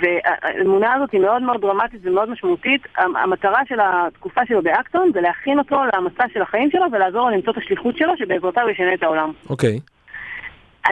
והאמונה 0.00 0.94
הזאת 0.94 1.10
היא 1.12 1.20
מאוד 1.20 1.42
מאוד 1.42 1.60
דרמטית 1.60 2.00
ומאוד 2.04 2.30
משמעותית. 2.30 2.82
המ- 2.98 3.16
המטרה 3.16 3.60
של 3.68 3.78
התקופה 3.82 4.40
שלו 4.48 4.62
באקטון 4.62 5.10
זה 5.14 5.20
להכין 5.20 5.58
אותו 5.58 5.76
למסע 5.96 6.24
של 6.34 6.42
החיים 6.42 6.70
שלו 6.70 6.84
ולעזור 6.92 7.30
לו 7.30 7.36
למצוא 7.36 7.52
את 7.52 7.58
השליחות 7.58 7.96
שלו 7.96 8.12
שבעזרתה 8.16 8.62
הוא 8.62 8.70
ישנה 8.70 8.94
את 8.94 9.02
העולם. 9.02 9.32
אוקיי, 9.50 9.78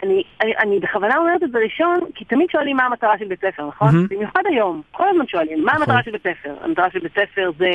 אני, 0.03 0.23
אני, 0.41 0.53
אני 0.57 0.79
בכוונה 0.79 1.17
אומרת 1.17 1.43
את 1.43 1.51
זה 1.51 1.57
ראשון, 1.59 1.99
כי 2.15 2.25
תמיד 2.25 2.49
שואלים 2.49 2.77
מה 2.77 2.83
המטרה 2.85 3.17
של 3.19 3.25
בית 3.25 3.39
ספר, 3.41 3.67
נכון? 3.67 3.87
מהמם. 3.93 4.07
במיוחד 4.09 4.41
היום, 4.45 4.81
כל 4.91 5.03
הזמן 5.09 5.27
שואלים, 5.27 5.63
מה 5.65 5.71
נכון. 5.71 5.81
המטרה 5.81 6.03
של 6.03 6.11
בית 6.11 6.21
ספר? 6.21 6.55
המטרה 6.61 6.91
של 6.93 6.99
בית 6.99 7.11
ספר 7.11 7.51
זה 7.57 7.69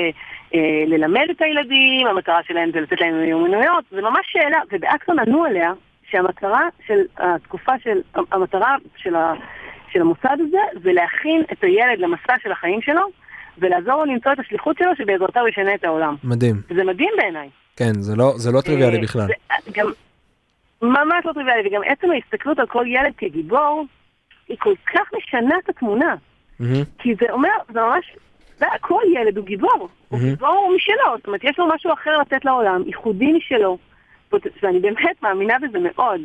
אה, 0.55 0.61
ללמד 0.87 1.27
את 1.31 1.43
הילדים, 1.43 2.07
המטרה 2.07 2.41
שלהם 2.47 2.71
זה 2.73 2.81
לתת 2.81 3.01
להם 3.01 3.21
מיומנויות, 3.21 3.85
זה 3.91 4.03
ממש 4.03 4.27
שאלה, 4.33 4.59
ובאקסון 4.73 5.19
ענו 5.19 5.45
עליה 5.45 5.73
שהמטרה 6.11 6.63
של 6.87 6.99
התקופה 7.19 7.73
של, 7.83 7.99
המטרה 8.33 8.77
של, 8.97 9.15
ה, 9.15 9.33
של 9.93 10.01
המוסד 10.01 10.37
הזה 10.49 10.59
זה 10.83 10.93
להכין 10.93 11.43
את 11.53 11.65
הילד 11.65 11.99
למסע 11.99 12.35
של 12.43 12.53
החיים 12.53 12.83
שלו, 12.83 13.03
ולעזור 13.59 14.05
לו 14.05 14.13
למצוא 14.13 14.33
את 14.33 14.39
השליחות 14.39 14.79
שלו 14.79 14.91
שבעזרתה 14.99 15.41
הוא 15.41 15.49
ישנה 15.49 15.75
את 15.75 15.85
העולם. 15.85 16.17
מדהים. 16.25 16.57
וזה 16.71 16.85
מדהים 16.85 17.11
בעיניי. 17.17 17.49
כן, 17.77 17.93
זה 17.95 18.17
לא, 18.17 18.33
זה 18.37 18.53
לא 18.53 18.61
טריוויאלי 18.61 18.97
אה, 18.97 19.03
בכלל. 19.03 19.27
זה- 19.27 19.35
גם 19.75 19.87
ממש 20.83 21.25
לא 21.27 21.33
טריוויאלי, 21.33 21.69
וגם 21.69 21.81
עצם 21.87 22.11
ההסתכלות 22.11 22.59
על 22.59 22.67
כל 22.67 22.85
ילד 22.87 23.13
כגיבור, 23.17 23.87
היא 24.49 24.57
כל 24.61 24.75
כך 24.95 25.11
משנה 25.19 25.55
את 25.65 25.69
התמונה. 25.69 26.15
מהמם, 26.61 26.85
כי 26.99 27.15
זה 27.15 27.27
אומר, 27.33 27.51
זה 27.73 27.81
ממש, 27.81 28.17
זה, 28.59 28.67
כל 28.81 29.03
ילד 29.15 29.37
הוא 29.37 29.47
גיבור. 29.47 29.89
הוא 30.09 30.19
מהמם. 30.19 30.31
גיבור 30.31 30.73
משלו, 30.77 31.17
זאת 31.17 31.27
אומרת, 31.27 31.45
יש 31.45 31.59
לו 31.59 31.67
משהו 31.75 31.93
אחר 31.93 32.19
לתת 32.19 32.45
לעולם, 32.45 32.83
ייחודי 32.87 33.33
משלו. 33.33 33.79
ואני 34.63 34.81
באמת 34.81 35.23
מאמינה 35.23 35.55
בזה 35.59 35.79
מאוד. 35.79 36.21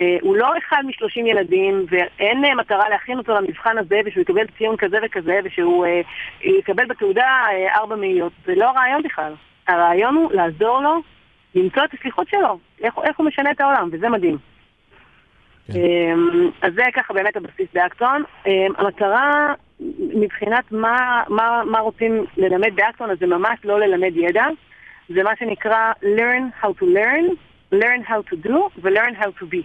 אה, 0.00 0.16
הוא 0.20 0.36
לא 0.36 0.52
אחד 0.58 0.82
משלושים 0.86 1.26
ילדים, 1.26 1.86
ואין 1.90 2.44
אה, 2.44 2.54
מטרה 2.54 2.88
להכין 2.88 3.18
אותו 3.18 3.34
למבחן 3.34 3.78
הזה, 3.78 4.00
ושהוא 4.04 4.22
יקבל 4.22 4.46
ציון 4.58 4.76
כזה 4.76 4.96
וכזה, 5.04 5.40
ושהוא 5.44 5.86
אה, 5.86 6.00
יקבל 6.42 6.84
בתעודה 6.86 7.26
אה, 7.26 7.74
ארבע 7.76 7.96
מאיות. 7.96 8.32
זה 8.46 8.54
לא 8.54 8.64
הרעיון 8.64 9.02
בכלל. 9.02 9.32
הרעיון 9.68 10.14
הוא 10.14 10.32
לעזור 10.32 10.80
לו 10.80 11.02
למצוא 11.54 11.84
את 11.84 11.94
השליחות 11.94 12.28
שלו, 12.28 12.58
איך, 12.80 12.94
איך 13.04 13.18
הוא 13.18 13.26
משנה 13.26 13.50
את 13.50 13.60
העולם, 13.60 13.88
וזה 13.92 14.08
מדהים. 14.08 14.38
כן. 15.66 15.78
אמ, 15.78 16.50
אז 16.62 16.72
זה 16.74 16.82
ככה 16.94 17.14
באמת 17.14 17.36
הבסיס 17.36 17.68
באקטון. 17.74 18.22
אמ, 18.46 18.72
המטרה 18.78 19.54
מבחינת 19.98 20.72
מה, 20.72 21.22
מה, 21.28 21.62
מה 21.64 21.78
רוצים 21.78 22.24
ללמד 22.36 22.70
באקטון, 22.74 23.10
אז 23.10 23.18
זה 23.20 23.26
ממש 23.26 23.58
לא 23.64 23.80
ללמד 23.80 24.16
ידע, 24.16 24.46
זה 25.08 25.22
מה 25.22 25.30
שנקרא 25.38 25.92
learn 26.02 26.64
how 26.64 26.68
to 26.80 26.82
learn, 26.82 27.34
learn 27.74 28.08
how 28.08 28.32
to 28.32 28.46
do 28.46 28.54
ו-learn 28.82 29.22
how 29.22 29.42
to 29.42 29.44
be. 29.52 29.62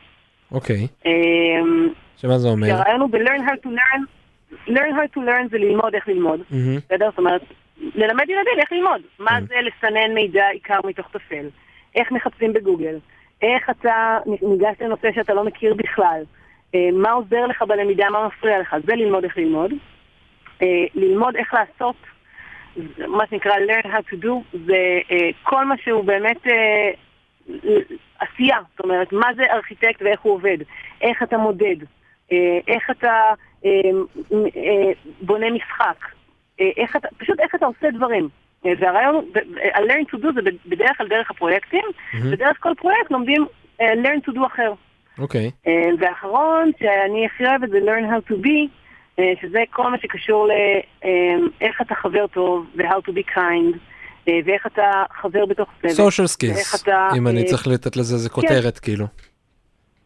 אוקיי, 0.51 0.87
אמ, 1.05 1.89
שמה 2.17 2.37
זה 2.37 2.47
אומר? 2.47 2.67
שהרעיון 2.67 3.01
הוא 3.01 3.09
ב-learn 3.09 3.41
how 3.41 3.67
to 3.67 3.69
learn, 3.69 4.01
learn 4.67 4.93
how 4.93 5.17
to 5.17 5.19
learn 5.19 5.49
זה 5.51 5.57
ללמוד 5.57 5.95
איך 5.95 6.07
ללמוד. 6.07 6.39
בסדר? 6.85 7.09
זאת 7.09 7.17
אומרת, 7.17 7.41
ללמד 7.95 8.29
ילדים 8.29 8.59
איך 8.59 8.71
ללמוד. 8.71 9.01
מה 9.19 9.29
כן. 9.29 9.45
זה 9.45 9.55
לסנן 9.61 10.13
מידע 10.13 10.47
עיקר 10.47 10.79
מתוך 10.83 11.07
טפל? 11.11 11.45
איך 11.95 12.11
מחפשים 12.11 12.53
בגוגל? 12.53 12.99
איך 13.41 13.69
אתה 13.69 14.17
ניגש 14.41 14.81
לנושא 14.81 15.11
שאתה 15.11 15.33
לא 15.33 15.43
מכיר 15.43 15.73
בכלל? 15.73 16.23
אה, 16.75 16.89
מה 16.93 17.11
עוזר 17.11 17.45
לך 17.45 17.61
בלמידה? 17.61 18.09
מה 18.09 18.27
מפריע 18.27 18.59
לך? 18.59 18.75
זה 18.85 18.95
ללמוד 18.95 19.23
איך 19.23 19.37
ללמוד. 19.37 19.71
אה, 20.61 20.85
ללמוד 20.95 21.35
איך 21.35 21.53
לעשות, 21.53 21.95
מה 23.07 23.27
שנקרא 23.29 23.53
learn 23.55 23.85
how 23.85 24.13
to 24.13 24.23
do, 24.23 24.57
זה 24.65 24.99
אה, 25.11 25.29
כל 25.43 25.65
מה 25.65 25.75
שהוא 25.77 26.03
באמת 26.03 26.41
עשייה. 28.19 28.57
זאת 28.71 28.79
אומרת, 28.79 29.13
מה 29.13 29.27
זה 29.35 29.43
ארכיטקט 29.53 30.01
ואיך 30.01 30.21
הוא 30.21 30.33
עובד? 30.33 30.57
איך 31.01 31.23
אתה 31.23 31.37
מודד? 31.37 31.75
איך 32.67 32.89
אתה 32.91 33.33
בונה 35.21 35.49
משחק? 35.51 36.05
איך 36.59 36.95
אתה, 36.95 37.07
פשוט 37.17 37.39
איך 37.39 37.55
אתה 37.55 37.65
עושה 37.65 37.91
דברים. 37.91 38.29
אה, 38.65 38.71
והרעיון, 38.79 39.15
הוא- 39.15 39.23
ה- 39.73 39.79
learn 39.79 40.15
to 40.15 40.23
do 40.23 40.27
זה 40.35 40.41
בדרך 40.65 40.97
כלל 40.97 41.07
דרך 41.07 41.31
הפרויקטים. 41.31 41.83
ודרך 42.31 42.57
כל 42.59 42.71
פרויקט 42.77 43.11
לומדים 43.11 43.45
אה, 43.81 43.93
learn 43.93 44.29
to 44.29 44.33
do 44.33 44.47
אחר. 44.53 44.73
אוקיי, 45.19 45.51
אה, 45.67 45.71
והאחרון, 45.99 46.71
שאני 46.79 47.25
הכי 47.25 47.45
אוהבת 47.45 47.69
זה 47.69 47.77
learn 47.77 48.03
how 48.13 48.31
to 48.31 48.45
be, 48.45 48.67
אה, 49.19 49.33
שזה 49.41 49.59
כל 49.71 49.91
מה 49.91 49.97
שקשור 50.01 50.47
לאיך 50.47 51.81
אתה 51.81 51.95
חבר 51.95 52.27
טוב, 52.27 52.65
ו-how 52.77 53.09
to 53.09 53.13
be 53.13 53.35
kind, 53.35 53.77
אה, 54.27 54.39
ואיך 54.45 54.67
אתה 54.67 54.83
חבר 55.21 55.45
בתוך 55.45 55.69
צוות. 55.81 56.13
social 56.13 56.27
skills, 56.35 56.81
אתה, 56.83 57.07
אם 57.17 57.27
אני 57.27 57.41
אה, 57.41 57.47
צריך 57.47 57.67
לתת 57.67 57.97
לזה 57.97 58.13
איזה 58.15 58.29
כותרת 58.29 58.79
כאילו. 58.79 59.05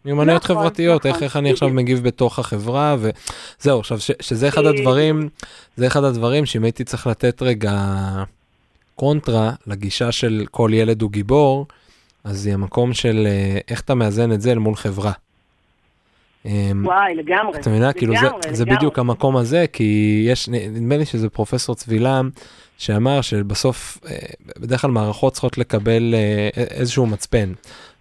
מיומנויות 0.06 0.44
נכון, 0.44 0.56
חברתיות, 0.56 1.06
איך 1.06 1.16
נכון, 1.16 1.24
איך 1.26 1.38
אני 1.38 1.52
עכשיו. 1.52 1.70
מגיב 1.70 2.04
בתוך 2.04 2.40
החברה 2.40 2.96
וזהו 3.00 3.80
עכשיו 3.80 4.00
ש- 4.00 4.12
שזה 4.22 4.48
אחד. 4.48 4.66
הדברים, 4.66 5.30
זה 5.76 5.88
אחד 5.88 6.04
הדברים 6.04 6.46
שאם 6.46 6.64
הייתי 6.64 6.84
צריך 6.84 7.08
לתת 7.08 7.42
רגע 7.42 7.72
קונטרה 9.02 9.52
לגישה 9.68 10.12
של 10.12 10.46
כל 10.52 10.72
ילד 10.74 11.02
הוא 11.02 11.12
גיבור, 11.12 11.66
אז 12.24 12.46
היא 12.46 12.54
המקום 12.54 12.94
של 12.94 13.28
אה, 13.28 13.58
איך 13.70 13.82
אתה 13.82 13.96
מאזן 13.96 14.32
את 14.32 14.42
זה 14.42 14.52
אל 14.52 14.58
מול 14.58 14.76
חברה. 14.76 15.12
אמ, 16.46 16.86
וואי, 16.86 17.16
לגמרי. 17.16 17.60
אתה 17.60 17.70
מבינה? 17.70 17.94
כאילו 17.94 18.14
זה, 18.20 18.26
לגמרי, 18.26 18.56
זה. 18.56 18.66
בדיוק 18.66 19.00
המקום 19.00 19.38
הזה, 19.38 19.66
כי 19.74 20.22
יש, 20.28 20.50
נדמה 20.50 20.98
לי 20.98 21.06
שזה 21.06 21.30
פרופסור 21.30 21.76
צבילם, 21.76 22.30
שאמר 22.78 23.22
שבסוף, 23.22 23.98
אה, 24.06 24.18
בדרך 24.60 24.82
כלל 24.82 24.92
מערכות 24.92 25.34
צריכות 25.34 25.58
לקבל 25.58 26.16
אה, 26.18 26.50
איזשהו 26.56 27.06
מצפן. 27.06 27.54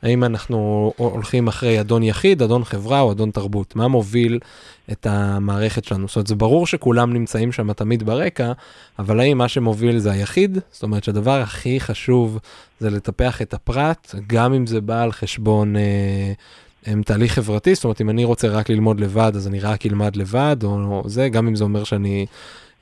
האם 0.02 0.24
אנחנו 0.24 0.92
הולכים 0.96 1.48
אחרי 1.48 1.80
אדון 1.80 2.02
יחיד, 2.02 2.42
אדון 2.42 2.64
חברה 2.64 3.00
או 3.00 3.12
אדון 3.12 3.30
תרבות? 3.30 3.76
מה 3.76 3.88
מוביל 3.88 4.38
את 4.92 5.06
המערכת 5.06 5.84
שלנו? 5.84 6.08
זאת 6.08 6.16
אומרת, 6.16 6.26
זה 6.26 6.34
ברור 6.34 6.66
שכולם 6.66 7.12
נמצאים 7.12 7.52
שם 7.52 7.72
תמיד 7.72 8.02
ברקע, 8.02 8.52
אבל 8.98 9.20
האם 9.20 9.38
מה 9.38 9.48
שמוביל 9.48 9.98
זה 9.98 10.10
היחיד? 10.10 10.58
זאת 10.72 10.82
אומרת 10.82 11.04
שהדבר 11.04 11.40
הכי 11.40 11.80
חשוב 11.80 12.38
זה 12.80 12.90
לטפח 12.90 13.42
את 13.42 13.54
הפרט, 13.54 14.14
גם 14.26 14.54
אם 14.54 14.66
זה 14.66 14.80
בא 14.80 15.02
על 15.02 15.12
חשבון... 15.12 15.76
אה, 15.76 16.32
הם 16.86 17.02
תהליך 17.02 17.34
חברתי, 17.34 17.74
זאת 17.74 17.84
אומרת 17.84 18.00
אם 18.00 18.10
אני 18.10 18.24
רוצה 18.24 18.48
רק 18.48 18.68
ללמוד 18.70 19.00
לבד 19.00 19.32
אז 19.34 19.46
אני 19.46 19.60
רק 19.60 19.86
אלמד 19.86 20.16
לבד 20.16 20.56
או, 20.64 21.02
זה, 21.06 21.28
גם 21.28 21.46
אם 21.46 21.56
זה 21.56 21.64
אומר 21.64 21.84
שאני 21.84 22.26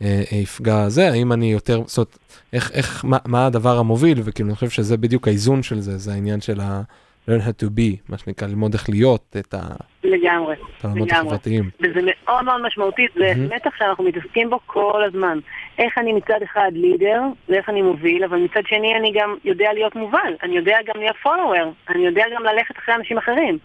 אה, 0.03 0.23
אה, 0.33 0.43
אפגע 0.43 0.89
זה, 0.89 1.11
האם 1.11 1.33
אני 1.33 1.53
יותר, 1.53 1.83
זאת 1.87 1.97
אומרת, 1.97 2.19
איך, 2.53 2.71
איך, 2.73 3.05
מה, 3.05 3.19
מה 3.25 3.47
הדבר 3.47 3.79
המוביל, 3.79 4.21
וכאילו 4.25 4.49
אני 4.49 4.55
חושב 4.55 4.71
שזה 4.71 4.97
בדיוק 4.97 5.29
האיזון 5.29 5.63
של 5.63 5.81
זה, 5.81 5.99
זה 5.99 6.13
העניין 6.13 6.41
של 6.41 6.61
ה... 6.61 6.83
learn 7.29 7.41
how 7.41 7.63
to 7.63 7.67
be, 7.67 7.97
מה 8.09 8.19
שנקרא, 8.19 8.49
ללמוד 8.49 8.73
איך 8.75 8.91
להיות 8.91 9.37
את 9.41 9.55
ה- 9.55 9.59
לגמרי. 10.05 10.55
לגמרי. 10.85 11.37
וזה 11.81 12.01
מאוד 12.05 12.45
מאוד 12.45 12.63
משמעותי, 12.67 13.07
זה 13.15 13.33
מהמם. 13.37 13.53
מתח 13.57 13.71
שאנחנו 13.79 14.05
מתעסקים 14.05 14.51
בו 14.51 14.59
כל 14.67 15.05
הזמן. 15.07 15.39
איך 15.79 15.99
אני 15.99 16.13
מצד 16.13 16.39
אחד 16.45 16.71
לידר, 16.73 17.21
ואיך 17.49 17.69
אני 17.69 17.83
מוביל, 17.83 18.25
אבל 18.25 18.37
מצד 18.39 18.61
שני 18.67 18.95
אני 18.97 19.13
גם 19.15 19.35
יודע 19.45 19.73
להיות 19.73 19.97
מובל, 19.97 20.35
אני 20.43 20.57
יודע 20.57 20.77
גם 20.87 21.01
להיות 21.01 21.17
פולוור, 21.23 21.73
אני 21.89 22.07
יודע 22.07 22.25
גם 22.37 22.43
ללכת 22.45 22.79
אחרי 22.79 22.95
אנשים 22.95 23.19
אחרים. 23.19 23.59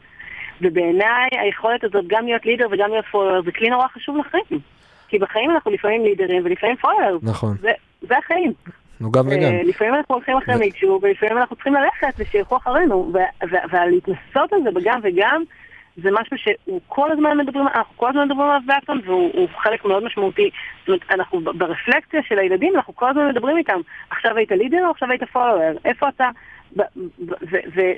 ובעיניי 0.61 1.29
היכולת 1.31 1.83
הזאת 1.83 2.03
גם 2.07 2.25
להיות 2.25 2.45
לידר 2.45 2.67
וגם 2.71 2.89
להיות 2.89 3.05
פולוור 3.11 3.41
זה 3.45 3.51
כלי 3.51 3.69
נורא 3.69 3.87
חשוב 3.87 4.17
לחיים. 4.17 4.59
כי 5.07 5.19
בחיים 5.19 5.51
אנחנו 5.51 5.71
לפעמים 5.71 6.03
לידרים 6.03 6.41
ולפעמים 6.45 6.75
פולוור. 6.75 7.19
נכון, 7.23 7.57
זה, 7.61 7.71
זה 8.01 8.17
החיים. 8.17 8.53
נו 8.99 9.11
גם 9.11 9.27
וגם. 9.27 9.53
אה, 9.53 9.63
לפעמים 9.63 9.93
אנחנו 9.93 10.15
הולכים 10.15 10.37
אחרי 10.37 10.55
מישהו, 10.55 10.99
ולפעמים 11.01 11.37
אנחנו 11.37 11.55
צריכים 11.55 11.73
ללכת 11.73 12.13
ושילכו 12.17 12.57
אחרינו. 12.57 13.11
ולהתנסות 13.71 14.53
על 14.53 14.59
זה 14.63 14.71
בגם 14.71 14.99
וגם, 15.03 15.43
זה 15.97 16.09
משהו 16.11 16.37
שהוא 16.37 16.79
כל 16.87 17.11
הזמן 17.11 17.37
מדברים, 17.37 17.67
אנחנו 17.67 17.97
כל 17.97 18.09
הזמן 18.09 18.25
מדברים 18.25 18.49
עליו 18.49 18.61
ב 18.65 18.70
Acton, 18.70 19.01
והוא 19.05 19.31
הוא 19.33 19.47
חלק 19.57 19.85
מאוד 19.85 20.03
משמעותי. 20.03 20.49
זאת 20.79 20.87
אומרת, 20.87 21.01
אנחנו 21.11 21.41
ברפלקציה 21.41 22.21
של 22.23 22.39
הילדים, 22.39 22.75
אנחנו 22.75 22.95
כל 22.95 23.09
הזמן 23.09 23.29
מדברים 23.29 23.57
איתם. 23.57 23.79
עכשיו 24.09 24.37
היית 24.37 24.51
leader 24.51 24.85
או 24.85 24.91
עכשיו 24.91 25.09
היית 25.09 25.23
follower? 25.23 25.79
איפה 25.85 26.09
אתה? 26.09 26.29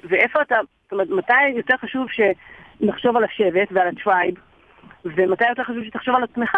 ואיפה 0.10 0.42
אתה? 0.42 0.56
זאת 0.84 0.92
אומרת, 0.92 1.10
מתי 1.10 1.48
יותר 1.56 1.76
חשוב 1.78 2.08
שנחשוב 2.12 3.18
על 3.18 3.24
השבט 3.24 3.68
ועל 3.72 3.88
ה 3.88 3.95
tribe, 3.95 4.36
ומתי 5.06 5.50
יותר 5.50 5.64
חשוב 5.64 5.84
שתחשוב 5.84 6.16
על 6.16 6.24
עצמך? 6.24 6.56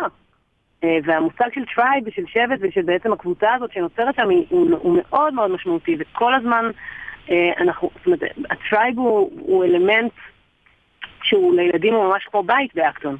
אה, 0.83 0.97
והמושג 1.03 1.49
של 1.55 1.65
tribe 1.75 2.03
ושל 2.05 2.25
שבט 2.27 2.59
ושל 2.61 2.81
בעצם 2.81 3.13
הקבוצה 3.13 3.53
הזאת 3.53 3.73
שנוצרת 3.73 4.15
שם 4.15 4.29
הוא, 4.49 4.69
הוא 4.81 4.99
מאוד 5.01 5.33
מאוד 5.33 5.51
משמעותי 5.51 5.95
וכל 5.99 6.33
הזמן 6.33 6.65
אה, 7.29 7.51
אנחנו, 7.59 7.89
זאת 7.95 8.05
אומרת, 8.05 8.19
ה 8.49 8.57
tribe 8.57 8.97
הוא, 8.97 9.31
הוא 9.39 9.65
אלמנט 9.65 10.11
שהוא 11.23 11.55
לילדים 11.55 11.93
הוא 11.93 12.05
ממש 12.05 12.23
כמו 12.23 12.43
בית 12.43 12.75
ב 12.75 12.82
Acton 12.82 13.17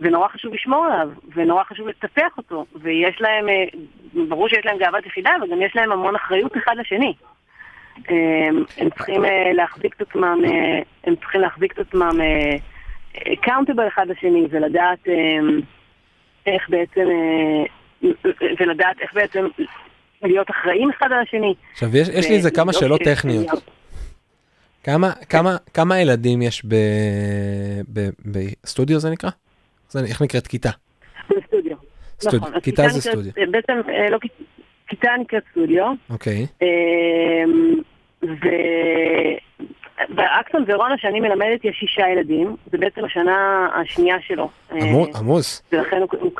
ונורא 0.00 0.28
חשוב 0.28 0.54
לשמור 0.54 0.84
עליו 0.84 1.08
ונורא 1.34 1.64
חשוב 1.64 1.88
לטפח 1.88 2.38
אותו 2.38 2.66
ויש 2.74 3.20
להם, 3.20 3.48
אה, 3.48 3.64
ברור 4.28 4.48
שיש 4.48 4.66
להם 4.66 4.78
גאוות 4.78 5.06
יחידה 5.06 5.30
וגם 5.42 5.62
יש 5.62 5.76
להם 5.76 5.92
המון 5.92 6.16
אחריות 6.16 6.56
אחד 6.56 6.76
לשני. 6.76 7.14
הם 8.78 8.90
צריכים 8.96 9.22
להחזיק 9.54 9.94
את 9.94 10.00
עצמם, 10.00 10.40
הם 11.04 11.16
צריכים 11.16 11.40
להחזיק 11.40 11.72
את 11.72 11.78
עצמם 11.78 12.10
קאונטבל 13.42 13.88
אחד 13.88 14.06
לשני 14.08 14.46
ולדעת 14.50 15.08
איך 16.46 16.62
בעצם, 16.70 17.00
אה, 17.00 18.10
ולדעת 18.60 18.96
איך 19.00 19.14
בעצם 19.14 19.46
להיות 20.22 20.50
אחראים 20.50 20.90
אחד 20.98 21.06
על 21.12 21.22
השני. 21.22 21.54
עכשיו 21.72 21.96
יש, 21.96 22.08
יש 22.08 22.28
לי 22.28 22.36
איזה 22.36 22.50
כמה 22.50 22.64
ולדאוג 22.64 22.80
שאלות 22.80 23.00
טכניות. 23.04 23.46
כמה, 24.84 25.12
כמה, 25.28 25.56
כמה 25.74 26.00
ילדים 26.00 26.42
יש 26.42 26.64
ב, 26.64 26.74
ב, 27.92 28.08
בסטודיו 28.24 28.98
זה 29.00 29.10
נקרא? 29.10 29.30
זה, 29.88 30.00
איך 30.08 30.22
נקראת 30.22 30.46
כיתה? 30.46 30.70
בסטודיו. 31.30 31.76
סטודיו. 32.20 32.38
נכון, 32.40 32.60
כיתה 32.60 32.88
זה 32.88 33.00
סטודיו. 33.00 33.32
בעצם, 33.50 33.72
אה, 33.88 34.10
לא, 34.10 34.18
כיתה- 34.18 34.34
כיתה 34.88 35.08
נקראת 35.20 35.42
סטודיו, 35.50 35.86
אוקיי, 36.10 36.46
אה, 40.00 40.04
ובאקסון 40.10 40.64
ורונה 40.66 40.94
שאני 40.98 41.20
מלמדת 41.20 41.64
יש 41.64 41.76
שישה 41.76 42.08
ילדים, 42.08 42.56
זה 42.72 42.78
בעצם 42.78 43.04
השנה 43.04 43.68
השנייה 43.74 44.16
שלו. 44.20 44.48
אה, 44.72 44.76
עמו- 44.78 45.06
עמוס, 45.18 45.62
ולכן 45.72 45.96
הוא, 46.10 46.30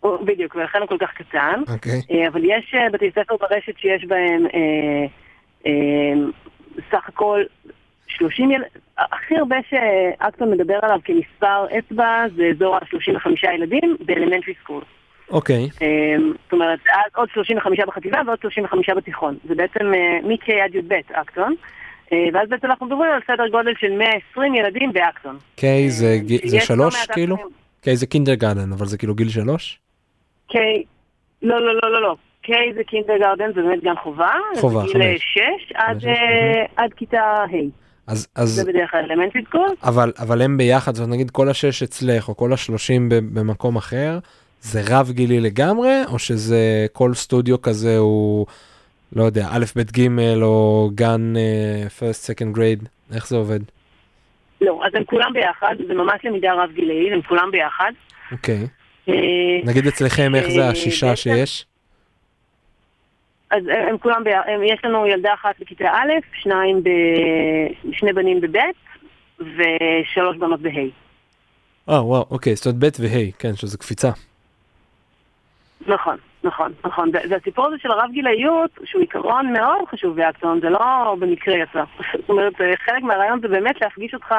הוא, 0.00 0.16
בדיוק, 0.26 0.54
ולכן 0.54 0.78
הוא 0.80 0.88
כל 0.88 0.98
כך 1.00 1.10
קטן. 1.14 1.60
אוקיי, 1.68 2.00
אה, 2.10 2.28
אבל 2.28 2.40
יש 2.44 2.74
אה, 2.74 2.90
בתי 2.90 3.10
ספר 3.10 3.34
ברשת 3.40 3.78
שיש 3.78 4.04
בהם 4.04 4.46
אה, 4.54 5.06
אה, 5.66 5.72
סך 6.90 7.08
הכל 7.08 7.42
30 8.06 8.50
ילדים, 8.50 8.68
הכי 8.98 9.36
הרבה 9.36 9.56
שאקטון 9.70 10.50
מדבר 10.50 10.78
עליו 10.82 10.98
כמספר 11.04 11.66
אצבע 11.78 12.24
זה 12.36 12.42
אזור 12.54 12.76
ה-35 12.76 13.30
ילדים 13.54 13.96
באלמנטרי 14.00 14.54
סקול. 14.62 14.82
אוקיי, 15.30 15.68
זאת 16.44 16.52
אומרת, 16.52 16.78
אז 16.86 17.10
עוד 17.16 17.28
35 17.32 17.78
בחטיבה 17.86 18.20
ועוד 18.26 18.38
35 18.40 18.90
בתיכון. 18.90 19.36
זה 19.48 19.54
בעצם 19.54 19.94
אה, 19.94 20.18
מ-K 20.22 20.52
עד 20.64 20.74
י"ב 20.74 20.92
אקטון. 21.12 21.54
אה, 22.12 22.18
ואז 22.34 22.48
בעצם 22.48 22.66
אנחנו 22.66 22.86
מדברים 22.86 23.10
על 23.12 23.20
סדר 23.26 23.48
גודל 23.48 23.72
של 23.80 23.92
120 23.98 24.54
ילדים 24.54 24.92
ב 24.92 24.99
Acton. 24.99 25.38
K 25.56 25.90
זה, 25.90 26.18
ג- 26.26 26.46
זה 26.48 26.56
לא 26.56 26.62
שלוש 26.64 27.06
כאילו? 27.06 27.36
K 27.80 27.96
זה 27.96 28.06
kindergarten, 28.06 28.72
אבל 28.72 28.86
זה 28.86 28.98
כאילו 28.98 29.14
גיל 29.14 29.28
שלוש? 29.28 29.78
K, 30.52 30.54
לא, 31.42 31.60
לא, 31.60 31.74
לא, 31.82 31.92
לא, 31.92 32.02
לא. 32.02 32.16
K 32.44 32.48
זה 32.74 32.84
kindergarten, 32.84 33.52
זה 33.54 33.62
באמת 33.62 33.82
גן 33.82 33.94
חובה. 34.02 34.32
חובה, 34.60 34.80
זה 34.80 34.92
גיל 34.98 35.02
חמש. 35.12 35.22
6 35.68 35.72
עד, 35.74 35.94
חמש, 36.00 36.04
אה, 36.04 36.64
עד 36.76 36.92
כיתה 36.96 37.20
ה'. 37.20 37.46
אז, 38.06 38.28
אז, 38.34 38.48
זה 38.48 38.64
בדרך 38.72 38.90
כלל 38.90 39.00
elementary 39.10 39.42
school. 39.48 39.68
אבל, 39.82 40.12
אבל 40.18 40.42
הם 40.42 40.56
ביחד, 40.56 40.94
זאת 40.94 41.08
נגיד 41.08 41.30
כל 41.30 41.48
השש 41.48 41.82
אצלך, 41.82 42.28
או 42.28 42.36
כל 42.36 42.52
השלושים 42.52 43.08
במקום 43.08 43.76
אחר, 43.76 44.18
זה 44.60 44.80
רב 44.90 45.10
גילי 45.10 45.40
לגמרי, 45.40 45.92
או 46.12 46.18
שזה 46.18 46.86
כל 46.92 47.14
סטודיו 47.14 47.62
כזה 47.62 47.98
הוא, 47.98 48.46
לא 49.12 49.22
יודע, 49.24 49.46
א', 49.50 49.64
ב', 49.76 49.80
ג', 49.80 50.08
או 50.42 50.90
גן 50.94 51.34
uh, 51.36 52.00
first, 52.00 52.30
second 52.30 52.56
grade, 52.56 52.86
איך 53.14 53.28
זה 53.28 53.36
עובד? 53.36 53.60
לא, 54.60 54.80
אז 54.86 54.92
הם 54.94 55.04
כולם 55.04 55.32
ביחד, 55.32 55.74
זה 55.88 55.94
ממש 55.94 56.20
למידה 56.24 56.52
רב 56.54 56.70
גילאית, 56.72 57.12
הם 57.12 57.22
כולם 57.22 57.50
ביחד. 57.50 57.92
אוקיי. 58.32 58.66
אה, 59.08 59.14
נגיד 59.64 59.86
אצלכם 59.86 60.34
איך 60.34 60.48
זה 60.48 60.60
אה, 60.60 60.68
השישה 60.68 61.16
שיש? 61.16 61.66
אז 63.50 63.62
הם 63.88 63.98
כולם, 63.98 64.24
ב- 64.24 64.28
הם- 64.28 64.62
יש 64.62 64.80
לנו 64.84 65.06
ילדה 65.06 65.34
אחת 65.34 65.54
בכיתה 65.60 65.84
א', 65.84 66.42
שניים 66.42 66.82
ב... 66.82 66.88
שני 67.92 68.12
בנים 68.12 68.40
בב' 68.40 68.58
ושלוש 69.40 70.36
בנות 70.36 70.60
בה'. 70.60 70.70
אה 71.88 72.04
וואו 72.04 72.26
אוקיי 72.30 72.54
זאת 72.56 72.66
אומרת 72.66 72.78
ב' 72.98 73.02
וה' 73.02 73.30
כן 73.38 73.56
שזה 73.56 73.78
קפיצה. 73.78 74.10
נכון, 75.86 76.16
נכון, 76.46 76.72
נכון. 76.84 77.08
ו- 77.08 77.30
והסיפור 77.30 77.66
הזה 77.66 77.76
של 77.78 77.90
הרב 77.90 78.10
גילאיות, 78.10 78.70
שהוא 78.84 79.00
עיקרון 79.00 79.52
מאוד 79.52 79.88
חשוב 79.88 80.16
באקטון, 80.16 80.60
זה 80.60 80.70
לא 80.70 81.16
במקרה 81.18 81.54
יצא. 81.54 81.84
זאת 82.20 82.28
אומרת, 82.28 82.60
אה, 82.60 82.72
חלק 82.76 83.02
מהרעיון 83.02 83.40
זה 83.40 83.48
באמת 83.48 83.80
להפגיש 83.80 84.14
אותך 84.14 84.34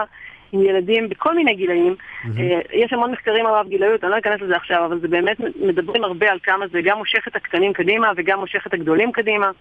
עם 0.52 0.62
ילדים 0.62 1.10
בכל 1.10 1.36
מיני 1.36 1.56
גילאים. 1.56 1.96
אה, 2.38 2.60
יש 2.74 2.94
המון 2.94 3.12
מחקרים 3.12 3.46
על 3.46 3.54
רב 3.54 3.68
גילאיות, 3.68 4.04
אני 4.04 4.12
לא 4.12 4.18
אכנס 4.18 4.42
לזה 4.42 4.56
עכשיו, 4.56 4.86
אבל 4.86 5.00
זה 5.00 5.08
באמת 5.08 5.38
מדברים 5.40 6.04
הרבה 6.04 6.32
על 6.32 6.40
כמה 6.44 6.68
זה 6.68 6.82
גם 6.82 6.98
מושך 6.98 7.28
את 7.28 7.36
הקטנים 7.36 7.74
קדימה 7.74 8.12
וגם 8.18 8.40
מושך 8.40 8.68
את 8.68 8.74
הגדולים 8.74 9.12
קדימה. 9.12 9.52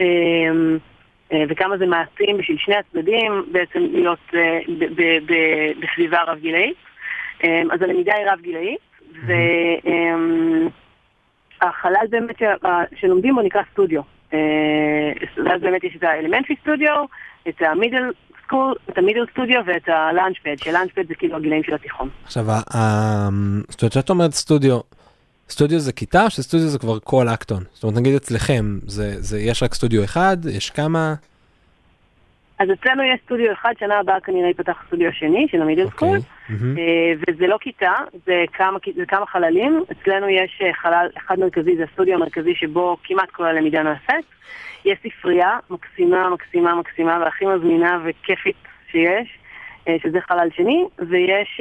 אה, 0.00 0.06
וכמה 1.48 1.76
זה 1.76 1.86
מעצים 1.86 2.36
בשביל 2.38 2.58
שני 2.58 2.74
הצדדים 2.76 3.44
בעצם 3.52 3.80
להיות 3.92 4.34
בסביבה 5.80 6.22
רב 6.22 6.38
גילאית. 6.38 6.76
אה, 7.44 7.62
אז 7.70 7.82
הלמידה 7.82 8.14
היא 8.14 8.26
רב 8.26 8.40
גילאית, 8.40 8.80
והחלל 11.62 12.06
באמת 12.10 12.36
שלומדים 12.94 13.34
בו 13.34 13.42
נקרא 13.42 13.62
סטודיו. 13.72 14.02
אה, 14.34 14.38
ואז 15.44 15.60
באמת 15.60 15.84
יש 15.84 15.96
את 15.96 16.02
ה 16.02 16.07
elementary 16.07 16.56
סטודיו, 16.62 17.04
את 17.48 17.62
ה 17.62 17.69
middle 17.69 18.10
school, 18.44 18.74
את 18.90 18.98
ה 18.98 19.02
middle 19.02 19.24
סטודיו 19.32 19.60
ואת 19.66 19.88
ה 19.88 19.94
Launchpad, 19.94 20.58
ש 20.58 20.67
Launchpad 20.67 21.08
זה 21.08 21.14
כאילו 21.14 21.36
הגילאים 21.36 21.62
של 21.62 21.74
התיכון. 21.74 22.08
עכשיו 22.24 22.44
זאת 23.68 23.82
אומרת 23.82 23.92
שאת 23.92 24.10
אומרת 24.10 24.32
סטודיו. 24.32 24.80
סטודיו 25.50 25.78
זה 25.78 25.92
כיתה 25.92 26.24
או 26.24 26.30
שסטודיו 26.30 26.66
זה 26.66 26.78
כבר 26.78 26.98
כל 27.04 27.28
Acton? 27.28 27.62
זאת 27.72 27.84
אומרת 27.84 27.98
נגיד 27.98 28.14
אצלכם 28.14 28.78
זה 28.86 29.14
זה 29.18 29.40
יש 29.40 29.62
רק 29.62 29.74
סטודיו 29.74 30.04
אחד 30.04 30.36
יש 30.50 30.70
כמה? 30.70 31.14
אז 32.62 32.68
אצלנו 32.72 33.02
יש 33.02 33.20
סטודיו 33.24 33.52
אחד, 33.52 33.72
שנה 33.78 33.98
הבאה 33.98 34.20
כנראה 34.20 34.48
ייפתח 34.48 34.84
סטודיו 34.86 35.12
שני 35.12 35.46
של 35.50 35.62
המידל 35.62 35.88
סקול. 35.88 36.08
אוקיי. 36.08 36.20
מהמם. 36.48 36.78
אה, 36.78 37.12
וזה 37.28 37.46
לא 37.46 37.58
כיתה, 37.60 37.92
זה 38.26 38.44
כמה, 38.52 38.78
זה 38.94 39.06
כמה 39.06 39.26
חללים. 39.26 39.84
אצלנו 39.92 40.28
יש 40.28 40.62
אה, 40.64 40.74
חלל 40.74 41.08
אחד 41.16 41.38
מרכזי, 41.38 41.76
זה 41.76 41.84
הסטודיו 41.84 42.14
המרכזי 42.14 42.54
שבו 42.54 42.96
כמעט 43.04 43.30
כל 43.30 43.46
הלמידה 43.46 43.82
נעשית. 43.82 44.26
יש 44.84 44.98
ספרייה 44.98 45.58
מקסימה, 45.70 46.30
מקסימה, 46.30 46.74
מקסימה, 46.74 47.18
והכי 47.24 47.46
מזמינה 47.46 47.98
וכיפית 48.04 48.56
שיש, 48.90 49.38
אה, 49.88 49.96
שזה 50.02 50.20
חלל 50.20 50.48
שני, 50.56 50.84
ויש 50.98 51.60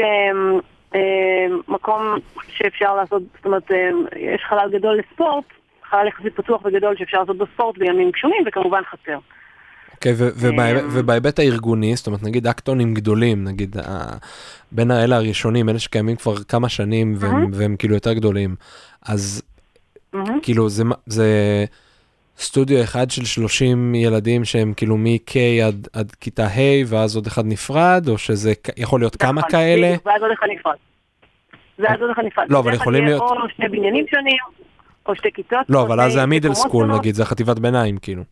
מקום 1.67 2.15
שאפשר 2.47 2.95
לעשות, 2.95 3.21
זאת 3.35 3.45
אומרת, 3.45 3.71
יש 4.15 4.41
חלל 4.43 4.69
גדול 4.71 4.97
לספורט, 4.97 5.45
חלל 5.83 6.07
יחסית 6.07 6.35
פתוח 6.35 6.65
וגדול 6.65 6.95
שאפשר 6.97 7.19
לעשות 7.19 7.37
בו 7.37 7.45
ספורט 7.53 7.77
בימים 7.77 8.11
גשומים, 8.11 8.43
וכמובן 8.45 8.81
חצר. 8.83 9.17
אוקיי, 10.05 10.13
ובהיבט- 10.17 10.83
אמ, 10.83 10.89
ובהיבט 10.91 11.39
הארגוני, 11.39 11.95
זאת 11.95 12.07
אומרת 12.07 12.23
נגיד 12.23 12.47
אקטונים 12.47 12.93
גדולים, 12.93 13.43
נגיד 13.43 13.75
בין 14.71 14.91
האלה 14.91 15.15
הראשונים, 15.15 15.69
אלה 15.69 15.79
שקיימים 15.79 16.15
כבר 16.15 16.35
כמה 16.43 16.69
שנים 16.69 17.15
והם, 17.53 17.75
כאילו 17.75 17.93
יותר 17.95 18.13
גדולים, 18.13 18.55
אז. 19.05 19.41
כאילו 20.41 20.69
זה, 21.05 21.65
סטודיו 22.37 22.83
אחד 22.83 23.11
של 23.11 23.25
30 23.25 23.95
ילדים 23.95 24.45
שהם 24.45 24.73
כאילו 24.77 24.97
מ-K 24.97 25.35
עד, 25.67 25.87
עד 25.93 26.11
כיתה 26.11 26.45
ה' 26.47 26.59
ואז 26.87 27.15
עוד 27.15 27.27
אחד 27.27 27.45
נפרד, 27.45 28.05
או 28.09 28.17
שזה 28.17 28.53
יכול 28.77 28.99
להיות 29.01 29.15
כמה 29.15 29.31
נכון, 29.41 29.51
כאלה? 29.51 29.95
ואז 30.05 30.21
עוד 30.21 30.31
אחד 30.39 30.47
נפרד. 30.59 30.75
ואז 31.79 32.01
עוד 32.01 32.09
אחד 32.11 32.21
נפרד. 32.25 32.45
לא, 32.49 32.59
אבל 32.59 32.73
יכולים 32.73 33.05
להיות- 33.05 33.21
או 33.21 33.49
שני 33.55 33.69
בניינים 33.69 34.05
שונים, 34.11 34.37
או 35.05 35.15
שתי 35.15 35.29
כיתות. 35.33 35.59
לא, 35.69 35.81
אבל 35.81 36.01
אז 36.01 36.13
זה 36.13 36.23
המידל 36.23 36.53
סקול. 36.53 36.95
נגיד, 36.95 37.15
זה 37.15 37.23
החטיבת 37.23 37.59
ביניים 37.59 37.97
כאילו. 37.97 38.23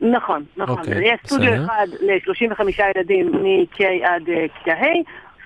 נכון, 0.00 0.44
נכון. 0.56 0.78
אוקיי, 0.78 0.94
אז 0.94 1.00
יש 1.02 1.20
סטודיו 1.26 1.52
בסדר. 1.52 1.64
אחד 1.64 1.86
ל-35 2.00 2.82
ילדים 2.96 3.32
מ-K 3.32 3.84
עד 4.04 4.28
אה, 4.28 4.46
כיתה 4.58 4.76
ה', 4.76 4.86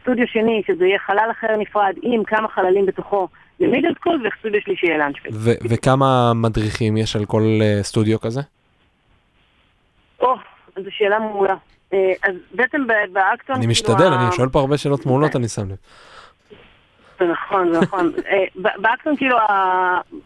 סטודיו 0.02 0.26
שני 0.26 0.62
שזה 0.66 0.84
יהיה 0.84 0.98
חלל 0.98 1.28
אחר 1.30 1.56
נפרד 1.58 1.94
עם 2.02 2.24
כמה 2.24 2.48
חללים 2.48 2.86
בתוכו 2.86 3.28
למידל 3.60 3.94
סקול, 3.94 4.26
וסטודיו 4.26 4.60
שלישי 4.60 4.86
יהיה 4.86 4.98
לאנשפד. 4.98 5.30
ו- 5.32 5.68
וכמה 5.70 6.32
מדריכים 6.34 6.96
יש 6.96 7.16
על 7.16 7.24
כל 7.24 7.42
אה, 7.62 7.82
סטודיו 7.82 8.20
כזה? 8.20 8.40
או, 10.20 10.34
זו 10.76 10.90
שאלה 10.90 11.18
מעולה. 11.18 11.54
אה, 11.92 12.12
אז 12.22 12.34
בעצם 12.54 12.86
באקטון... 12.86 13.56
אני 13.56 13.60
כאילו, 13.60 13.70
משתדל, 13.70 14.12
אני 14.12 14.32
שואל 14.32 14.48
פה 14.48 14.60
הרבה 14.60 14.76
שאלות 14.76 15.06
מעולות, 15.06 15.36
אני 15.36 15.48
שם 15.48 15.68
לב. 15.68 15.76
זה 17.18 17.24
נכון, 17.26 17.72
זה 17.72 17.80
נכון. 17.80 18.12
אה, 18.30 18.44
ב- 18.56 18.82
באקטון 18.82 19.16
כאילו, 19.16 19.36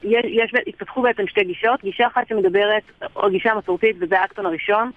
יש, 0.02 0.24
יש, 0.24 0.52
התפתחו 0.66 1.02
בעצם 1.02 1.26
שתי 1.26 1.44
גישות, 1.44 1.82
גישה 1.82 2.06
אחת 2.06 2.28
שמדברת, 2.28 2.82
או 3.16 3.30
גישה 3.30 3.54
מסורתית, 3.54 3.96
וזה 4.00 4.20
האקטון 4.20 4.46
הראשון. 4.46 4.90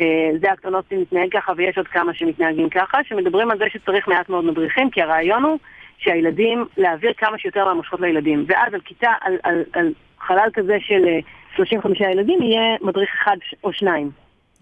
אה, 0.00 0.30
זה 0.40 0.50
האקטון 0.50 0.74
אוסטין 0.74 1.00
מתנהג 1.00 1.32
ככה, 1.32 1.52
ויש 1.56 1.78
עוד 1.78 1.88
כמה 1.88 2.14
שמתנהגים 2.14 2.68
ככה, 2.68 2.98
שמדברים 3.04 3.50
על 3.50 3.58
זה 3.58 3.64
שצריך 3.68 4.08
מעט 4.08 4.28
מאוד 4.28 4.44
מדריכים, 4.44 4.90
כי 4.90 5.02
הרעיון 5.02 5.42
הוא 5.42 5.58
שהילדים, 5.98 6.64
להעביר 6.76 7.12
כמה 7.16 7.38
שיותר 7.38 7.64
מהמושכות 7.64 8.00
לילדים. 8.00 8.44
ואז 8.48 8.74
על 8.74 8.80
כיתה, 8.80 9.10
על, 9.20 9.36
על, 9.42 9.64
על 9.72 9.92
חלל 10.20 10.48
כזה 10.54 10.76
של 10.80 11.04
אה, 11.06 11.18
35 11.56 12.00
ילדים, 12.00 12.42
יהיה 12.42 12.76
מדריך 12.80 13.10
אחד 13.22 13.36
ש- 13.50 13.54
או 13.64 13.72
שניים. 13.72 14.10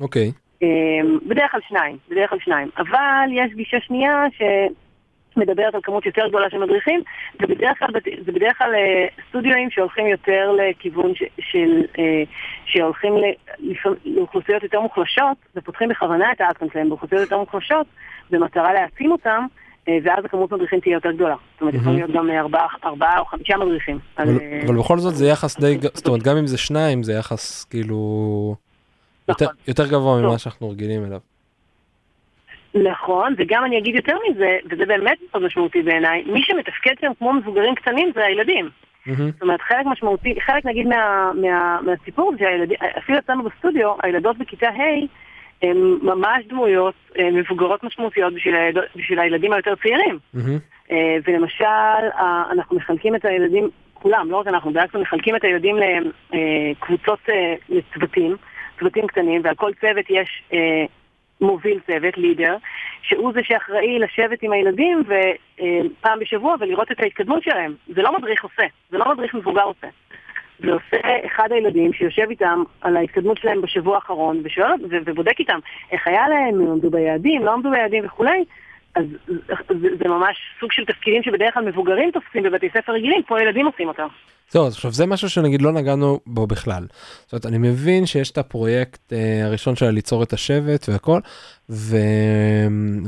אוקיי. 0.01 0.33
אמ, 0.63 1.19
בדרך 1.27 1.51
כלל 1.51 1.61
שניים, 1.69 1.97
בדרך 2.11 2.31
כלל 2.31 2.39
שניים. 2.39 2.69
אבל 2.79 3.29
יש 3.33 3.53
גישה 3.55 3.77
שנייה 3.81 4.25
שמדברת 5.35 5.75
על 5.75 5.81
כמות 5.83 6.07
יותר 6.07 6.29
גדולה 6.29 6.51
של 6.51 6.59
מדריכים, 6.59 7.03
ובדרך 7.43 7.79
כלל 7.79 7.89
בת- 7.95 8.25
זה 8.27 8.33
בדרך 8.33 8.59
כלל 8.59 8.75
אה, 8.75 9.07
סטודיואים 9.29 9.71
שהולכים 9.71 10.07
יותר 10.07 10.53
לכיוון 10.53 11.15
ש, 11.15 11.23
של, 11.41 11.83
אה, 11.99 12.23
שהולכים 12.65 13.15
לאוכלוסיות 14.05 14.63
יותר 14.63 14.81
מוחלשות, 14.81 15.37
ופותחים 15.57 15.89
בכוונה 15.89 16.33
את 16.33 16.41
האקטון 16.41 16.69
שלהם 16.73 16.89
באוכלוסיות 16.89 17.21
יותר 17.21 17.39
מוחלשות, 17.39 17.87
במטרה 18.31 18.73
להעצים 18.73 19.13
אותם. 19.13 19.47
אה, 19.89 19.99
ואז 20.05 20.25
הכמות 20.25 20.53
מדריכים 20.53 20.81
תהיה 20.81 20.95
יותר 20.95 21.13
גדולה. 21.13 21.35
זאת 21.53 21.61
אומרת, 21.61 21.75
יכולים 21.75 21.99
להיות 21.99 22.11
גם 22.11 22.31
אה, 22.31 22.41
ארבעה, 22.41 22.67
ארבעה 22.85 23.19
או 23.19 23.25
חמישה 23.25 23.57
מדריכים. 23.57 23.99
על, 24.17 24.29
אבל, 24.29 24.39
אה, 24.41 24.61
אבל 24.67 24.77
בכל 24.77 24.99
זאת 24.99 25.15
זה 25.15 25.27
יחס 25.27 25.61
די, 25.61 25.79
זאת 25.95 26.07
אומרת 26.09 26.23
גם 26.23 26.37
אם 26.37 26.47
זה 26.47 26.59
שניים 26.59 27.03
זה 27.03 27.13
יחס 27.13 27.65
כאילו 27.65 27.97
יותר, 29.29 29.45
נכון. 29.45 29.57
יותר 29.69 29.87
גבוה 29.87 30.17
טוב. 30.21 30.27
ממה 30.29 30.39
שאנחנו 30.39 30.71
רגילים 30.71 31.05
אליו. 31.05 31.19
נכון, 32.75 33.35
וגם 33.37 33.65
אני 33.65 33.79
אגיד 33.79 33.95
יותר 33.95 34.17
מזה, 34.31 34.59
וזה 34.71 34.87
באמת 34.87 35.19
מאוד 35.33 35.45
משמעותי 35.45 35.83
בעיניי, 35.83 36.23
מי 36.27 36.43
שמתפקד 36.43 36.95
שם 37.01 37.13
כמו 37.19 37.33
מבוגרים 37.33 37.75
קטנים 37.75 38.11
זה 38.15 38.25
הילדים. 38.25 38.69
מהמם. 39.07 39.31
זאת 39.31 39.43
אומרת, 39.43 39.61
חלק 39.61 39.87
משמעותי, 39.87 40.41
חלק 40.41 40.67
נגיד 40.67 40.87
מה, 40.87 41.31
מה, 41.35 41.79
מהסיפור 41.83 42.33
זה 42.33 42.39
שהילדים, 42.39 42.77
אפילו 42.99 43.19
אצלנו 43.19 43.43
בסטודיו, 43.43 43.95
הילדות 44.03 44.39
בכיתה 44.39 44.69
ה' 44.69 45.07
הן 45.63 45.77
ממש 46.03 46.45
דמויות 46.49 46.95
אה, 47.19 47.31
מבוגרות 47.31 47.85
משמעותיות 47.85 48.35
בשביל, 48.35 48.57
הילדות, 48.57 48.85
בשביל 48.97 49.19
הילדים 49.19 49.53
היותר 49.53 49.75
צעירים. 49.83 50.19
אה, 50.91 51.17
ולמשל, 51.27 51.65
אה, 51.65 52.43
אנחנו 52.53 52.77
מחלקים 52.77 53.15
את 53.15 53.25
הילדים, 53.25 53.71
כולם, 53.95 54.31
לא 54.31 54.37
רק 54.37 54.47
אנחנו, 54.47 54.73
בעצם 54.73 55.01
מחלקים 55.01 55.37
את 55.37 55.45
הילדים 55.45 55.77
לקבוצות, 56.33 57.19
אה, 57.29 57.55
לצוותים, 57.69 58.37
צוותים 58.79 59.07
קטנים, 59.07 59.41
ועל 59.45 59.55
כל 59.55 59.71
צוות 59.81 60.05
יש 60.11 60.43
אה, 60.53 60.85
מוביל 61.41 61.79
צוות, 61.87 62.19
לידר, 62.19 62.57
שהוא 63.03 63.33
זה 63.33 63.41
שאחראי 63.43 63.99
לשבת 63.99 64.43
עם 64.43 64.53
הילדים 64.53 65.03
ופעם 65.05 66.19
בשבוע 66.19 66.57
ולראות 66.61 66.93
את 66.93 67.01
ההתקדמות 67.01 67.43
שלהם. 67.43 67.75
זה 67.87 68.03
לא 68.03 68.19
מדריך 68.19 68.45
עושה, 68.45 68.63
זה 68.91 68.99
לא 68.99 69.13
מדריך 69.15 69.35
מבוגר 69.35 69.63
עושה. 69.63 69.87
זה 70.59 70.73
עושה 70.73 71.27
אחד 71.27 71.53
הילדים 71.53 71.93
שיושב 71.93 72.27
איתם 72.31 72.63
על 72.81 72.97
ההתקדמות 72.97 73.39
שלהם 73.39 73.63
בשבוע 73.63 73.95
האחרון 73.95 74.41
ושואל, 74.45 74.73
ובודק 74.91 75.39
איתם 75.39 75.59
איך 75.93 76.07
היה 76.07 76.29
להם, 76.29 76.61
הם 76.61 76.73
עמדו 76.73 76.91
ביעדים, 76.91 77.45
לא 77.45 77.53
עמדו 77.53 77.71
ביעדים 77.71 78.05
וכולי. 78.07 78.45
אז 78.95 79.05
זה, 79.69 79.89
זה 79.99 80.09
ממש 80.09 80.37
סוג 80.61 80.73
של 80.73 80.85
תפקידים 80.85 81.23
שבדרך 81.23 81.55
כלל 81.55 81.65
מבוגרים 81.65 82.11
תופסים 82.11 82.43
בבתי 82.43 82.69
ספר 82.71 82.93
רגילים, 82.93 83.23
פה 83.23 83.43
ילדים 83.43 83.67
עושים 83.67 83.89
אותם. 83.89 84.07
זהו, 84.51 84.67
אז 84.67 84.75
עכשיו 84.75 84.93
זה 84.93 85.07
משהו 85.07 85.31
שנגיד 85.31 85.63
לא 85.63 85.73
נגענו 85.73 86.21
בו 86.27 86.47
בכלל. 86.47 86.87
זאת 86.91 87.33
אומרת, 87.33 87.47
אני 87.47 87.59
מבין 87.59 88.07
שיש 88.07 88.31
את 88.31 88.39
הפרויקט 88.39 89.13
אה, 89.13 89.45
הראשון 89.45 89.77
שלה 89.77 89.91
ליצור 89.91 90.23
את 90.23 90.33
השבט 90.33 90.89
והכל, 90.89 91.21
ו... 91.71 91.97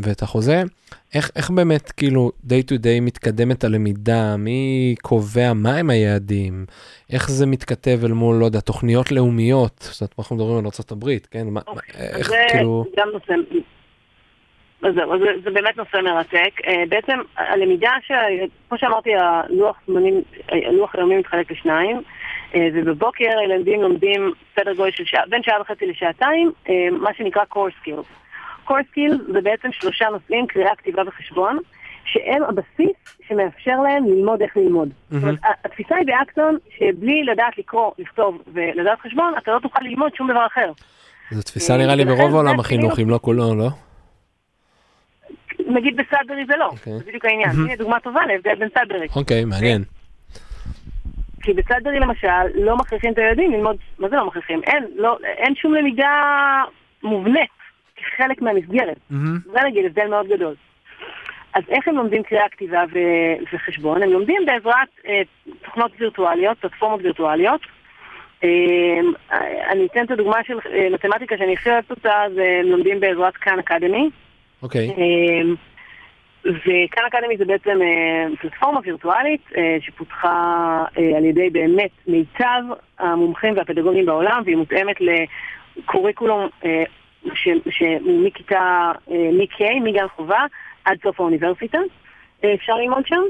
ואת 0.03 0.23
החוזה. 0.23 0.63
איך, 1.15 1.31
איך 1.37 1.51
באמת 1.51 1.91
כאילו 1.91 2.33
day 2.47 2.71
to 2.71 2.75
day 2.75 3.01
מתקדמת 3.01 3.65
הלמידה, 3.65 4.37
מי 4.37 4.95
קובע 5.03 5.53
מהם 5.53 5.91
היעדים, 5.91 6.67
איך 7.13 7.31
זה 7.31 7.47
מתכתב 7.47 8.01
אל 8.05 8.13
מול, 8.13 8.37
לא 8.37 8.45
יודע, 8.45 8.61
תוכניות 8.61 9.13
לאומיות, 9.13 9.79
זאת 9.81 10.01
אומרת, 10.01 10.15
אנחנו 10.19 10.37
מדברים 10.37 10.59
על 10.59 10.65
ארה"ב, 10.65 11.19
כן? 11.31 11.47
מה, 11.47 11.61
מה, 11.67 11.81
איך 11.99 12.29
זה 12.29 12.37
כאילו, 12.51 12.85
גם 12.97 13.09
נושא, 13.13 13.35
אז 14.83 14.95
זהו, 14.95 15.19
זה, 15.19 15.27
זה 15.45 15.51
באמת 15.51 15.77
נושא 15.77 15.97
מרתק. 15.97 16.61
אה, 16.67 16.83
בעצם 16.89 17.19
הלמידה, 17.37 17.93
ש... 18.07 18.13
כמו 18.69 18.79
שאמרתי, 18.79 19.11
הלוח 19.15 19.77
זמנים, 19.87 20.23
הלוח 20.49 20.95
היומי 20.95 21.17
מתחלק 21.17 21.51
לשניים, 21.51 22.03
אה, 22.55 22.69
ובבוקר 22.75 23.39
הילדים 23.41 23.83
לומדים 23.83 24.33
סדר 24.57 24.75
גודל 24.75 24.91
של 24.91 25.05
שעה, 25.05 25.23
בין 25.29 25.43
שעה 25.43 25.61
וחצי 25.61 25.87
לשעתיים, 25.87 26.53
אה, 26.69 26.75
מה 26.91 27.15
שנקרא 27.15 27.43
core 27.55 27.87
skills. 27.87 28.07
core 28.69 28.85
skills 28.93 29.33
זה 29.33 29.41
בעצם 29.41 29.73
שלושה 29.73 30.09
נושאים, 30.09 30.47
קריאה, 30.47 30.77
כתיבה 30.77 31.03
וחשבון, 31.07 31.59
שהם 32.05 32.43
הבסיס 32.43 32.97
שמאפשר 33.29 33.81
להם 33.81 34.05
ללמוד 34.07 34.43
איך 34.43 34.57
ללמוד. 34.57 34.89
זאת 35.11 35.23
אומרת, 35.23 35.39
התפיסה 35.65 35.97
היא 35.97 36.07
באקסון 36.07 36.57
שבלי 36.79 37.25
לדעת 37.25 37.59
לקרוא, 37.59 37.91
לכתוב 37.99 38.43
ולדעת 38.53 39.01
חשבון, 39.01 39.35
אתה 39.39 39.53
לא 39.53 39.59
תוכל 39.59 39.81
ללמוד 39.83 40.15
שום 40.15 40.31
דבר 40.31 40.47
אחר. 40.47 40.73
זו 41.31 41.43
תפיסה 41.43 41.77
נראה 41.77 41.95
לי 41.95 42.05
ברוב 42.05 42.31
זה 42.31 42.37
עולם 42.37 42.49
כאילו- 42.49 42.61
החינוך, 42.61 42.99
אם 42.99 43.11
לא 43.11 43.19
כולו, 43.23 43.55
לא? 43.55 43.69
נגיד 45.73 45.97
בסאדברי 45.97 46.45
זה 46.47 46.57
לא, 46.57 46.67
אוקיי. 46.67 46.93
זה 46.99 47.05
בדיוק 47.05 47.25
העניין. 47.25 47.51
הנה 47.51 47.77
דוגמה 47.77 48.01
טובה 48.01 48.27
להבדל 48.27 48.55
בין 48.55 48.69
סאדברי. 48.75 49.07
אוקיי, 49.17 49.45
מעניין. 49.45 49.83
כי 51.43 51.53
בסאדברי 51.53 52.01
למשל, 52.01 52.47
לא 52.55 52.77
מכריחים 52.77 53.13
את 53.13 53.19
הילדים 53.19 53.53
ללמוד, 53.53 53.77
מה 53.99 54.09
זה 54.09 54.17
לא 54.17 54.27
מכריחים? 54.27 54.61
אין, 54.67 54.85
לא, 54.97 55.19
אין 55.25 55.55
שום 55.55 55.75
למידה 55.75 56.13
מובנית 57.03 57.51
כחלק 57.97 58.43
מהמסגרת. 58.43 58.97
מהמם. 59.11 59.39
זה 59.53 59.59
נגיד 59.67 59.85
הבדל 59.85 60.07
מאוד 60.09 60.29
גדול. 60.29 60.55
אז 61.55 61.63
איך 61.69 61.89
הם 61.89 61.97
לומדים 61.97 62.23
קריאה, 62.23 62.49
כתיבה 62.49 62.85
ו- 62.93 63.55
וחשבון? 63.55 64.03
הם 64.03 64.11
לומדים 64.11 64.47
בעזרת 64.47 64.89
אה, 65.07 65.23
תוכנות 65.63 65.93
וירטואליות, 65.99 66.59
פלטפורמות 66.59 67.01
וירטואליות. 67.03 67.61
אה, 68.45 68.49
אני 69.71 69.87
אתן 69.87 70.05
את 70.05 70.11
הדוגמה 70.11 70.45
של 70.47 70.59
אה, 70.73 70.89
מתמטיקה 70.91 71.39
שאני 71.39 71.53
הכי 71.53 71.71
אוהבת 71.71 71.91
אותה, 71.91 72.25
זה 72.35 72.61
לומדים 72.65 73.01
בעזרת 73.01 73.37
כאן 73.37 73.59
אקדמי. 73.59 74.11
אוקיי. 74.63 74.91
אמ, 74.91 75.55
וכאן 76.45 77.05
אקדמי 77.09 77.37
זה 77.37 77.45
בעצם 77.45 77.83
אה, 77.83 78.27
פלטפורמה 78.41 78.81
וירטואלית 78.85 79.41
אה, 79.57 79.77
שפותחה 79.81 80.85
אה, 80.99 81.17
על 81.17 81.25
ידי 81.25 81.51
באמת 81.51 81.91
מיטב 82.07 82.63
המומחים 82.99 83.57
והפדגוגים 83.57 84.07
בעולם 84.07 84.43
והיא 84.45 84.57
מותאמת 84.57 84.97
לקוריקולום 85.01 86.49
ש- 87.35 87.69
שהוא 87.71 88.27
מכיתה, 88.27 88.93
אה, 89.11 89.31
מ-K, 89.33 89.65
מגן 89.85 90.09
חובה 90.17 90.45
עד 90.85 90.99
סוף 91.03 91.21
האוניברסיטה, 91.21 91.79
אפשר 92.55 92.75
ללמוד 92.75 93.07
שם. 93.07 93.23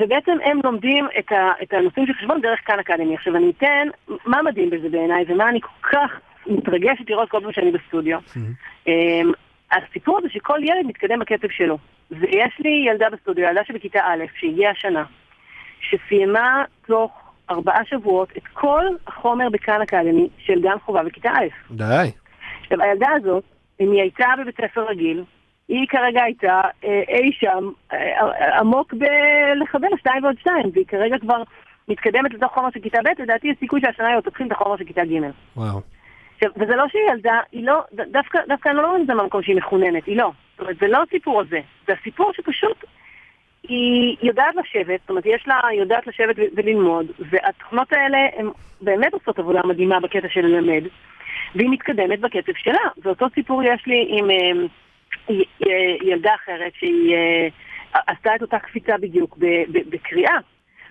ובעצם 0.00 0.32
הם 0.44 0.60
לומדים 0.64 1.06
את, 1.18 1.32
ה, 1.32 1.52
את 1.62 1.72
הנושאים 1.72 2.06
של 2.06 2.12
חשבון 2.12 2.40
דרך 2.40 2.60
כאן 2.66 2.78
אקדמי. 2.78 3.14
עכשיו 3.14 3.36
אני 3.36 3.50
אתן, 3.58 3.88
מה 4.26 4.42
מדהים 4.42 4.70
בזה 4.70 4.88
בעיניי 4.88 5.24
ומה 5.28 5.48
אני 5.48 5.60
כל 5.60 5.88
כך 5.92 6.20
מתרגשת 6.46 7.10
לראות 7.10 7.28
כל 7.30 7.40
פעם 7.42 7.52
שאני 7.52 7.70
בסטודיו. 7.70 8.18
אמ, 8.86 9.32
הסיפור 9.72 10.18
הזה 10.18 10.28
שכל 10.28 10.58
ילד 10.62 10.86
מתקדם 10.86 11.18
בקצב 11.18 11.48
שלו. 11.50 11.78
ויש 12.10 12.60
לי 12.60 12.84
ילדה 12.90 13.06
בסטודיו, 13.12 13.44
ילדה 13.44 13.60
שבכיתה 13.64 14.00
א', 14.04 14.24
שהגיעה 14.38 14.70
השנה, 14.70 15.04
שסיימה 15.80 16.64
תוך 16.86 17.12
ארבעה 17.50 17.84
שבועות 17.84 18.28
את 18.36 18.46
כל 18.52 18.84
החומר 19.06 19.48
בכאן 19.48 19.82
אקדמי 19.82 20.28
של 20.38 20.60
גן 20.62 20.78
חובה 20.84 21.02
בכיתה 21.02 21.30
א'. 21.30 21.74
די. 21.74 22.10
עכשיו, 22.62 22.82
הילדה 22.82 23.08
הזאת, 23.16 23.44
אם 23.80 23.92
היא 23.92 24.00
הייתה 24.00 24.26
בבית 24.38 24.56
ספר 24.56 24.86
רגיל, 24.88 25.24
היא 25.68 25.86
כרגע 25.88 26.22
הייתה 26.22 26.60
אה, 26.84 27.02
אי 27.08 27.32
שם 27.32 27.70
אה, 27.92 28.58
עמוק 28.58 28.94
בלחבר 28.94 29.88
שתיים 29.98 30.24
ועוד 30.24 30.38
שתיים, 30.38 30.70
והיא 30.72 30.86
כרגע 30.86 31.18
כבר 31.18 31.42
מתקדמת 31.88 32.34
לתוך 32.34 32.52
חומר 32.52 32.70
של 32.70 32.80
כיתה 32.80 32.98
ב', 33.04 33.22
לדעתי 33.22 33.48
יש 33.48 33.56
סיכוי 33.60 33.80
שהשנה 33.80 34.06
היא 34.08 34.16
עוד 34.16 34.24
תתחיל 34.24 34.46
את 34.46 34.52
החומר 34.52 34.76
של 34.76 34.84
כיתה 34.84 35.04
ג'. 35.04 35.30
וואו. 35.56 35.80
עכשיו, 36.42 36.50
וזה 36.56 36.76
לא 36.76 36.84
שהיא 36.88 37.02
ילדה, 37.12 37.40
היא 37.52 37.66
לא, 37.66 37.80
דווקא, 37.92 38.38
דווקא 38.48 38.68
אני 38.68 38.76
לא 38.76 38.86
רואה 38.86 39.00
את 39.00 39.06
זה 39.06 39.14
מהמקום 39.14 39.42
שהיא 39.42 39.56
מחוננת, 39.56 40.06
היא 40.06 40.16
לא. 40.16 40.30
זאת 40.52 40.60
אומרת, 40.60 40.76
זה 40.80 40.88
לא 40.88 41.02
הסיפור 41.08 41.40
הזה. 41.40 41.60
זה 41.86 41.92
הסיפור 42.00 42.32
שפשוט 42.32 42.84
היא 43.62 44.16
יודעת 44.22 44.54
לשבת, 44.56 45.00
זאת 45.00 45.10
אומרת, 45.10 45.26
יש 45.26 45.48
לה, 45.48 45.60
היא 45.70 45.80
יודעת 45.80 46.06
לשבת 46.06 46.36
וללמוד, 46.56 47.06
והתוכנות 47.18 47.92
האלה 47.92 48.18
הן 48.36 48.46
באמת 48.80 49.12
עושות 49.12 49.38
עבודה 49.38 49.60
מדהימה 49.64 50.00
בקטע 50.00 50.28
של 50.28 50.40
ללמד, 50.40 50.82
והיא 51.54 51.70
מתקדמת 51.70 52.20
בקצב 52.20 52.52
שלה. 52.56 52.82
ואותו 53.02 53.26
סיפור 53.34 53.62
יש 53.62 53.86
לי 53.86 54.06
עם 54.08 54.30
אה, 54.30 54.66
י- 55.34 55.44
ילדה 56.02 56.34
אחרת 56.34 56.72
שהיא 56.78 57.14
אה, 57.14 57.48
עשתה 58.06 58.34
את 58.36 58.42
אותה 58.42 58.58
קפיצה 58.58 58.98
בדיוק 58.98 59.38
בקריאה. 59.68 60.36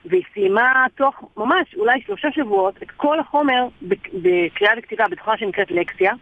והיא 0.06 0.24
סיימה 0.34 0.86
תוך 0.96 1.24
ממש 1.38 1.76
אולי 1.76 2.02
שלושה 2.06 2.28
שבועות 2.32 2.84
את 2.84 2.92
כל 2.92 3.20
החומר 3.20 3.68
בק- 3.82 4.10
בקריאה 4.14 4.74
וכתיבה 4.78 5.06
בתוכנה 5.12 5.38
שנקראת 5.38 5.72
לקסיה 5.72 6.14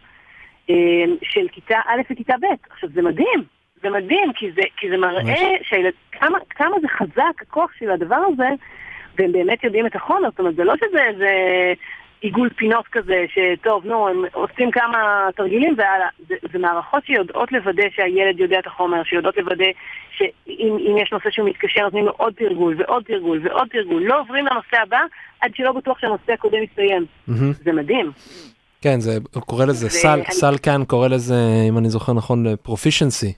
אה, 0.70 0.76
של 1.24 1.48
כיתה 1.52 1.80
א' 1.88 2.02
וכיתה 2.12 2.34
ב'. 2.42 2.70
עכשיו 2.70 2.90
זה 2.94 3.02
מדהים, 3.02 3.44
זה 3.82 3.90
מדהים 3.90 4.34
כי 4.34 4.52
זה, 4.52 4.62
כי 4.78 4.90
זה 4.90 4.98
מראה 4.98 5.36
שהילד, 5.62 5.94
כמה, 6.12 6.38
כמה 6.50 6.76
זה 6.82 6.88
חזק 6.88 7.42
הכוח 7.42 7.72
של 7.80 7.92
הדבר 7.92 8.20
הזה 8.34 8.50
והם 9.18 9.32
באמת 9.32 9.64
יודעים 9.64 9.86
את 9.86 9.96
החומר, 9.96 10.30
זאת 10.30 10.40
אומרת 10.40 10.56
זה 10.56 10.64
לא 10.64 10.74
שזה 10.78 11.04
איזה 11.04 11.30
עיגול 12.22 12.50
פינות 12.56 12.86
כזה 12.92 13.26
שטוב 13.34 13.86
נו 13.86 14.08
הם 14.10 14.24
עושים 14.34 14.72
כמה 14.72 14.98
תרגילים 15.36 15.76
והלאה, 15.78 16.08
זה, 16.30 16.36
זה 16.54 16.60
מערכות 16.60 17.06
שיודעות 17.06 17.52
לוודא 17.52 17.84
שהילד 17.96 18.40
יודע 18.40 18.60
את 18.60 18.68
החומר, 18.68 19.04
שיודעות 19.04 19.38
לוודא 19.38 19.66
שאם 20.18 20.78
אם 20.90 20.98
יש 20.98 21.12
נושא 21.12 21.30
שהוא 21.32 21.50
מתקשר 21.50 21.82
נותנים 21.84 22.06
לו 22.06 22.12
עוד 22.18 22.34
תרגול 22.34 22.76
ועוד 22.78 23.04
תרגול 23.04 23.40
ועוד 23.44 23.68
תרגול, 23.72 24.04
לא 24.04 24.20
עוברים 24.20 24.46
לנושא 24.46 24.78
הבא 24.84 25.00
עד 25.42 25.52
שלא 25.56 25.72
בטוח 25.72 26.00
שהנושא 26.00 26.34
הקודם 26.34 26.64
יסתיים, 26.64 27.06
מהמם. 27.28 27.54
זה 27.54 27.72
מדהים. 27.72 28.12
כן, 28.82 29.00
זה, 29.00 29.12
הוא 29.34 29.44
קורא 29.44 29.66
לזה, 29.66 29.88
ו- 29.88 29.90
סל, 29.90 30.08
אני- 30.10 30.24
סל 30.32 30.58
קאן 30.64 30.82
קורא 30.88 31.08
לזה, 31.08 31.36
אם 31.70 31.78
אני 31.78 31.90
זוכר 31.90 32.14
נכון, 32.14 32.56
proficiency. 32.56 33.34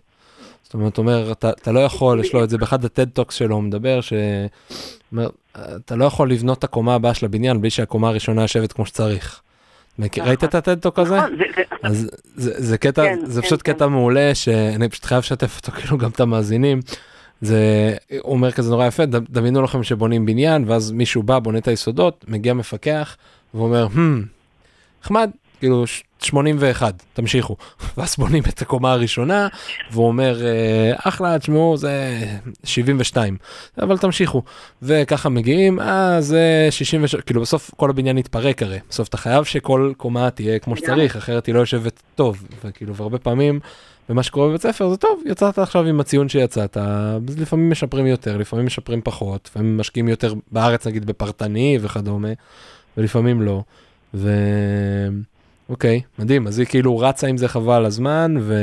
זאת 0.70 0.74
אומרת, 0.74 0.97
אומר, 0.97 1.32
אתה, 1.32 1.49
אתה 1.49 1.72
לא 1.72 1.80
יכול, 1.80 2.20
יש 2.20 2.34
לו 2.34 2.43
את 2.43 2.49
זה 2.49 2.57
באחד 2.61 2.86
ה 2.86 2.91
TED 2.91 3.10
Talks 3.10 3.36
שלו, 3.36 3.55
הוא 3.55 3.63
מדבר, 3.63 4.01
ש... 4.01 4.13
אומר, 5.11 5.30
אתה 5.57 5.95
לא 5.95 6.05
יכול 6.05 6.32
לבנות 6.32 6.57
את 6.59 6.63
הקומה 6.63 6.95
הבאה 6.95 7.13
של 7.13 7.26
הבניין 7.26 7.61
בלי 7.61 7.70
שהקומה 7.70 8.07
הראשונה 8.09 8.41
יושבת 8.41 8.72
כמו 8.74 8.86
שצריך. 8.86 9.41
נכון. 9.99 10.24
ראית 10.28 10.43
את 10.43 10.55
ה 10.56 10.62
TED 10.62 10.80
Talk 10.80 11.00
הזה? 10.99 11.17
נכון, 11.17 11.38
זה- 11.38 11.43
זה- 11.55 11.63
אז 11.84 12.09
זה, 12.36 12.51
זה 12.57 12.78
קטע, 12.78 13.03
כן, 13.05 13.20
זה 13.26 13.41
כן, 13.41 13.47
פשוט 13.47 13.61
כן. 13.63 13.74
קטע 13.74 13.88
מעולה, 13.88 14.36
שאני 14.36 14.89
פשוט 14.89 15.05
חייב 15.05 15.20
לשתף 15.20 15.57
אותו, 15.57 15.72
כאילו 15.82 15.97
גם 15.97 16.09
את 16.09 16.20
המאזינים. 16.20 16.80
זה, 17.41 17.57
אומר 18.20 18.51
כזה 18.51 18.70
נורא 18.72 18.86
יפה, 18.88 19.05
דמיינו 19.05 19.61
לכם 19.61 19.84
שבונים 19.84 20.26
בניין, 20.26 20.63
ואז 20.67 20.91
מישהו 20.91 21.24
בא, 21.24 21.39
בונה 21.39 21.57
את 21.57 21.67
היסודות, 21.67 22.26
מגיע 22.28 22.53
מפקח, 22.53 23.17
ואומר, 23.53 23.88
hmm, 23.95 23.99
נחמד, 25.03 25.30
כאילו 25.59 25.88
ש- 25.88 26.03
81, 26.22 27.03
תמשיכו. 27.13 27.55
ואז 27.97 28.15
בונים 28.17 28.43
את 28.49 28.61
הקומה 28.61 28.91
הראשונה, 28.91 29.47
והוא 29.91 30.07
אומר, 30.07 30.45
"אה, 30.45 30.93
אחלה, 31.03 31.39
תשמעו, 31.39 31.78
זה 31.78 32.20
72, 32.63 33.38
אבל 33.82 33.97
תמשיכו. 33.97 34.43
וככה 34.82 35.30
מגיעים, 35.30 35.80
אה, 35.80 36.22
זה 36.22 36.67
66, 36.70 37.15
כאילו 37.15 37.41
בסוף 37.41 37.72
כל 37.78 37.89
הבניין 37.89 38.17
יתפרק 38.17 38.63
הרי. 38.63 38.80
בסוף 38.89 39.07
אתה 39.07 39.17
חייב 39.17 39.43
שכל 39.43 39.93
קומה 39.97 40.30
תהיה 40.30 40.59
כמו 40.59 40.78
שצריך, 40.78 41.15
אחרת 41.15 41.45
היא 41.45 41.55
לא 41.55 41.59
יושבת 41.59 42.03
טוב. 42.15 42.43
וכאילו, 42.65 42.95
והרבה 42.95 43.17
פעמים, 43.17 43.59
ומה 44.09 44.24
שקורה 44.24 44.47
בבית 44.47 44.61
ספר 44.61 44.89
זה 44.89 44.97
טוב, 44.97 45.22
יצאת 45.26 45.59
עכשיו 45.59 45.86
עם 45.86 45.99
הציון 45.99 46.30
שיצאת, 46.30 46.78
אז 46.78 47.39
לפעמים 47.39 47.70
משפרים 47.70 48.05
יותר, 48.07 48.38
לפעמים 48.38 48.65
משפרים 48.65 49.01
פחות, 49.01 49.49
לפעמים 49.51 49.78
משקיעים 49.78 50.07
יותר 50.07 50.34
בארץ 50.51 50.88
נגיד 50.88 51.05
בפרטני 51.05 51.78
וכדומה, 51.82 52.30
ולפעמים 52.97 53.41
לא. 53.41 53.61
ו... 54.13 54.30
אוקיי, 55.70 56.01
מדהים, 56.20 56.47
אז 56.47 56.59
היא 56.59 56.67
כאילו 56.67 56.97
רצה 56.97 57.28
עם 57.28 57.38
זה 57.38 57.47
חבל 57.47 57.86
הזמן, 57.86 58.32
ו... 58.39 58.53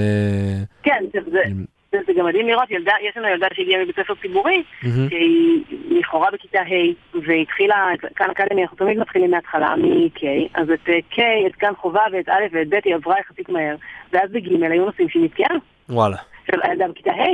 כן, 0.82 1.04
זה- 1.12 1.30
זה- 1.30 1.98
זה 2.06 2.12
גם 2.18 2.26
מדהים 2.26 2.46
לראות, 2.46 2.70
ילדה, 2.70 2.92
יש 3.08 3.16
לנו 3.16 3.28
ילדה 3.28 3.46
שהגיעה 3.54 3.82
מבית 3.82 3.96
ספר 3.96 4.14
ציבורי, 4.22 4.62
מהמם. 4.82 5.08
שהיא 5.08 5.62
לכאורה 5.90 6.28
בכיתה 6.32 6.60
ה' 6.60 7.18
והתחילה, 7.26 7.88
כאן 8.16 8.30
אקדמי 8.30 8.62
אנחנו 8.62 8.76
תמיד 8.76 8.98
מתחילים 8.98 9.30
מההתחלה, 9.30 9.76
מ-K, 9.76 10.22
אז 10.54 10.70
את 10.70 10.88
אה, 10.88 10.98
K, 11.12 11.18
את 11.46 11.54
כאן 11.54 11.72
חובה 11.76 12.00
ואת 12.12 12.28
א' 12.28 12.42
ואת 12.52 12.68
ב' 12.68 12.74
היא 12.84 12.94
עברה 12.94 13.16
יחסית 13.20 13.48
מהר, 13.48 13.76
ואז 14.12 14.30
בג' 14.30 14.62
היו 14.72 14.84
נושאים 14.84 15.08
שהיא 15.08 15.24
נתקעה. 15.24 15.56
וואלה. 15.88 16.16
עכשיו, 16.46 16.60
הילדה 16.62 16.88
בכיתה 16.88 17.10
ה', 17.10 17.24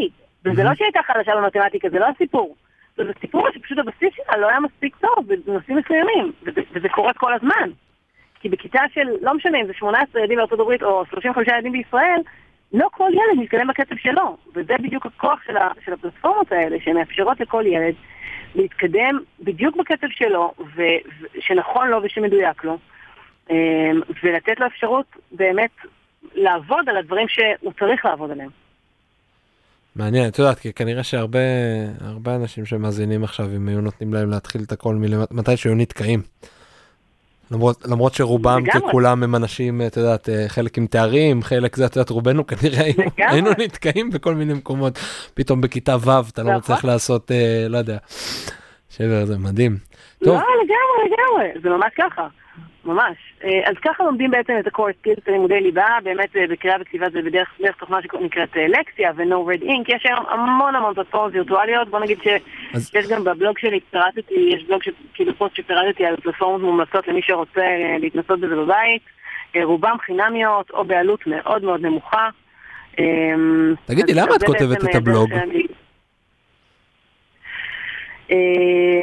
וזה 0.44 0.64
לא 0.64 0.74
שהיא 0.74 0.86
הייתה 0.86 1.00
חדשה 1.06 1.32
במתמטיקה, 1.36 1.88
זה 1.90 1.98
לא 1.98 2.06
הסיפור. 2.16 2.56
זה 2.96 3.02
סיפור 3.20 3.48
שפשוט 3.54 3.78
הבסיס 3.78 4.08
שלה 4.16 4.36
לא 4.36 4.48
היה 4.48 4.60
מספיק 4.60 4.96
טוב 5.00 5.26
בנושאים 5.46 5.76
מסוימים, 5.78 6.32
וזה, 6.42 6.60
וזה 6.74 6.88
קורה 6.88 7.12
כל 7.12 7.32
הזמן. 7.34 7.70
כי 8.42 8.48
בכיתה 8.48 8.80
של, 8.94 9.08
לא 9.20 9.34
משנה 9.34 9.60
אם 9.60 9.66
זה 9.66 9.72
18 9.72 10.20
ילדים 10.20 10.38
בארצות 10.38 10.60
הברית 10.60 10.82
או 10.82 11.04
35 11.10 11.48
ילדים 11.48 11.72
בישראל, 11.72 12.20
לא 12.72 12.88
כל 12.92 13.10
ילד 13.12 13.42
מתקדם 13.42 13.68
בקצב 13.68 13.94
שלו, 13.96 14.36
וזה 14.54 14.74
בדיוק 14.82 15.06
הכוח 15.06 15.38
של, 15.46 15.56
ה, 15.56 15.68
של 15.84 15.92
הפלטפורמות 15.92 16.52
האלה, 16.52 16.76
שמאפשרות 16.84 17.40
לכל 17.40 17.64
ילד 17.66 17.94
להתקדם 18.54 19.18
בדיוק 19.40 19.76
בקצב 19.76 20.06
שלו, 20.10 20.54
ו- 20.76 20.82
ושנכון 21.34 21.88
לו 21.88 22.02
ושמדויק 22.02 22.64
לו, 22.64 22.78
אמ, 23.50 24.00
ולתת 24.22 24.60
לו 24.60 24.66
אפשרות 24.66 25.06
באמת 25.32 25.70
לעבוד 26.34 26.88
על 26.88 26.96
הדברים 26.96 27.28
שהוא 27.28 27.72
צריך 27.78 28.04
לעבוד 28.04 28.30
עליהם. 28.30 28.50
מעניין, 29.96 30.28
את 30.28 30.38
יודעת, 30.38 30.58
כי 30.58 30.72
כנראה 30.72 31.02
שהרבה 31.02 31.38
הרבה 32.00 32.36
אנשים 32.36 32.66
שמאזינים 32.66 33.24
עכשיו, 33.24 33.46
אם 33.56 33.68
היו 33.68 33.80
נותנים 33.80 34.14
להם 34.14 34.30
להתחיל 34.30 34.62
את 34.66 34.72
הכל 34.72 34.94
מלמטה, 34.94 35.34
מתי 35.34 35.56
שהיו 35.56 35.74
נתקעים. 35.74 36.22
למרות, 37.50 37.84
למרות 37.86 38.14
שרובם 38.14 38.64
לגמרי. 38.64 38.88
ככולם 38.88 39.22
הם 39.22 39.34
אנשים, 39.34 39.82
את 39.86 39.96
יודעת, 39.96 40.28
אה, 40.28 40.44
חלק 40.48 40.78
עם 40.78 40.86
תארים, 40.86 41.42
חלק 41.42 41.76
זה, 41.76 41.86
את 41.86 41.96
יודעת, 41.96 42.10
רובנו 42.10 42.46
כנראה 42.46 42.80
היינו. 42.84 43.02
היינו 43.18 43.50
נתקעים 43.58 44.10
בכל 44.10 44.34
מיני 44.34 44.54
מקומות. 44.54 44.98
פתאום 45.34 45.60
בכיתה 45.60 45.96
ו' 46.00 46.10
אתה 46.32 46.42
לא 46.42 46.48
נכון. 46.48 46.58
מצליח 46.58 46.84
לעשות, 46.84 47.32
אה, 47.32 47.66
לא 47.68 47.78
יודע, 47.78 47.98
שבר, 48.90 49.24
זה 49.24 49.38
מדהים. 49.38 49.76
טוב, 50.24 50.34
לא, 50.34 50.40
לגמרי, 50.40 51.10
לגמרי, 51.10 51.60
זה 51.62 51.68
ממש 51.68 51.92
ככה, 51.98 52.26
ממש. 52.84 53.16
אה, 53.44 53.60
אז 53.70 53.76
ככה 53.84 54.04
לומדים 54.04 54.30
בעצם 54.30 54.52
את 54.60 54.66
ה-core 54.66 55.06
skills, 55.06 55.18
את 55.18 55.28
לימודי 55.28 55.60
ליבה, 55.60 55.98
באמת 56.02 56.36
אה, 56.36 56.46
בקריאה 56.50 56.76
וכתיבה 56.80 57.06
זה 57.12 57.22
בדרך 57.22 57.48
דרך 57.60 57.76
תוכנה 57.76 57.98
שנקראת 58.02 58.56
אה, 58.56 58.66
לקסיה 58.68 59.10
ו-No 59.16 59.34
Red 59.50 59.62
Ink, 59.62 59.94
יש 59.96 60.06
היום 60.06 60.26
המון 60.28 60.74
המון 60.74 60.94
פלטפורמות 60.94 61.32
וירטואליות, 61.32 61.88
בוא 61.88 62.00
נגיד 62.00 62.18
שיש 62.22 63.08
גם 63.08 63.24
בבלוג 63.24 63.58
שלי, 63.58 63.80
פירטתי, 63.90 64.50
יש 64.54 64.64
בלוג 64.64 64.82
שכאילו 64.82 65.34
פוסט 65.34 65.56
שפירטתי 65.56 66.04
על 66.04 66.16
פלטפורמות 66.16 66.60
מומלצות 66.60 67.08
למי 67.08 67.22
שרוצה 67.22 67.60
אה, 67.60 67.96
להתנסות 68.00 68.40
בזה 68.40 68.56
בבית, 68.56 69.02
אה, 69.56 69.64
רובם 69.64 69.96
חינמיות 70.06 70.70
או 70.70 70.84
בעלות 70.84 71.26
מאוד 71.26 71.64
מאוד 71.64 71.80
נמוכה. 71.80 72.28
אה, 72.98 73.04
תגידי, 73.84 74.14
למה 74.14 74.36
את 74.36 74.42
כותבת 74.42 74.84
את 74.84 74.88
אה, 74.88 74.96
הבלוג? 74.96 75.30
אה, 78.30 78.36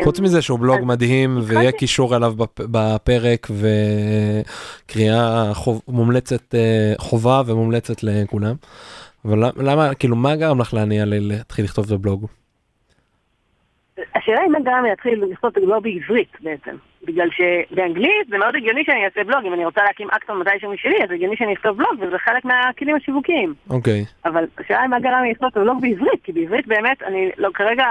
חוץ 0.04 0.20
מזה 0.20 0.42
שהוא 0.42 0.60
בלוג 0.60 0.80
מדהים 0.84 1.40
ויהיה 1.44 1.72
קישור 1.72 2.16
אליו 2.16 2.34
בפ- 2.38 2.64
בפרק 2.72 3.48
וקריאה 4.86 5.54
חוב- 5.54 5.82
מומלצת 5.88 6.56
אה, 6.56 6.60
חובה 6.98 7.42
ומומלצת 7.46 8.04
לכולם. 8.04 8.56
אבל 9.26 9.40
למ- 9.46 9.62
למה 9.62 9.94
כאילו 9.94 10.16
מה 10.16 10.36
גרם 10.36 10.62
לך 10.62 10.74
להניע 10.74 11.04
להתחיל 11.08 11.66
לכתוב 11.66 11.86
את 11.86 11.92
הבלוג? 11.92 12.26
השאלה 14.16 14.46
אם 14.48 14.56
אין 14.56 14.64
גרם 14.64 14.84
להתחיל 14.84 15.24
לכתוב 15.32 15.52
את 15.52 15.58
הבלוג 15.58 15.84
בעברית 15.84 16.32
בעצם. 16.40 16.76
בגלל 17.04 17.30
שבאנגלית 17.32 18.28
זה 18.30 18.38
מאוד 18.38 18.56
הגיוני 18.56 18.84
שאני 18.86 19.06
אעשה 19.06 19.24
בלוג, 19.24 19.46
אם 19.46 19.54
אני 19.54 19.66
רוצה 19.66 19.84
להקים 19.84 20.08
אקטון 20.12 20.40
מתישהו 20.40 20.72
משלי, 20.72 21.04
אז 21.04 21.12
הגיוני 21.12 21.36
שאני 21.38 21.54
אכתוב 21.54 21.78
בלוג, 21.78 21.94
וזה 22.00 22.18
חלק 22.18 22.46
מהכלים 22.46 22.96
השיווקיים. 22.96 23.54
אוקיי 23.70 24.06
אבל 24.26 24.46
השאלה 24.58 24.82
היא 24.82 24.90
מה 24.90 25.00
גרם 25.00 25.24
לי 25.24 25.32
לכתוב 25.32 25.50
את 25.52 25.58
הבלוג 25.58 25.82
בעברית, 25.82 26.24
כי 26.24 26.32
בעברית 26.32 26.68
באמת, 26.68 27.04
אני 27.04 27.30
לא, 27.38 27.50
כרגע, 27.54 27.86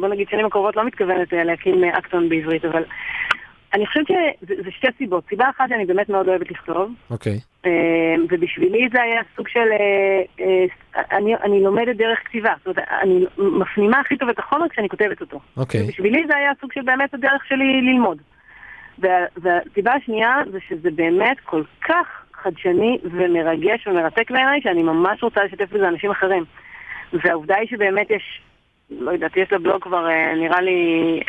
בוא 0.00 0.08
נגיד 0.08 0.28
שנים 0.28 0.46
הקרובות 0.46 0.76
לא 0.76 0.84
מתכוונת 0.84 1.34
אה, 1.34 1.44
להקים 1.44 1.84
אה, 1.84 1.98
אקטון 1.98 2.28
בעברית, 2.28 2.64
אבל 2.64 2.84
אני 3.74 3.86
חושבת 3.86 4.06
שזה 4.06 4.62
זה 4.64 4.70
שתי 4.70 4.86
סיבות. 4.98 5.24
סיבה 5.28 5.50
אחת 5.50 5.64
שאני 5.68 5.84
באמת 5.86 6.08
מאוד 6.08 6.28
אוהבת 6.28 6.50
לכתוב, 6.50 6.92
אוקיי 7.10 7.40
אה, 7.66 7.70
ובשבילי 8.28 8.88
זה 8.92 9.02
היה 9.02 9.20
סוג 9.36 9.48
של... 9.48 9.68
אה, 9.72 10.22
אה, 10.40 11.02
אני, 11.18 11.34
אני 11.36 11.62
לומדת 11.62 11.96
דרך 11.96 12.18
כתיבה, 12.24 12.52
זאת 12.58 12.66
אומרת, 12.66 12.88
אני 13.02 13.26
מפנימה 13.38 14.00
הכי 14.00 14.16
טוב 14.16 14.28
את 14.28 14.38
החומר 14.38 14.68
כשאני 14.68 14.88
כותבת 14.88 15.20
אותו. 15.20 15.40
אוקיי 15.56 15.82
בשבילי 15.82 16.22
זה 16.26 16.36
היה 16.36 16.50
סוג 16.60 16.72
של 16.72 16.82
באמת 16.82 17.14
הדרך 17.14 17.44
שלי 17.48 17.82
ללמוד. 17.82 18.18
וה- 18.98 19.26
והסיבה 19.36 19.92
השנייה 19.92 20.36
זה 20.50 20.58
שזה 20.68 20.90
באמת 20.90 21.36
כל 21.44 21.62
כך 21.88 22.24
חדשני 22.34 22.98
ומרגש 23.04 23.86
ומרתק 23.86 24.30
בעיניי, 24.30 24.60
שאני 24.62 24.82
ממש 24.82 25.22
רוצה 25.22 25.44
לשתף 25.44 25.72
בזה 25.72 25.88
אנשים 25.88 26.10
אחרים. 26.10 26.44
והעובדה 27.12 27.56
היא 27.56 27.68
שבאמת 27.68 28.10
יש, 28.10 28.40
לא 29.00 29.10
יודעת, 29.10 29.36
יש 29.36 29.52
לבלוג 29.52 29.82
כבר 29.82 30.08
אה, 30.08 30.34
נראה 30.34 30.60
לי 30.60 30.80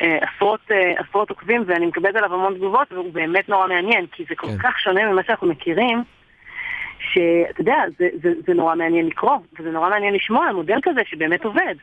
אה, 0.01 0.17
עשרות, 0.17 0.59
אה, 0.71 0.93
עשרות 0.97 1.29
עוקבים, 1.29 1.63
ואני 1.67 1.85
מקבלת 1.85 2.15
עליו 2.15 2.33
המון 2.33 2.53
תגובות, 2.55 2.91
והוא 2.91 3.13
באמת 3.13 3.49
נורא 3.49 3.67
מעניין, 3.67 4.05
כי 4.11 4.23
זה 4.29 4.35
כל 4.35 4.47
כן. 4.47 4.57
כך 4.57 4.79
שונה 4.79 5.11
ממה 5.11 5.21
שאנחנו 5.23 5.47
מכירים. 5.47 6.03
שאתה 6.99 7.61
יודע, 7.61 7.75
זה, 7.99 8.07
זה, 8.23 8.29
זה 8.47 8.53
נורא 8.53 8.75
מעניין 8.75 9.05
לקרוא, 9.07 9.37
וזה 9.59 9.71
נורא 9.71 9.89
מעניין 9.89 10.13
לשמוע 10.13 10.45
על 10.47 10.55
מודל 10.55 10.79
כזה 10.83 11.01
שבאמת 11.05 11.43
עובד. 11.43 11.75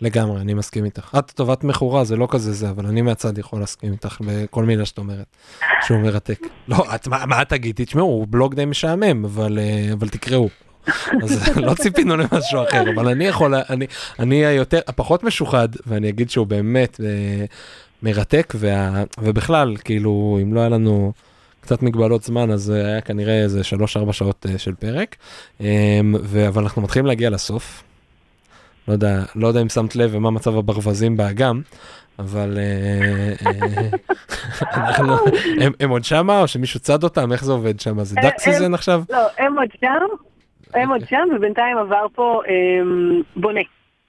לגמרי 0.00 0.40
אני 0.40 0.54
מסכים 0.54 0.84
איתך. 0.84 1.16
את 1.18 1.30
טובת 1.30 1.64
מכורה 1.64 2.04
זה 2.04 2.16
לא 2.16 2.28
כזה 2.30 2.52
זה 2.52 2.70
אבל 2.70 2.86
אני 2.86 3.02
מהצד 3.02 3.38
יכול 3.38 3.60
להסכים 3.60 3.92
איתך 3.92 4.18
בכל 4.20 4.64
מילה 4.64 4.84
שאת 4.84 4.98
אומרת. 4.98 5.36
שהוא 5.82 5.98
מרתק. 5.98 6.38
לא 6.68 6.76
את 6.94 7.08
מה, 7.08 7.26
מה 7.26 7.42
את 7.42 7.48
תגידי 7.48 7.84
תשמעו 7.84 8.06
הוא 8.06 8.26
בלוג 8.30 8.54
די 8.54 8.64
משעמם 8.64 9.24
אבל 9.24 9.58
אבל 9.92 10.08
תקראו. 10.08 10.48
אז 11.22 11.48
לא 11.66 11.74
ציפינו 11.74 12.16
למשהו 12.16 12.62
אחר 12.68 12.82
אבל 12.94 13.08
אני 13.08 13.24
יכול 13.24 13.54
אני 13.70 13.86
אני 14.18 14.46
היותר 14.46 14.80
הפחות 14.86 15.24
משוחד 15.24 15.68
ואני 15.86 16.08
אגיד 16.08 16.30
שהוא 16.30 16.46
באמת 16.46 17.00
אה, 17.04 17.44
מרתק 18.02 18.54
וה, 18.56 19.02
ובכלל 19.18 19.76
כאילו 19.84 20.38
אם 20.42 20.54
לא 20.54 20.60
היה 20.60 20.68
לנו 20.68 21.12
קצת 21.60 21.82
מגבלות 21.82 22.22
זמן 22.22 22.50
אז 22.50 22.70
אה, 22.70 22.86
היה 22.86 23.00
כנראה 23.00 23.42
איזה 23.42 23.60
3-4 24.08 24.12
שעות 24.12 24.46
אה, 24.52 24.58
של 24.58 24.74
פרק 24.74 25.16
אה, 25.60 26.00
ו, 26.22 26.48
אבל 26.48 26.62
אנחנו 26.62 26.82
מתחילים 26.82 27.06
להגיע 27.06 27.30
לסוף. 27.30 27.82
לא 28.88 28.92
יודע, 28.92 29.22
לא 29.34 29.48
יודע 29.48 29.60
אם 29.62 29.68
שמת 29.68 29.96
לב 29.96 30.10
ומה 30.14 30.30
מצב 30.30 30.56
הברווזים 30.58 31.16
באגם, 31.16 31.60
אבל 32.18 32.58
אה, 32.58 33.46
אה, 33.46 33.88
אנחנו, 34.88 35.16
הם, 35.60 35.72
הם 35.80 35.90
עוד 35.90 36.04
שמה 36.04 36.40
או 36.40 36.48
שמישהו 36.48 36.80
צד 36.80 37.04
אותם? 37.04 37.32
איך 37.32 37.44
זה 37.44 37.52
עובד 37.52 37.80
שם? 37.80 38.04
זה 38.04 38.16
אה, 38.18 38.22
duck 38.22 38.32
hunting 38.32 38.52
season 38.52 38.74
עכשיו? 38.74 39.02
לא, 39.10 39.26
הם 39.38 39.58
עוד 39.58 39.68
שם, 39.80 40.06
הם 40.74 40.90
עוד 40.90 41.08
שם, 41.08 41.28
ובינתיים 41.36 41.78
עבר 41.78 42.06
פה 42.14 42.42
אמ, 42.48 43.22
בונה. 43.36 43.60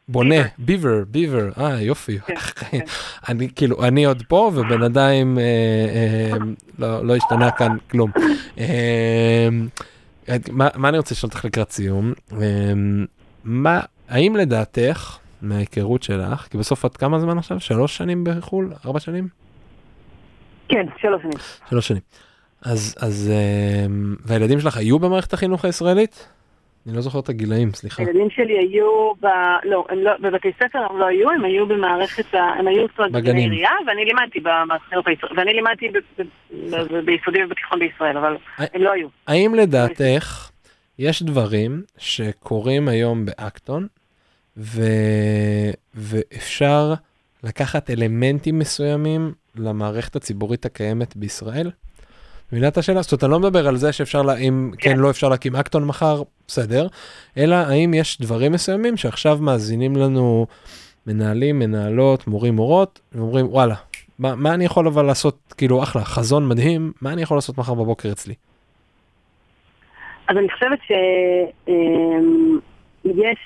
בונה, 0.07 0.35
ביבר, 0.57 1.03
ביבר, 1.07 1.49
אה 1.59 1.81
יופי. 1.81 2.19
כן, 2.59 2.79
אני 3.29 3.49
כאילו, 3.55 3.83
אני 3.83 4.05
עוד 4.05 4.23
פה 4.27 4.51
ובינתיים 4.55 5.39
אה, 5.39 5.43
אה, 5.43 6.37
לא, 6.79 7.05
לא 7.05 7.15
השתנה 7.15 7.51
כאן 7.51 7.77
כלום. 7.91 8.11
אה, 8.59 9.47
מה, 10.51 10.89
אני 10.89 10.97
רוצה 10.97 11.15
לשאול 11.15 11.29
אותך 11.33 11.45
לקראת 11.45 11.71
סיום? 11.71 12.13
אה, 12.31 12.37
מה, 13.43 13.79
האם 14.09 14.35
לדעתך, 14.35 15.17
מההיכרות 15.41 16.03
שלך, 16.03 16.47
כי 16.51 16.57
בסוף 16.57 16.85
את 16.85 16.97
כמה 16.97 17.19
זמן 17.19 17.37
עכשיו? 17.37 17.59
שלוש 17.59 17.97
שנים 17.97 18.23
בחו"ל? 18.23 18.73
ארבע 18.85 18.99
שנים? 18.99 19.27
כן, 20.69 20.85
שלוש 21.01 21.21
שנים. 21.21 21.37
שלוש 21.69 21.87
שנים. 21.87 22.01
אז, 22.61 22.95
אז, 22.99 23.31
והילדים 24.25 24.59
שלך 24.59 24.77
היו 24.77 24.99
במערכת 24.99 25.33
החינוך 25.33 25.65
הישראלית? 25.65 26.27
אני 26.89 26.95
לא 26.95 27.01
זוכר 27.01 27.19
את 27.19 27.29
הגילאים, 27.29 27.71
סליחה. 27.73 28.03
הילדים 28.03 28.29
שלי 28.29 28.57
היו, 28.59 29.13
ב... 29.21 29.25
לא, 29.63 29.85
הם 29.89 29.99
לא, 29.99 30.11
בבתי 30.19 30.51
ספר 30.63 30.79
הם 30.89 30.99
לא 30.99 31.05
היו, 31.05 31.29
הם 31.29 31.45
היו 31.45 31.67
במערכת, 31.67 32.33
ה... 32.33 32.37
הם 32.37 32.67
היו. 32.67 32.85
בגני 33.11 33.41
עירייה, 33.41 33.71
ואני 33.87 34.05
לימדתי 34.05 34.39
הישראלית, 35.05 35.37
ואני 35.37 35.53
לימדתי 35.53 35.89
ב... 35.89 35.97
ב... 36.71 36.75
ב... 36.75 37.05
ביסודי 37.05 37.43
ובתיכון 37.43 37.79
בישראל, 37.79 38.17
אבל 38.17 38.37
אה, 38.59 38.65
הם 38.73 38.81
לא 38.81 38.91
היו. 38.91 39.07
האם 39.27 39.55
לדעתך 39.55 40.49
יש 40.99 41.23
דברים 41.23 41.81
שקורים 41.97 42.87
היום 42.87 43.25
באקטון 43.25 43.87
ו... 44.57 44.81
ואפשר 45.95 46.93
לקחת 47.43 47.89
אלמנטים 47.89 48.59
מסוימים 48.59 49.33
למערכת 49.55 50.15
הציבורית 50.15 50.65
הקיימת 50.65 51.15
בישראל? 51.15 51.71
מבינה 52.51 52.67
את 52.67 52.77
השאלה? 52.77 53.01
זאת 53.01 53.11
אומרת, 53.11 53.23
אני 53.23 53.31
לא 53.31 53.39
מדבר 53.39 53.67
על 53.67 53.77
זה 53.77 53.91
שאפשר, 53.91 54.21
לה... 54.21 54.35
אם 54.35 54.71
כן, 54.77 54.91
כן. 54.91 54.99
לא 54.99 55.09
אפשר 55.09 55.29
להקים 55.29 55.55
אקטון 55.55 55.85
מחר, 55.85 56.21
בסדר, 56.49 56.87
אלא 57.37 57.55
האם 57.55 57.93
יש 57.93 58.21
דברים 58.21 58.51
מסוימים 58.51 58.97
שעכשיו 58.97 59.37
מאזינים 59.41 59.95
לנו 59.95 60.45
מנהלים, 61.07 61.59
מנהלות, 61.59 62.27
מורים, 62.27 62.55
מורות, 62.55 62.99
ואומרים, 63.11 63.45
וואלה, 63.49 63.75
מה, 64.19 64.35
מה 64.35 64.53
אני 64.53 64.65
יכול 64.65 64.87
אבל 64.87 65.05
לעשות, 65.05 65.53
כאילו, 65.57 65.83
אחלה, 65.83 66.01
חזון 66.01 66.47
מדהים, 66.47 66.91
מה 67.01 67.13
אני 67.13 67.21
יכול 67.21 67.37
לעשות 67.37 67.57
מחר 67.57 67.73
בבוקר 67.73 68.11
אצלי? 68.11 68.33
אז 70.27 70.37
אני 70.37 70.49
חושבת 70.49 70.79
שיש 70.87 73.39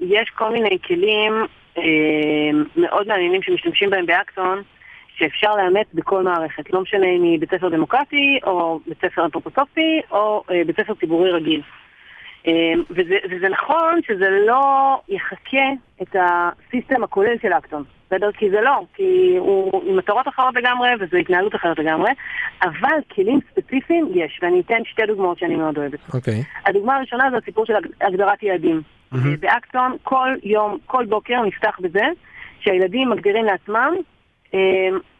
יש 0.00 0.30
כל 0.34 0.52
מיני 0.52 0.78
כלים 0.86 1.32
אמ, 1.76 2.64
מאוד 2.76 3.08
מעניינים 3.08 3.42
שמשתמשים 3.42 3.90
בהם 3.90 4.06
באקטון, 4.06 4.62
שאפשר 5.22 5.56
לאמץ 5.56 5.86
בכל 5.94 6.22
מערכת, 6.22 6.72
לא 6.72 6.80
משנה 6.80 7.06
אם 7.06 7.22
היא 7.22 7.40
בית 7.40 7.50
ספר 7.54 7.68
דמוקרטי, 7.68 8.38
או 8.42 8.80
בית 8.86 8.98
ספר 8.98 9.24
אנתרופוסופי, 9.24 10.00
או 10.10 10.42
אה, 10.50 10.62
בית 10.66 10.76
ספר 10.80 10.94
ציבורי 10.94 11.30
רגיל. 11.30 11.62
אמ, 12.46 12.82
וזה, 12.90 13.16
וזה 13.30 13.48
נכון 13.48 14.00
שזה 14.06 14.30
לא 14.46 14.60
יחקה 15.08 15.66
את 16.02 16.16
הסיסטם 16.16 17.04
הכולל 17.04 17.36
של 17.42 17.52
אקטון, 17.52 17.84
בסדר? 18.06 18.32
כי 18.32 18.50
זה 18.50 18.60
לא, 18.60 18.80
כי 18.94 19.34
הוא 19.38 19.82
עם 19.86 19.96
מטרות 19.96 20.28
אחרות 20.28 20.54
לגמרי 20.54 20.88
וזו 21.00 21.16
התנהלות 21.16 21.54
אחרת 21.54 21.78
לגמרי, 21.78 22.10
אבל 22.62 22.96
כלים 23.14 23.40
ספציפיים 23.50 24.08
יש, 24.14 24.40
ואני 24.42 24.60
אתן 24.60 24.84
שתי 24.84 25.02
דוגמאות 25.06 25.38
שאני 25.38 25.56
מאוד 25.56 25.78
אוהבת. 25.78 25.98
אוקיי. 26.14 26.42
הדוגמה 26.66 26.96
הראשונה 26.96 27.30
זה 27.30 27.36
הסיפור 27.36 27.66
של 27.66 27.76
הג- 27.76 27.92
הגדרת 28.00 28.42
יעדים. 28.42 28.82
מהמם. 29.12 29.36
באקטון 29.40 29.96
כל 30.02 30.28
יום, 30.42 30.78
כל 30.86 31.04
בוקר 31.06 31.42
נפתח 31.42 31.76
בזה 31.80 32.04
שהילדים 32.60 33.10
מגדירים 33.10 33.44
לעצמם 33.44 33.94
אה, 33.94 34.00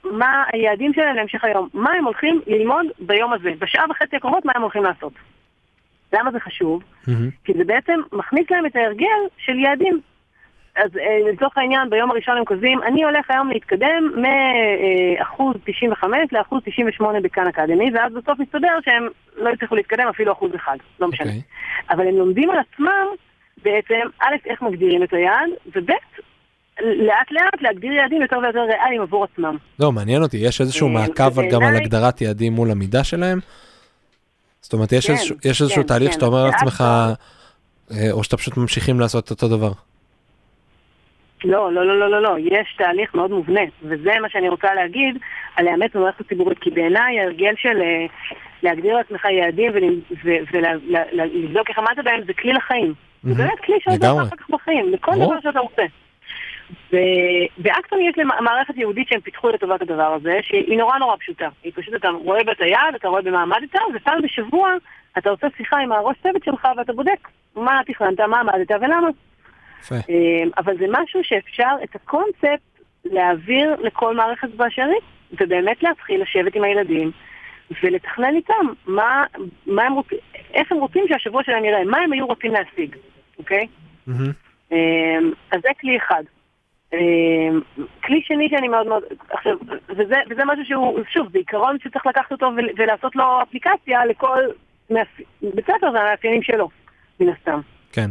מה 0.05 0.45
היעדים 0.53 0.95
שלהם 0.95 1.17
להמשך 1.17 1.45
היום, 1.45 1.69
מה 1.75 1.91
הם 1.93 2.05
הולכים 2.05 2.41
ללמוד 2.47 2.87
ביום 2.99 3.33
הזה, 3.33 3.51
בשעה 3.59 3.85
וחצי 3.91 4.17
הקרובות 4.17 4.45
מה 4.45 4.53
הם 4.57 4.63
הולכים 4.63 4.83
לעשות. 4.83 5.13
למה 6.13 6.31
זה 6.31 6.41
חשוב? 6.41 6.83
מהמם. 7.07 7.31
כי 7.45 7.53
זה 7.53 7.65
בעצם 7.65 8.01
מכניס 8.13 8.51
להם 8.51 8.67
את 8.67 8.77
ההרגל 8.77 9.21
של 9.39 9.59
יעדים. 9.59 10.01
אז 10.77 10.97
אה, 10.97 11.33
לצורך 11.33 11.59
העניין, 11.59 11.91
ביום 11.91 12.11
הראשון 12.11 12.37
הם 12.37 12.45
כותבים, 12.45 12.83
אני 12.83 13.05
הולך 13.05 13.31
היום 13.31 13.49
להתקדם 13.49 14.13
מאחוז 14.17 15.57
95 15.65 16.19
לאחוז 16.33 16.63
98 16.65 17.21
בכאן 17.21 17.47
אקדמי, 17.47 17.91
ואז 17.95 18.13
בסוף 18.13 18.39
מסתבר 18.39 18.79
שהם 18.85 19.09
לא 19.37 19.51
הצליחו 19.51 19.77
להתקדם 19.77 20.09
אפילו 20.09 20.33
אחוז 20.33 20.55
אחד, 20.55 20.77
לא 21.01 21.09
משנה. 21.09 21.27
אוקיי. 21.27 21.43
אבל 21.91 22.09
הם 22.09 22.15
לומדים 22.15 22.51
על 22.51 22.59
עצמם 22.59 23.07
בעצם, 23.63 24.09
א', 24.21 24.35
איך 24.47 24.63
מגדירים 24.63 25.03
את 25.03 25.13
היעד, 25.13 25.51
וב', 25.77 25.91
לאט 26.81 27.31
לאט 27.31 27.63
להגדיר 27.63 27.93
יעדים 27.93 28.23
יותר 28.23 28.39
ויותר 28.39 28.61
ריאליים 28.61 29.01
עבור 29.03 29.25
עצמם. 29.25 29.57
לא, 29.79 29.93
מעניין 29.93 30.23
אותי, 30.23 30.37
יש 30.37 30.61
איזשהו 30.61 30.89
אה, 30.89 30.93
מעקב 30.93 31.41
גם 31.53 31.63
על 31.63 31.77
הגדרת 31.77 32.21
יעדים 32.21 32.53
מול 32.53 32.71
המידה 32.71 33.05
שלהם? 33.05 33.39
זאת 34.61 34.73
אומרת, 34.73 34.93
יש 34.93 35.07
כן, 35.07 35.13
איזשהו- 35.45 35.83
כן, 35.83 35.83
תהליך 35.83 36.09
כן. 36.09 36.13
שאתה 36.13 36.27
אומר 36.27 36.45
לעצמך, 36.45 36.85
אה, 37.91 38.11
או 38.13 38.25
שאתה 38.25 38.37
פשוט 38.37 38.57
ממשיכים 38.57 39.01
לעשות 39.01 39.31
אותו 39.31 39.49
דבר. 39.49 39.73
לא, 41.45 41.73
לא, 41.73 41.87
לא, 41.87 42.01
לא, 42.01 42.11
לא, 42.11 42.23
לא, 42.23 42.39
יש 42.39 42.75
תהליך 42.79 43.15
מאוד 43.15 43.31
מובנה, 43.31 43.61
וזה 43.83 44.11
מה 44.23 44.29
שאני 44.29 44.49
רוצה 44.49 44.75
להגיד 44.75 45.17
על 45.57 45.65
לאמץ 45.65 45.91
במערכת 45.95 46.21
הציבורית, 46.21 46.59
כי 46.59 46.71
בעיניי 46.71 47.21
ההרגל 47.21 47.55
של 47.57 47.81
אה, 47.83 48.07
להגדיר 48.63 48.97
לעצמך 48.97 49.25
יעדים 49.25 49.73
ולבדוק 50.53 51.69
איך 51.69 51.79
עמדת 51.79 52.05
בהם 52.05 52.21
זה 52.27 52.33
כלי 52.33 52.53
לחיים. 52.53 52.95
זה 53.23 53.35
באמת 53.35 53.59
כלי 53.67 53.75
שעוזר 53.81 54.23
אחר 54.23 54.37
כך 54.37 54.51
בחיים, 54.51 54.93
לכל 54.93 55.13
דבר 55.17 55.41
שאתה 55.43 55.61
רוצה. 55.61 55.83
באקטון 57.59 57.99
יש 58.01 58.15
מערכת 58.41 58.77
יהודית 58.77 59.09
שהם 59.09 59.21
פיתחו 59.21 59.49
לטובת 59.49 59.83
הדבר 59.83 60.15
הזה, 60.15 60.39
שהיא 60.43 60.79
נורא 60.79 60.99
נורא 60.99 61.17
פשוטה. 61.17 61.49
היא 61.63 61.73
פשוט, 61.75 61.95
אתה 61.95 62.09
רואה 62.09 62.45
בה 62.45 62.53
את 62.53 62.61
היד, 62.61 62.95
אתה 62.97 63.09
רואה 63.09 63.23
במה 63.23 63.43
עמדת, 63.43 63.75
ופעם 63.95 64.23
בשבוע 64.23 64.73
אתה 65.19 65.31
עושה 65.31 65.47
שיחה 65.57 65.79
עם 65.79 65.93
הראש 65.93 66.17
צוות 66.23 66.45
שלך 66.45 66.69
ואתה 66.77 66.93
בודק 66.93 67.29
מה 67.57 67.81
תכננת, 67.87 68.21
מה 68.21 68.41
עמדת 68.41 68.71
ולמה. 68.71 69.09
אמ, 69.93 70.51
אבל 70.59 70.79
זה 70.79 70.87
משהו 70.89 71.21
שאפשר 71.25 71.75
את 71.85 71.95
הקונספט 71.95 72.61
להעביר 73.05 73.77
לכל 73.81 74.17
מערכת 74.17 74.49
באשר 74.49 74.83
היא, 74.83 75.41
ובאמת 75.41 75.83
להתחיל 75.83 76.23
לשבת 76.23 76.55
עם 76.55 76.65
הילדים 76.65 77.11
ולתכנן 77.83 78.35
איתם 78.37 78.67
מה, 78.87 79.25
מה 79.67 79.83
הם 79.83 79.93
רוצים, 79.93 80.19
איך 80.55 80.73
הם 80.73 80.79
רוצים 80.79 81.05
שהשבוע 81.09 81.43
שלהם 81.45 81.65
יראה, 81.65 81.85
מה 81.85 81.99
הם 81.99 82.13
היו 82.13 82.27
רוצים 82.27 82.53
להשיג, 82.53 82.97
אוקיי? 83.39 83.67
Mm-hmm. 84.09 84.75
אז 85.51 85.61
זה 85.63 85.69
כלי 85.81 85.97
אחד. 85.97 86.23
אמ, 86.93 87.61
כלי 88.05 88.21
שני 88.25 88.49
שאני 88.51 88.69
מאוד 88.69 88.87
מאוד, 88.87 89.03
עכשיו, 89.31 89.57
וזה, 89.89 90.15
וזה 90.31 90.43
משהו 90.47 90.65
שהוא, 90.65 91.01
שוב, 91.13 91.29
זה 91.33 91.39
עיקרון 91.39 91.77
שצריך 91.85 92.07
לקחת 92.07 92.33
אותו 92.33 92.51
ולעשות 92.77 93.17
לו 93.17 93.25
אפליקציה 93.43 94.07
לכל 94.07 94.45
בית 95.43 95.67
ספר 95.67 95.91
והמאפיינים 95.95 96.43
שלו, 96.43 96.69
מן 97.21 97.29
הסתם. 97.29 97.61
כן. 97.93 98.11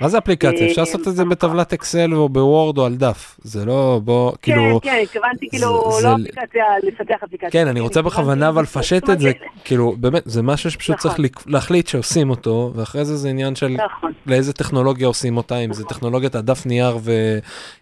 מה 0.00 0.08
זה 0.08 0.18
אפליקציה? 0.18 0.66
אפשר 0.70 0.82
לעשות 0.82 1.08
את 1.08 1.16
זה 1.16 1.24
בטבלת 1.24 1.72
אקסל 1.72 2.14
או 2.14 2.28
בוורד 2.28 2.78
או 2.78 2.86
על 2.86 2.94
דף. 2.94 3.40
זה 3.42 3.64
לא, 3.64 4.00
בוא, 4.04 4.32
כאילו... 4.42 4.80
כן, 4.82 4.90
כן, 4.90 4.98
התכוונתי 5.02 5.48
כאילו, 5.50 5.90
לא 6.02 6.14
אפליקציה, 6.14 6.64
לפתח 6.82 7.22
אפליקציה. 7.24 7.50
כן, 7.50 7.68
אני 7.68 7.80
רוצה 7.80 8.02
בכוונה 8.02 8.48
אבל 8.48 8.62
לפשט 8.62 9.10
את 9.10 9.20
זה, 9.20 9.32
כאילו, 9.64 9.94
באמת, 9.98 10.22
זה 10.24 10.42
משהו 10.42 10.70
שפשוט 10.70 10.96
צריך 10.96 11.14
נכון. 11.14 11.52
להחליט 11.52 11.86
שעושים 11.86 12.30
אותו, 12.30 12.72
ואחרי 12.74 13.04
זה 13.04 13.16
זה 13.16 13.28
עניין 13.28 13.54
של 13.54 13.68
נכון. 13.68 14.12
לאיזה 14.26 14.52
טכנולוגיה 14.52 15.06
עושים 15.06 15.36
אותה, 15.36 15.58
אם 15.58 15.72
זה 15.72 15.84
טכנולוגיית 15.84 16.34
הדף 16.34 16.66
נייר 16.66 16.98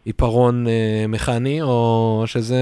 ועיפרון 0.06 0.66
אה, 0.66 1.04
מכני, 1.08 1.62
או 1.62 2.22
שזה 2.26 2.58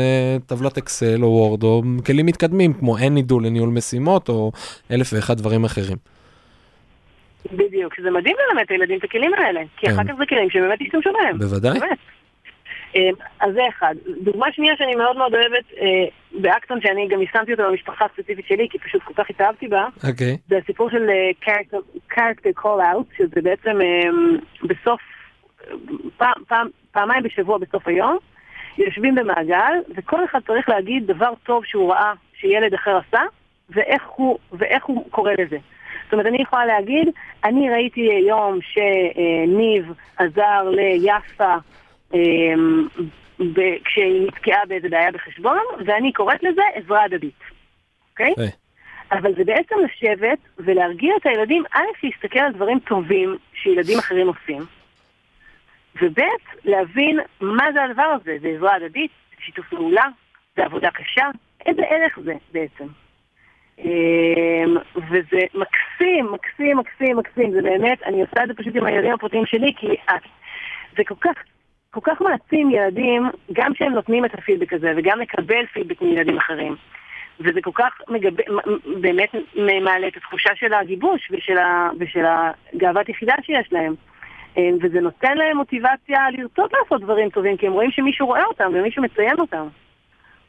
טבלת 0.47 0.79
אקסל 0.79 1.25
או 1.25 1.29
וורד, 1.29 1.63
או 1.63 1.83
כלים 2.07 2.27
מתקדמים, 2.27 2.73
כמו 2.73 2.99
אין 2.99 3.15
נידול 3.15 3.47
לניהול 3.47 3.69
משימות, 3.69 4.29
או 4.29 4.53
אלף 4.91 5.11
ואחד 5.13 5.37
דברים 5.37 5.65
אחרים. 5.65 6.16
בדיוק, 7.53 7.95
שזה 7.95 8.11
מדהים 8.11 8.37
ללמד 8.49 8.63
את 8.63 8.71
הילדים 8.71 8.99
את 8.99 9.05
הכלים 9.05 9.35
האלה, 9.35 9.61
כי 9.77 9.87
אחר 9.87 9.97
כן. 9.97 10.09
כך 10.09 10.15
זה 10.19 10.27
כלים 10.27 10.51
שבאמת 10.51 10.81
ישתמשו 10.81 11.13
בהם. 11.13 11.39
בוודאי. 11.39 11.79
אה, 12.97 13.11
אז 13.41 13.55
זה 13.55 13.61
אחד. 13.69 13.95
דוגמה 14.23 14.47
שנייה 14.53 14.75
שאני 14.77 14.95
מאוד 14.95 15.17
מאוד 15.17 15.35
אוהבת 15.35 15.65
אה, 15.81 16.41
באקטון, 16.41 16.81
שאני 16.81 17.09
גם 17.09 17.21
יישמתי 17.21 17.53
אותו 17.53 17.63
במשפחה 17.71 18.05
הספציפית 18.05 18.47
שלי, 18.47 18.69
כי 18.71 18.79
פשוט 18.79 19.03
כל 19.03 19.15
כך 19.17 19.31
התאהבתי 19.31 19.69
בה, 19.69 19.87
okay. 19.87 20.09
אוקיי. 20.09 20.37
זה 20.49 20.59
הסיפור 20.59 20.91
של 20.91 21.07
uh, 21.09 21.49
character 22.15 22.61
call 22.63 22.81
out, 22.95 23.17
שזה 23.19 23.43
בעצם 23.43 23.71
uh, 23.81 24.67
בסוף, 24.67 25.01
פעם, 26.17 26.33
פעם, 26.49 26.69
פעמיים 26.93 27.23
בשבוע 27.23 27.59
בסוף 27.59 27.89
היום, 27.89 28.19
יושבים 28.79 29.15
במעגל, 29.15 29.75
וכל 29.97 30.25
אחד 30.25 30.39
צריך 30.47 30.69
להגיד 30.69 31.07
דבר 31.07 31.33
טוב 31.43 31.65
שהוא 31.65 31.93
ראה 31.93 32.13
שילד 32.41 32.75
אחר 32.75 32.99
עשה, 33.09 33.23
ואיך 33.71 34.03
הוא, 34.17 34.39
ואיך 34.53 34.85
הוא 34.85 35.11
קורא 35.11 35.33
לזה. 35.33 35.57
זאת 36.07 36.13
אומרת, 36.13 36.27
אני 36.27 36.43
יכולה 36.43 36.67
להגיד, 36.67 37.09
אני 37.45 37.71
ראיתי 37.71 38.13
היום 38.13 38.59
שניב 38.63 39.93
עזר 40.17 40.71
ליפה 40.71 41.55
אמ, 42.15 42.89
כשהיא 43.85 44.27
נתקעה 44.27 44.67
באיזה 44.69 44.89
בעיה 44.89 45.13
בחשבון, 45.13 45.59
ואני 45.87 46.13
קוראת 46.13 46.43
לזה 46.43 46.63
עזרה 46.75 47.05
הדדית, 47.05 47.41
אוקיי? 48.11 48.35
Okay? 48.39 48.51
אבל 49.13 49.35
זה 49.35 49.45
בעצם 49.45 49.75
לשבת 49.85 50.39
ולהרגיע 50.59 51.15
את 51.21 51.27
הילדים, 51.27 51.65
א', 51.75 51.81
להסתכל 52.03 52.39
על 52.39 52.53
דברים 52.53 52.79
טובים 52.79 53.37
שילדים 53.55 53.99
אחרים 53.99 54.27
עושים, 54.27 54.63
וב', 56.03 56.21
להבין 56.65 57.21
מה 57.41 57.65
זה 57.73 57.85
הדבר 57.85 58.17
הזה, 58.21 58.37
זה 58.41 58.49
עזרה 58.49 58.75
הדדית, 58.75 59.11
שיתוף 59.39 59.69
פעולה, 59.69 60.05
זה 60.57 60.65
עבודה 60.65 60.91
קשה, 60.91 61.27
איזה 61.67 61.83
ערך 61.83 62.19
זה 62.25 62.35
בעצם. 62.53 62.87
אמ, 63.79 64.77
וזה 64.97 65.41
מקסים, 65.55 66.33
מקסים, 66.33 66.79
מקסים, 66.79 67.17
מקסים, 67.17 67.53
זה 67.53 67.63
באמת, 67.63 68.03
אני 68.03 68.21
עושה 68.21 68.43
את 68.43 68.49
זה 68.49 68.55
פשוט 68.55 68.77
עם 68.77 68.87
הילדים 68.87 69.13
הפרטיים 69.13 69.47
שלי, 69.47 69.73
כי 69.77 69.87
זה 70.97 71.05
כל 71.05 71.15
כך, 71.21 71.35
כל 71.91 72.01
כך 72.03 72.21
מעצים 72.21 72.71
ילדים, 72.71 73.23
גם 73.53 73.75
כשהם 73.75 73.93
נותנים 73.93 74.25
את 74.25 74.35
הפידבק 74.35 74.73
הזה, 74.73 74.93
וגם 74.97 75.21
לקבל 75.21 75.67
פידבק 75.67 76.03
מילדים 76.03 76.37
אחרים. 76.37 76.77
וזה 77.41 77.61
כל 77.63 77.71
כך 77.75 78.01
מגב... 78.09 78.33
באמת 79.01 79.35
מעלה 79.83 80.09
את 80.09 80.17
התחושה 80.17 80.51
של 80.55 80.75
הגיבוש 80.75 81.29
ושל, 81.31 81.59
ה... 81.59 81.91
ושל 81.99 82.25
הגאוות 82.25 83.09
יחידה 83.09 83.35
שיש 83.43 83.73
להם. 83.73 83.95
אמ, 84.57 84.77
וזה 84.83 85.01
נותן 85.01 85.37
להם 85.37 85.57
מוטיבציה 85.57 86.31
לרצות 86.31 86.73
לעשות 86.73 87.01
דברים 87.01 87.31
טובים, 87.31 87.57
כי 87.57 87.67
הם 87.67 87.73
רואים 87.73 87.91
שמישהו 87.91 88.27
רואה 88.27 88.45
אותם 88.45 88.71
ומישהו 88.75 89.03
מציין 89.03 89.39
אותם. 89.39 89.67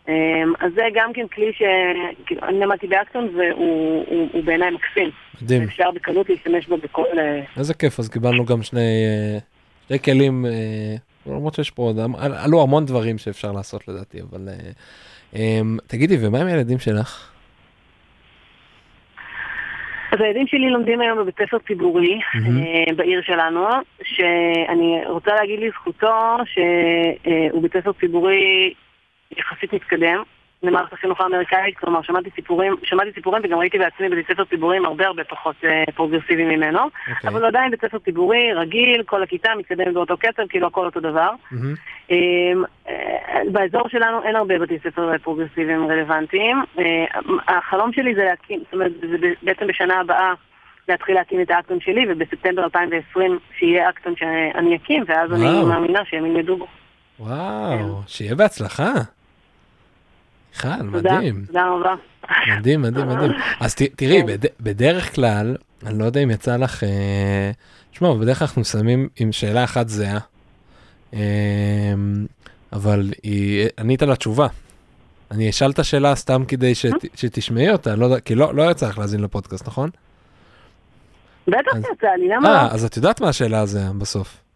אמ, 0.08 0.54
אז 0.60 0.72
זה 0.76 0.82
גם 0.94 1.14
כן 1.14 1.28
כלי 1.28 1.52
שאני 1.54 2.60
למדתי 2.60 2.88
באקטון 2.88 3.30
והוא 3.36 4.44
בעיניי 4.44 4.72
מקסים. 4.72 5.10
מדהים. 5.42 5.64
אפשר 5.64 5.92
בקלות 5.92 6.30
להשתמש 6.30 6.68
בו 6.68 6.78
בכל... 6.78 7.20
אה, 7.20 7.42
איזה 7.58 7.74
כיף, 7.74 8.00
אז 8.00 8.10
קיבלנו 8.10 8.46
גם 8.46 8.64
שני, 8.64 8.80
אה, 8.80 9.40
שני 9.88 10.00
כלים, 10.00 10.46
אה, 10.46 10.96
למרות 11.26 11.54
שיש 11.54 11.72
פה 11.72 11.84
עוד, 11.84 11.98
עלו 12.20 12.62
המון 12.62 12.86
דברים 12.86 13.18
שאפשר 13.18 13.52
לעשות 13.52 13.88
לדעתי, 13.88 14.22
אבל 14.22 14.50
אמ, 15.36 15.78
תגידי, 15.88 16.18
ומה 16.20 16.42
עם 16.42 16.48
הילדים 16.48 16.80
שלך? 16.80 17.32
אז 20.12 20.22
הילדים 20.22 20.48
שלי 20.48 20.70
לומדים 20.70 21.02
היום 21.02 21.18
בבית 21.18 21.36
ספר 21.36 21.58
ציבורי 21.68 22.20
mm-hmm. 22.20 22.94
בעיר 22.96 23.22
שלנו, 23.22 23.68
שאני 24.04 25.02
רוצה 25.08 25.36
להגיד 25.36 25.60
לזכותו 25.60 26.38
שהוא 26.46 27.62
בית 27.62 27.74
ספר 27.74 27.92
ציבורי 28.00 28.74
יחסית 29.32 29.74
מתקדם 29.74 30.24
למערכת 30.64 30.94
החינוך 30.94 31.22
האמריקאית, 31.22 31.78
כלומר 31.78 32.02
שמעתי 32.02 32.30
סיפורים, 32.36 32.76
שמעתי 32.84 33.12
סיפורים 33.14 33.42
וגם 33.46 33.58
ראיתי 33.58 33.78
בעצמי 33.78 34.10
בבית 34.10 34.28
ספר 34.32 34.46
ציבורים 34.46 34.86
הרבה 34.86 35.08
הרבה 35.08 35.24
פחות 35.24 35.56
אה, 35.64 35.84
פרוגרסיביים 35.96 36.50
ממנו, 36.50 36.80
okay. 36.80 37.12
אוקיי. 37.16 37.30
אבל 37.30 37.46
עדיין 37.46 37.72
בית 37.72 37.82
ספר 37.82 38.00
ציבורי, 38.00 38.54
רגיל, 38.54 39.04
כל 39.04 39.24
הכיתה 39.24 39.50
מתקדמת 39.58 39.94
באותו 39.94 40.18
קצב, 40.18 40.44
כאילו 40.50 40.68
הכל 40.68 40.86
אותו 40.86 41.00
דבר. 41.00 41.30
Mm-hmm. 41.30 42.12
אה, 42.12 42.54
באזור 43.52 43.90
שלנו 43.90 44.24
אין 44.24 44.36
הרבה 44.36 44.60
בתי 44.60 44.80
ספר 44.80 45.18
פרוגרסיביים 45.18 45.88
רלוונטיים. 45.88 46.64
אה, 46.80 47.06
החלום 47.48 47.94
שלי 47.94 48.16
זה 48.16 48.24
להקים, 48.24 48.60
זאת 48.60 48.74
אומרת, 48.74 48.92
זה 49.02 49.28
בעצם 49.44 49.68
בשנה 49.68 50.00
הבאה 50.00 50.34
להתחיל 50.88 51.16
להקים 51.16 51.42
את 51.42 51.52
האקטון 51.52 51.80
שלי, 51.80 52.06
ובספטמבר 52.10 52.64
2020 52.64 53.40
שיהיה 53.58 53.90
אקטון 53.90 54.14
שאני 54.16 54.76
אקים, 54.76 55.04
ואז 55.08 55.32
וואו. 55.32 55.42
אני 55.42 55.66
מאמינה 55.66 56.00
שהם 56.06 56.26
ילמדו 56.26 56.58
בו. 56.58 56.68
וואו, 57.20 57.78
כן. 57.78 58.08
שיהיה 58.08 58.36
בהצלחה. 58.36 58.94
מיכל, 60.66 60.84
מדהים. 60.84 61.44
תודה 61.48 61.70
רבה. 61.70 61.96
מדהים, 62.58 62.82
מדהים, 62.82 63.08
מדהים. 63.08 63.32
אז 63.60 63.76
תראי, 63.76 64.22
כן. 64.28 64.48
בדרך 64.60 65.16
כלל, 65.16 65.56
אני 65.86 66.00
לא 66.00 66.06
יודע 66.06 66.24
אם 66.24 66.32
יצא 66.32 66.56
לך, 66.56 66.84
אה, 66.84 67.52
תשמע, 67.92 68.14
בדרך 68.14 68.40
כלל 68.40 68.48
אנחנו 68.48 68.66
שמים 68.66 69.10
עם 69.20 69.32
שאלה 69.32 69.64
אחת 69.64 69.90
זהה, 69.90 70.20
אה, 71.14 71.20
אבל 72.74 73.12
ענית 73.78 74.02
לה 74.02 74.16
תשובה. 74.16 74.48
אני 75.32 75.50
אשאל 75.50 75.72
את 75.72 75.80
השאלה 75.80 76.16
סתם 76.16 76.44
כדי 76.48 76.74
שתשמעי 77.16 77.72
אותה, 77.72 77.96
לא 77.96 78.20
כי 78.26 78.36
לא, 78.36 78.56
לא 78.56 78.72
יצא 78.72 78.88
לך 78.88 78.98
להאזין 78.98 79.22
לפודקאסט, 79.22 79.68
נכון? 79.68 79.90
בטח 81.48 81.78
יצא 81.94 82.08
לי, 82.18 82.28
למה? 82.28 82.50
אה, 82.50 82.68
אז 82.72 82.86
את 82.86 82.98
יודעת 82.98 83.22
מה 83.22 83.30
השאלה 83.30 83.60
הזו 83.60 83.80
בסוף. 83.98 84.47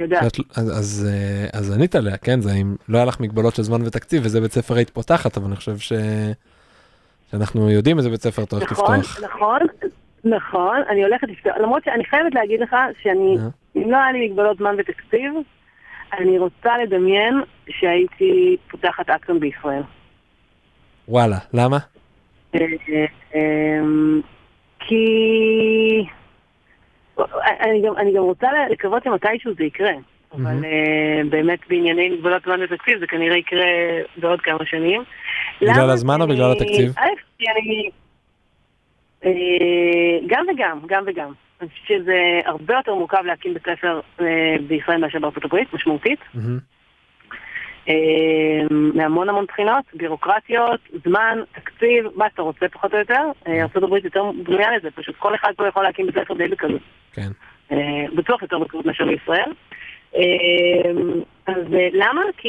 יודעת. 0.00 0.36
אז, 0.56 0.78
אז, 0.78 1.08
אה, 1.12 1.58
אז 1.58 1.72
ענית 1.76 1.94
עליה, 1.94 2.16
כן? 2.16 2.40
זה 2.40 2.52
אם 2.52 2.76
לא 2.88 2.98
היה 2.98 3.04
לך 3.04 3.20
מגבלות 3.20 3.54
של 3.54 3.62
זמן 3.62 3.82
ותקציב, 3.86 4.22
וזה 4.24 4.40
בית 4.40 4.52
ספר 4.52 4.74
היית 4.74 4.90
פותחת, 4.90 5.36
אבל 5.36 5.46
אני 5.46 5.56
חושב 5.56 5.78
ש... 5.78 5.92
שאנחנו 7.30 7.70
יודעים 7.70 7.98
איזה 7.98 8.10
בית 8.10 8.22
ספר 8.22 8.42
אתה 8.42 8.56
הולך 8.56 8.72
נכון, 8.72 8.98
לפתוח. 8.98 9.24
נכון, 9.24 9.60
נכון, 10.24 10.76
אני 10.88 11.04
הולכת 11.04 11.28
לפתוח, 11.28 11.52
למרות 11.62 11.84
שאני 11.84 12.04
חייבת 12.04 12.34
להגיד 12.34 12.60
לך 12.60 12.76
שאני, 13.02 13.36
אה? 13.38 13.48
אם 13.76 13.90
לא 13.90 13.96
היה 13.96 14.12
לי 14.12 14.28
מגבלות 14.28 14.58
זמן 14.58 14.74
ותקציב, 14.78 15.32
אני 16.18 16.38
רוצה 16.38 16.78
לדמיין 16.82 17.34
שהייתי 17.68 18.56
פותחת 18.70 19.10
אקטון 19.10 19.40
בישראל. 19.40 19.82
וואלה, 21.08 21.38
למה? 21.54 21.78
אה, 22.54 22.60
אמ, 23.34 24.20
כי... 24.78 25.04
אני 27.60 27.82
גם, 27.82 27.96
אני 27.96 28.12
גם 28.12 28.22
רוצה 28.22 28.48
לקוות 28.70 29.02
שמתישהו 29.04 29.54
זה 29.54 29.64
יקרה. 29.64 29.92
אבל 30.34 30.60
uh, 30.60 31.28
באמת 31.30 31.58
בענייני 31.68 32.08
מגבלות 32.08 32.42
זמן 32.42 32.60
ותקציב 32.62 32.98
זה 32.98 33.06
כנראה 33.06 33.36
יקרה 33.36 33.66
בעוד 34.16 34.40
כמה 34.40 34.64
שנים. 34.64 35.02
בגלל 35.62 35.90
הזמן 35.90 36.20
או 36.20 36.28
בגלל 36.28 36.52
התקציב? 36.52 36.92
אה, 39.24 39.30
גם 40.26 40.46
וגם, 40.54 40.80
גם 40.86 41.04
וגם. 41.06 41.32
אני 41.60 41.68
חושבת 41.68 41.86
שזה 41.86 42.40
הרבה 42.44 42.74
יותר 42.74 42.94
מורכב 42.94 43.22
להקים 43.24 43.54
בית 43.54 43.62
ספר 43.62 44.00
אה, 44.20 44.26
בישראל 44.68 45.00
מאשר 45.00 45.18
בארצות 45.18 45.44
הברית, 45.44 45.74
משמעותית. 45.74 46.20
אה, 47.90 48.76
מהמון 48.94 49.28
המון 49.28 49.44
בחינות, 49.44 49.84
בירוקרטיות, 49.94 50.80
זמן, 51.04 51.38
תקציב, 51.52 52.04
מה 52.14 52.26
שאתה 52.30 52.42
רוצה 52.42 52.68
פחות 52.68 52.94
או 52.94 52.98
יותר. 52.98 53.22
אה, 53.46 53.62
ארה"ב 53.62 54.04
יותר 54.04 54.30
בנויה 54.44 54.76
לזה, 54.76 54.90
פשוט 54.90 55.16
כל 55.18 55.34
אחד 55.34 55.52
פה 55.56 55.68
יכול 55.68 55.82
להקים 55.82 56.06
בית 56.06 56.14
ספר 56.14 56.34
די 56.34 56.48
בקלות. 56.48 56.82
כן. 57.12 57.30
אה, 57.72 58.04
בטוח 58.14 58.42
יותר 58.42 58.58
בקלות 58.58 58.86
מאשר 58.86 59.04
בישראל. 59.04 59.52
אה, 60.16 60.90
אז 61.46 61.74
אה, 61.74 61.88
למה? 61.92 62.22
כי, 62.36 62.48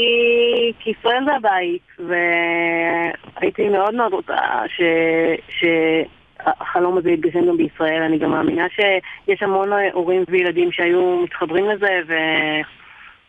כי 0.80 0.90
ישראל 0.90 1.24
זה 1.26 1.36
הבית, 1.36 1.88
והייתי 2.00 3.70
מאוד 3.70 3.94
מאוד 3.96 4.14
רוצה 4.14 4.38
ש... 4.68 4.82
שהחלום 5.50 6.98
הזה 6.98 7.12
יתגשם 7.12 7.46
גם 7.48 7.58
בישראל. 7.58 8.02
אני 8.02 8.18
גם 8.18 8.32
מאמינה 8.32 8.66
שיש 8.70 9.44
המון 9.44 9.70
הורים 9.94 10.24
וילדים 10.28 10.72
שהיו 10.72 11.20
מתחברים 11.24 11.70
לזה 11.70 12.00
ו... 12.08 12.14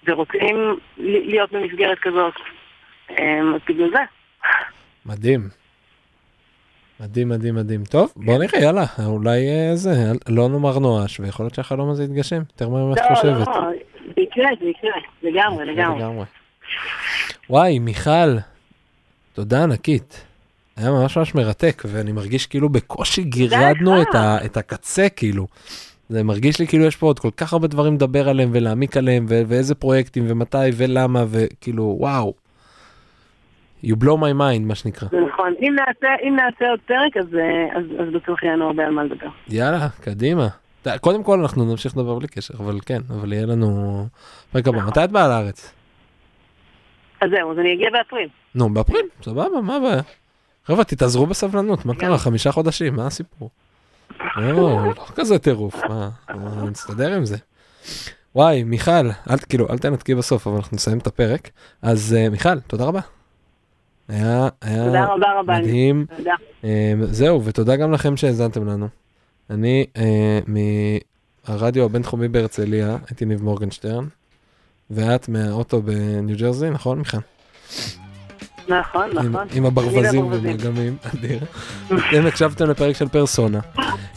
ורוצים 0.06 0.56
להיות 0.98 1.52
במסגרת 1.52 1.98
כזאת. 1.98 2.34
אה, 3.10 3.40
אז 3.54 3.60
בגלל 3.68 3.90
זה. 3.90 3.98
מדהים. 5.06 5.48
מדהים 7.00 7.28
מדהים 7.28 7.54
מדהים 7.54 7.84
טוב 7.84 8.12
בוא 8.16 8.38
נראה 8.38 8.60
יאללה 8.62 8.84
אולי 9.06 9.48
אה, 9.48 9.76
זה 9.76 9.90
לא 10.28 10.48
נאמר 10.48 10.78
נואש 10.78 11.20
ויכול 11.20 11.44
להיות 11.44 11.54
שהחלום 11.54 11.90
הזה 11.90 12.04
יתגשם 12.04 12.36
יותר 12.36 12.68
מהר 12.68 12.84
ממה 12.84 12.96
שאת 12.96 13.04
לא, 13.10 13.14
חושבת. 13.14 13.46
לא, 13.48 13.70
זה 14.16 14.20
יקרה, 14.20 14.48
זה 14.60 14.66
יקרה. 14.66 14.90
לגמרי, 15.22 15.64
לגמרי. 15.64 16.24
וואי 17.50 17.78
מיכל 17.78 18.36
תודה 19.32 19.62
ענקית. 19.62 20.24
היה 20.76 20.90
ממש 20.90 21.16
ממש 21.16 21.34
מרתק 21.34 21.82
ואני 21.86 22.12
מרגיש 22.12 22.46
כאילו 22.46 22.68
בקושי 22.68 23.22
גירדנו. 23.22 24.02
את, 24.02 24.14
ה, 24.14 24.44
את 24.44 24.56
הקצה 24.56 25.08
כאילו. 25.08 25.46
זה 26.12 26.22
מרגיש 26.22 26.58
לי 26.60 26.66
כאילו 26.66 26.84
יש 26.84 26.96
פה 26.96 27.06
עוד 27.06 27.18
כל 27.18 27.30
כך 27.36 27.52
הרבה 27.52 27.68
דברים 27.68 27.94
לדבר 27.94 28.28
עליהם 28.28 28.50
ולהעמיק 28.52 28.96
עליהם 28.96 29.26
ו- 29.28 29.42
ואיזה 29.46 29.74
פרויקטים 29.74 30.24
ומתי 30.28 30.56
ולמה 30.76 31.24
וכאילו 31.28 31.96
וואו. 31.98 32.34
You 33.84 33.94
blow 33.94 34.16
my 34.20 34.32
mind 34.40 34.60
מה 34.62 34.74
שנקרא. 34.74 35.08
זה 35.10 35.16
נכון. 35.32 35.54
אם 35.60 35.76
נעשה, 35.76 36.08
אם 36.28 36.36
נעשה 36.36 36.70
עוד 36.70 36.80
פרק, 36.86 37.16
אז, 37.16 37.34
אה, 37.34 37.78
אז, 37.78 37.84
אז 38.00 38.14
בטוח 38.14 38.42
יהיה 38.42 38.56
לנו 38.56 38.66
הרבה 38.66 38.86
על 38.86 38.92
מה 38.92 39.04
לדבר. 39.04 39.28
יאללה 39.48 39.88
קדימה. 40.00 40.48
קודם 41.00 41.22
כל 41.22 41.40
אנחנו 41.40 41.64
נמשיך 41.64 41.96
לדבר 41.96 42.14
בלי 42.18 42.28
קשר 42.28 42.54
אבל 42.58 42.78
כן 42.86 43.00
אבל 43.10 43.32
יהיה 43.32 43.46
לנו 43.46 44.06
פרק 44.52 44.68
הבא 44.68 44.78
מתי 44.86 45.04
את 45.04 45.10
באה 45.10 45.28
לארץ? 45.28 45.74
אז 47.20 47.30
זהו, 47.30 47.52
אז 47.52 47.58
אני 47.58 47.74
אגיע 47.74 47.90
באפריל. 47.90 48.28
נו 48.54 48.74
באפריל 48.74 49.06
סבבה 49.22 49.60
מה 49.62 49.76
הבעיה. 49.76 50.02
חבר'ה 50.64 50.84
תתאזרו 50.84 51.26
בסבלנות 51.26 51.86
מה 51.86 51.94
קרה 51.94 52.18
חמישה 52.18 52.52
חודשים 52.52 52.96
מה 52.96 53.06
הסיפור. 53.06 53.50
לא, 54.36 54.86
לא 54.86 55.04
כזה 55.14 55.38
טירוף 55.38 55.84
מה 55.84 56.10
מה, 56.34 56.70
נסתדר 56.70 57.12
עם 57.12 57.24
זה. 57.24 57.36
וואי 58.34 58.64
מיכל 58.64 58.90
אל 59.30 59.36
כאילו 59.48 59.70
אל 59.70 59.78
תנתקי 59.78 60.14
בסוף 60.14 60.46
אבל 60.46 60.56
אנחנו 60.56 60.74
נסיים 60.74 60.98
את 60.98 61.06
הפרק 61.06 61.50
אז 61.82 62.16
אה, 62.18 62.30
מיכל 62.30 62.60
תודה 62.60 62.84
רבה. 62.84 63.00
היה 64.08 64.48
היה 64.62 64.84
תודה 64.84 65.04
רבה 65.04 65.26
רבה. 65.40 65.58
מדהים. 65.58 66.06
תודה. 66.16 66.34
אה, 66.64 66.92
זהו 67.02 67.44
ותודה 67.44 67.76
גם 67.76 67.92
לכם 67.92 68.16
שהאזנתם 68.16 68.66
לנו. 68.66 68.88
אני 69.50 69.86
אה, 69.96 70.40
מהרדיו 71.48 71.84
הבינתחומי 71.84 72.28
בהרצליה 72.28 72.96
הייתי 73.08 73.24
ניב 73.24 73.42
מורגנשטרן 73.42 74.04
ואת 74.90 75.28
מהאוטו 75.28 75.82
בניו 75.82 76.36
ג'רזי 76.38 76.70
נכון 76.70 76.98
מיכל? 76.98 77.18
נכון, 78.68 79.10
נכון. 79.14 79.46
עם 79.54 79.66
הברווזים. 79.66 80.26
ומגמים, 80.32 80.96
אדיר. 81.14 81.38
אתם 81.86 82.26
הקשבתם 82.26 82.70
לפרק 82.70 82.96
של 82.96 83.08
פרסונה. 83.08 83.60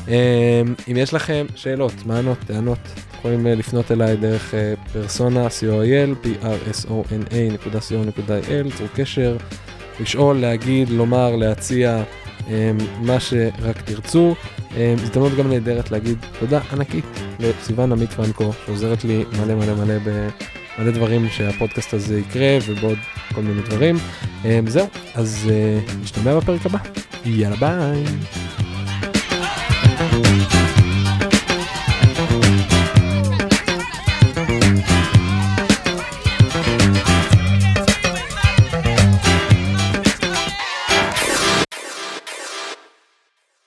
אה, 0.07 0.61
אם 0.91 0.97
יש 0.97 1.13
לכם 1.13 1.45
שאלות, 1.55 1.93
מענות, 2.05 2.37
טענות, 2.47 2.79
יכולים 3.17 3.47
אה, 3.47 3.55
לפנות 3.55 3.91
אליי 3.91 4.15
דרך 4.17 4.53
אה, 4.53 4.73
פרסונה, 4.93 5.47
co.il, 5.47 6.25
p-r-s-o-n-a.co.il, 6.25 7.83
צרו 8.77 8.87
קשר, 8.95 9.37
לשאול, 9.99 10.37
להגיד, 10.37 10.89
לומר, 10.89 11.35
להציע, 11.35 12.03
אה, 12.49 12.71
מה 13.01 13.19
שרק 13.19 13.81
תרצו. 13.85 14.35
אה, 14.77 14.95
הזדמנות 15.03 15.35
גם 15.37 15.49
נהדרת 15.49 15.91
להגיד 15.91 16.17
תודה 16.39 16.59
ענקית 16.71 17.05
לסיוון 17.39 17.91
עמית 17.91 18.09
פרנקו, 18.09 18.51
שעוזרת 18.65 19.03
לי 19.03 19.25
מלא 19.39 19.55
מלא 19.55 19.73
מלא 19.73 19.93
במלא 20.77 20.91
דברים 20.91 21.29
שהפודקאסט 21.29 21.93
הזה 21.93 22.19
יקרה 22.19 22.57
ובעוד 22.67 22.97
כל 23.33 23.41
מיני 23.41 23.61
דברים. 23.61 23.95
אה, 24.45 24.59
זהו, 24.67 24.87
אז 25.15 25.49
אה, 25.51 25.79
נשתמע 26.01 26.37
בפרק 26.37 26.65
הבא. 26.65 26.79
יאללה 27.25 27.55
ביי. 27.55 28.03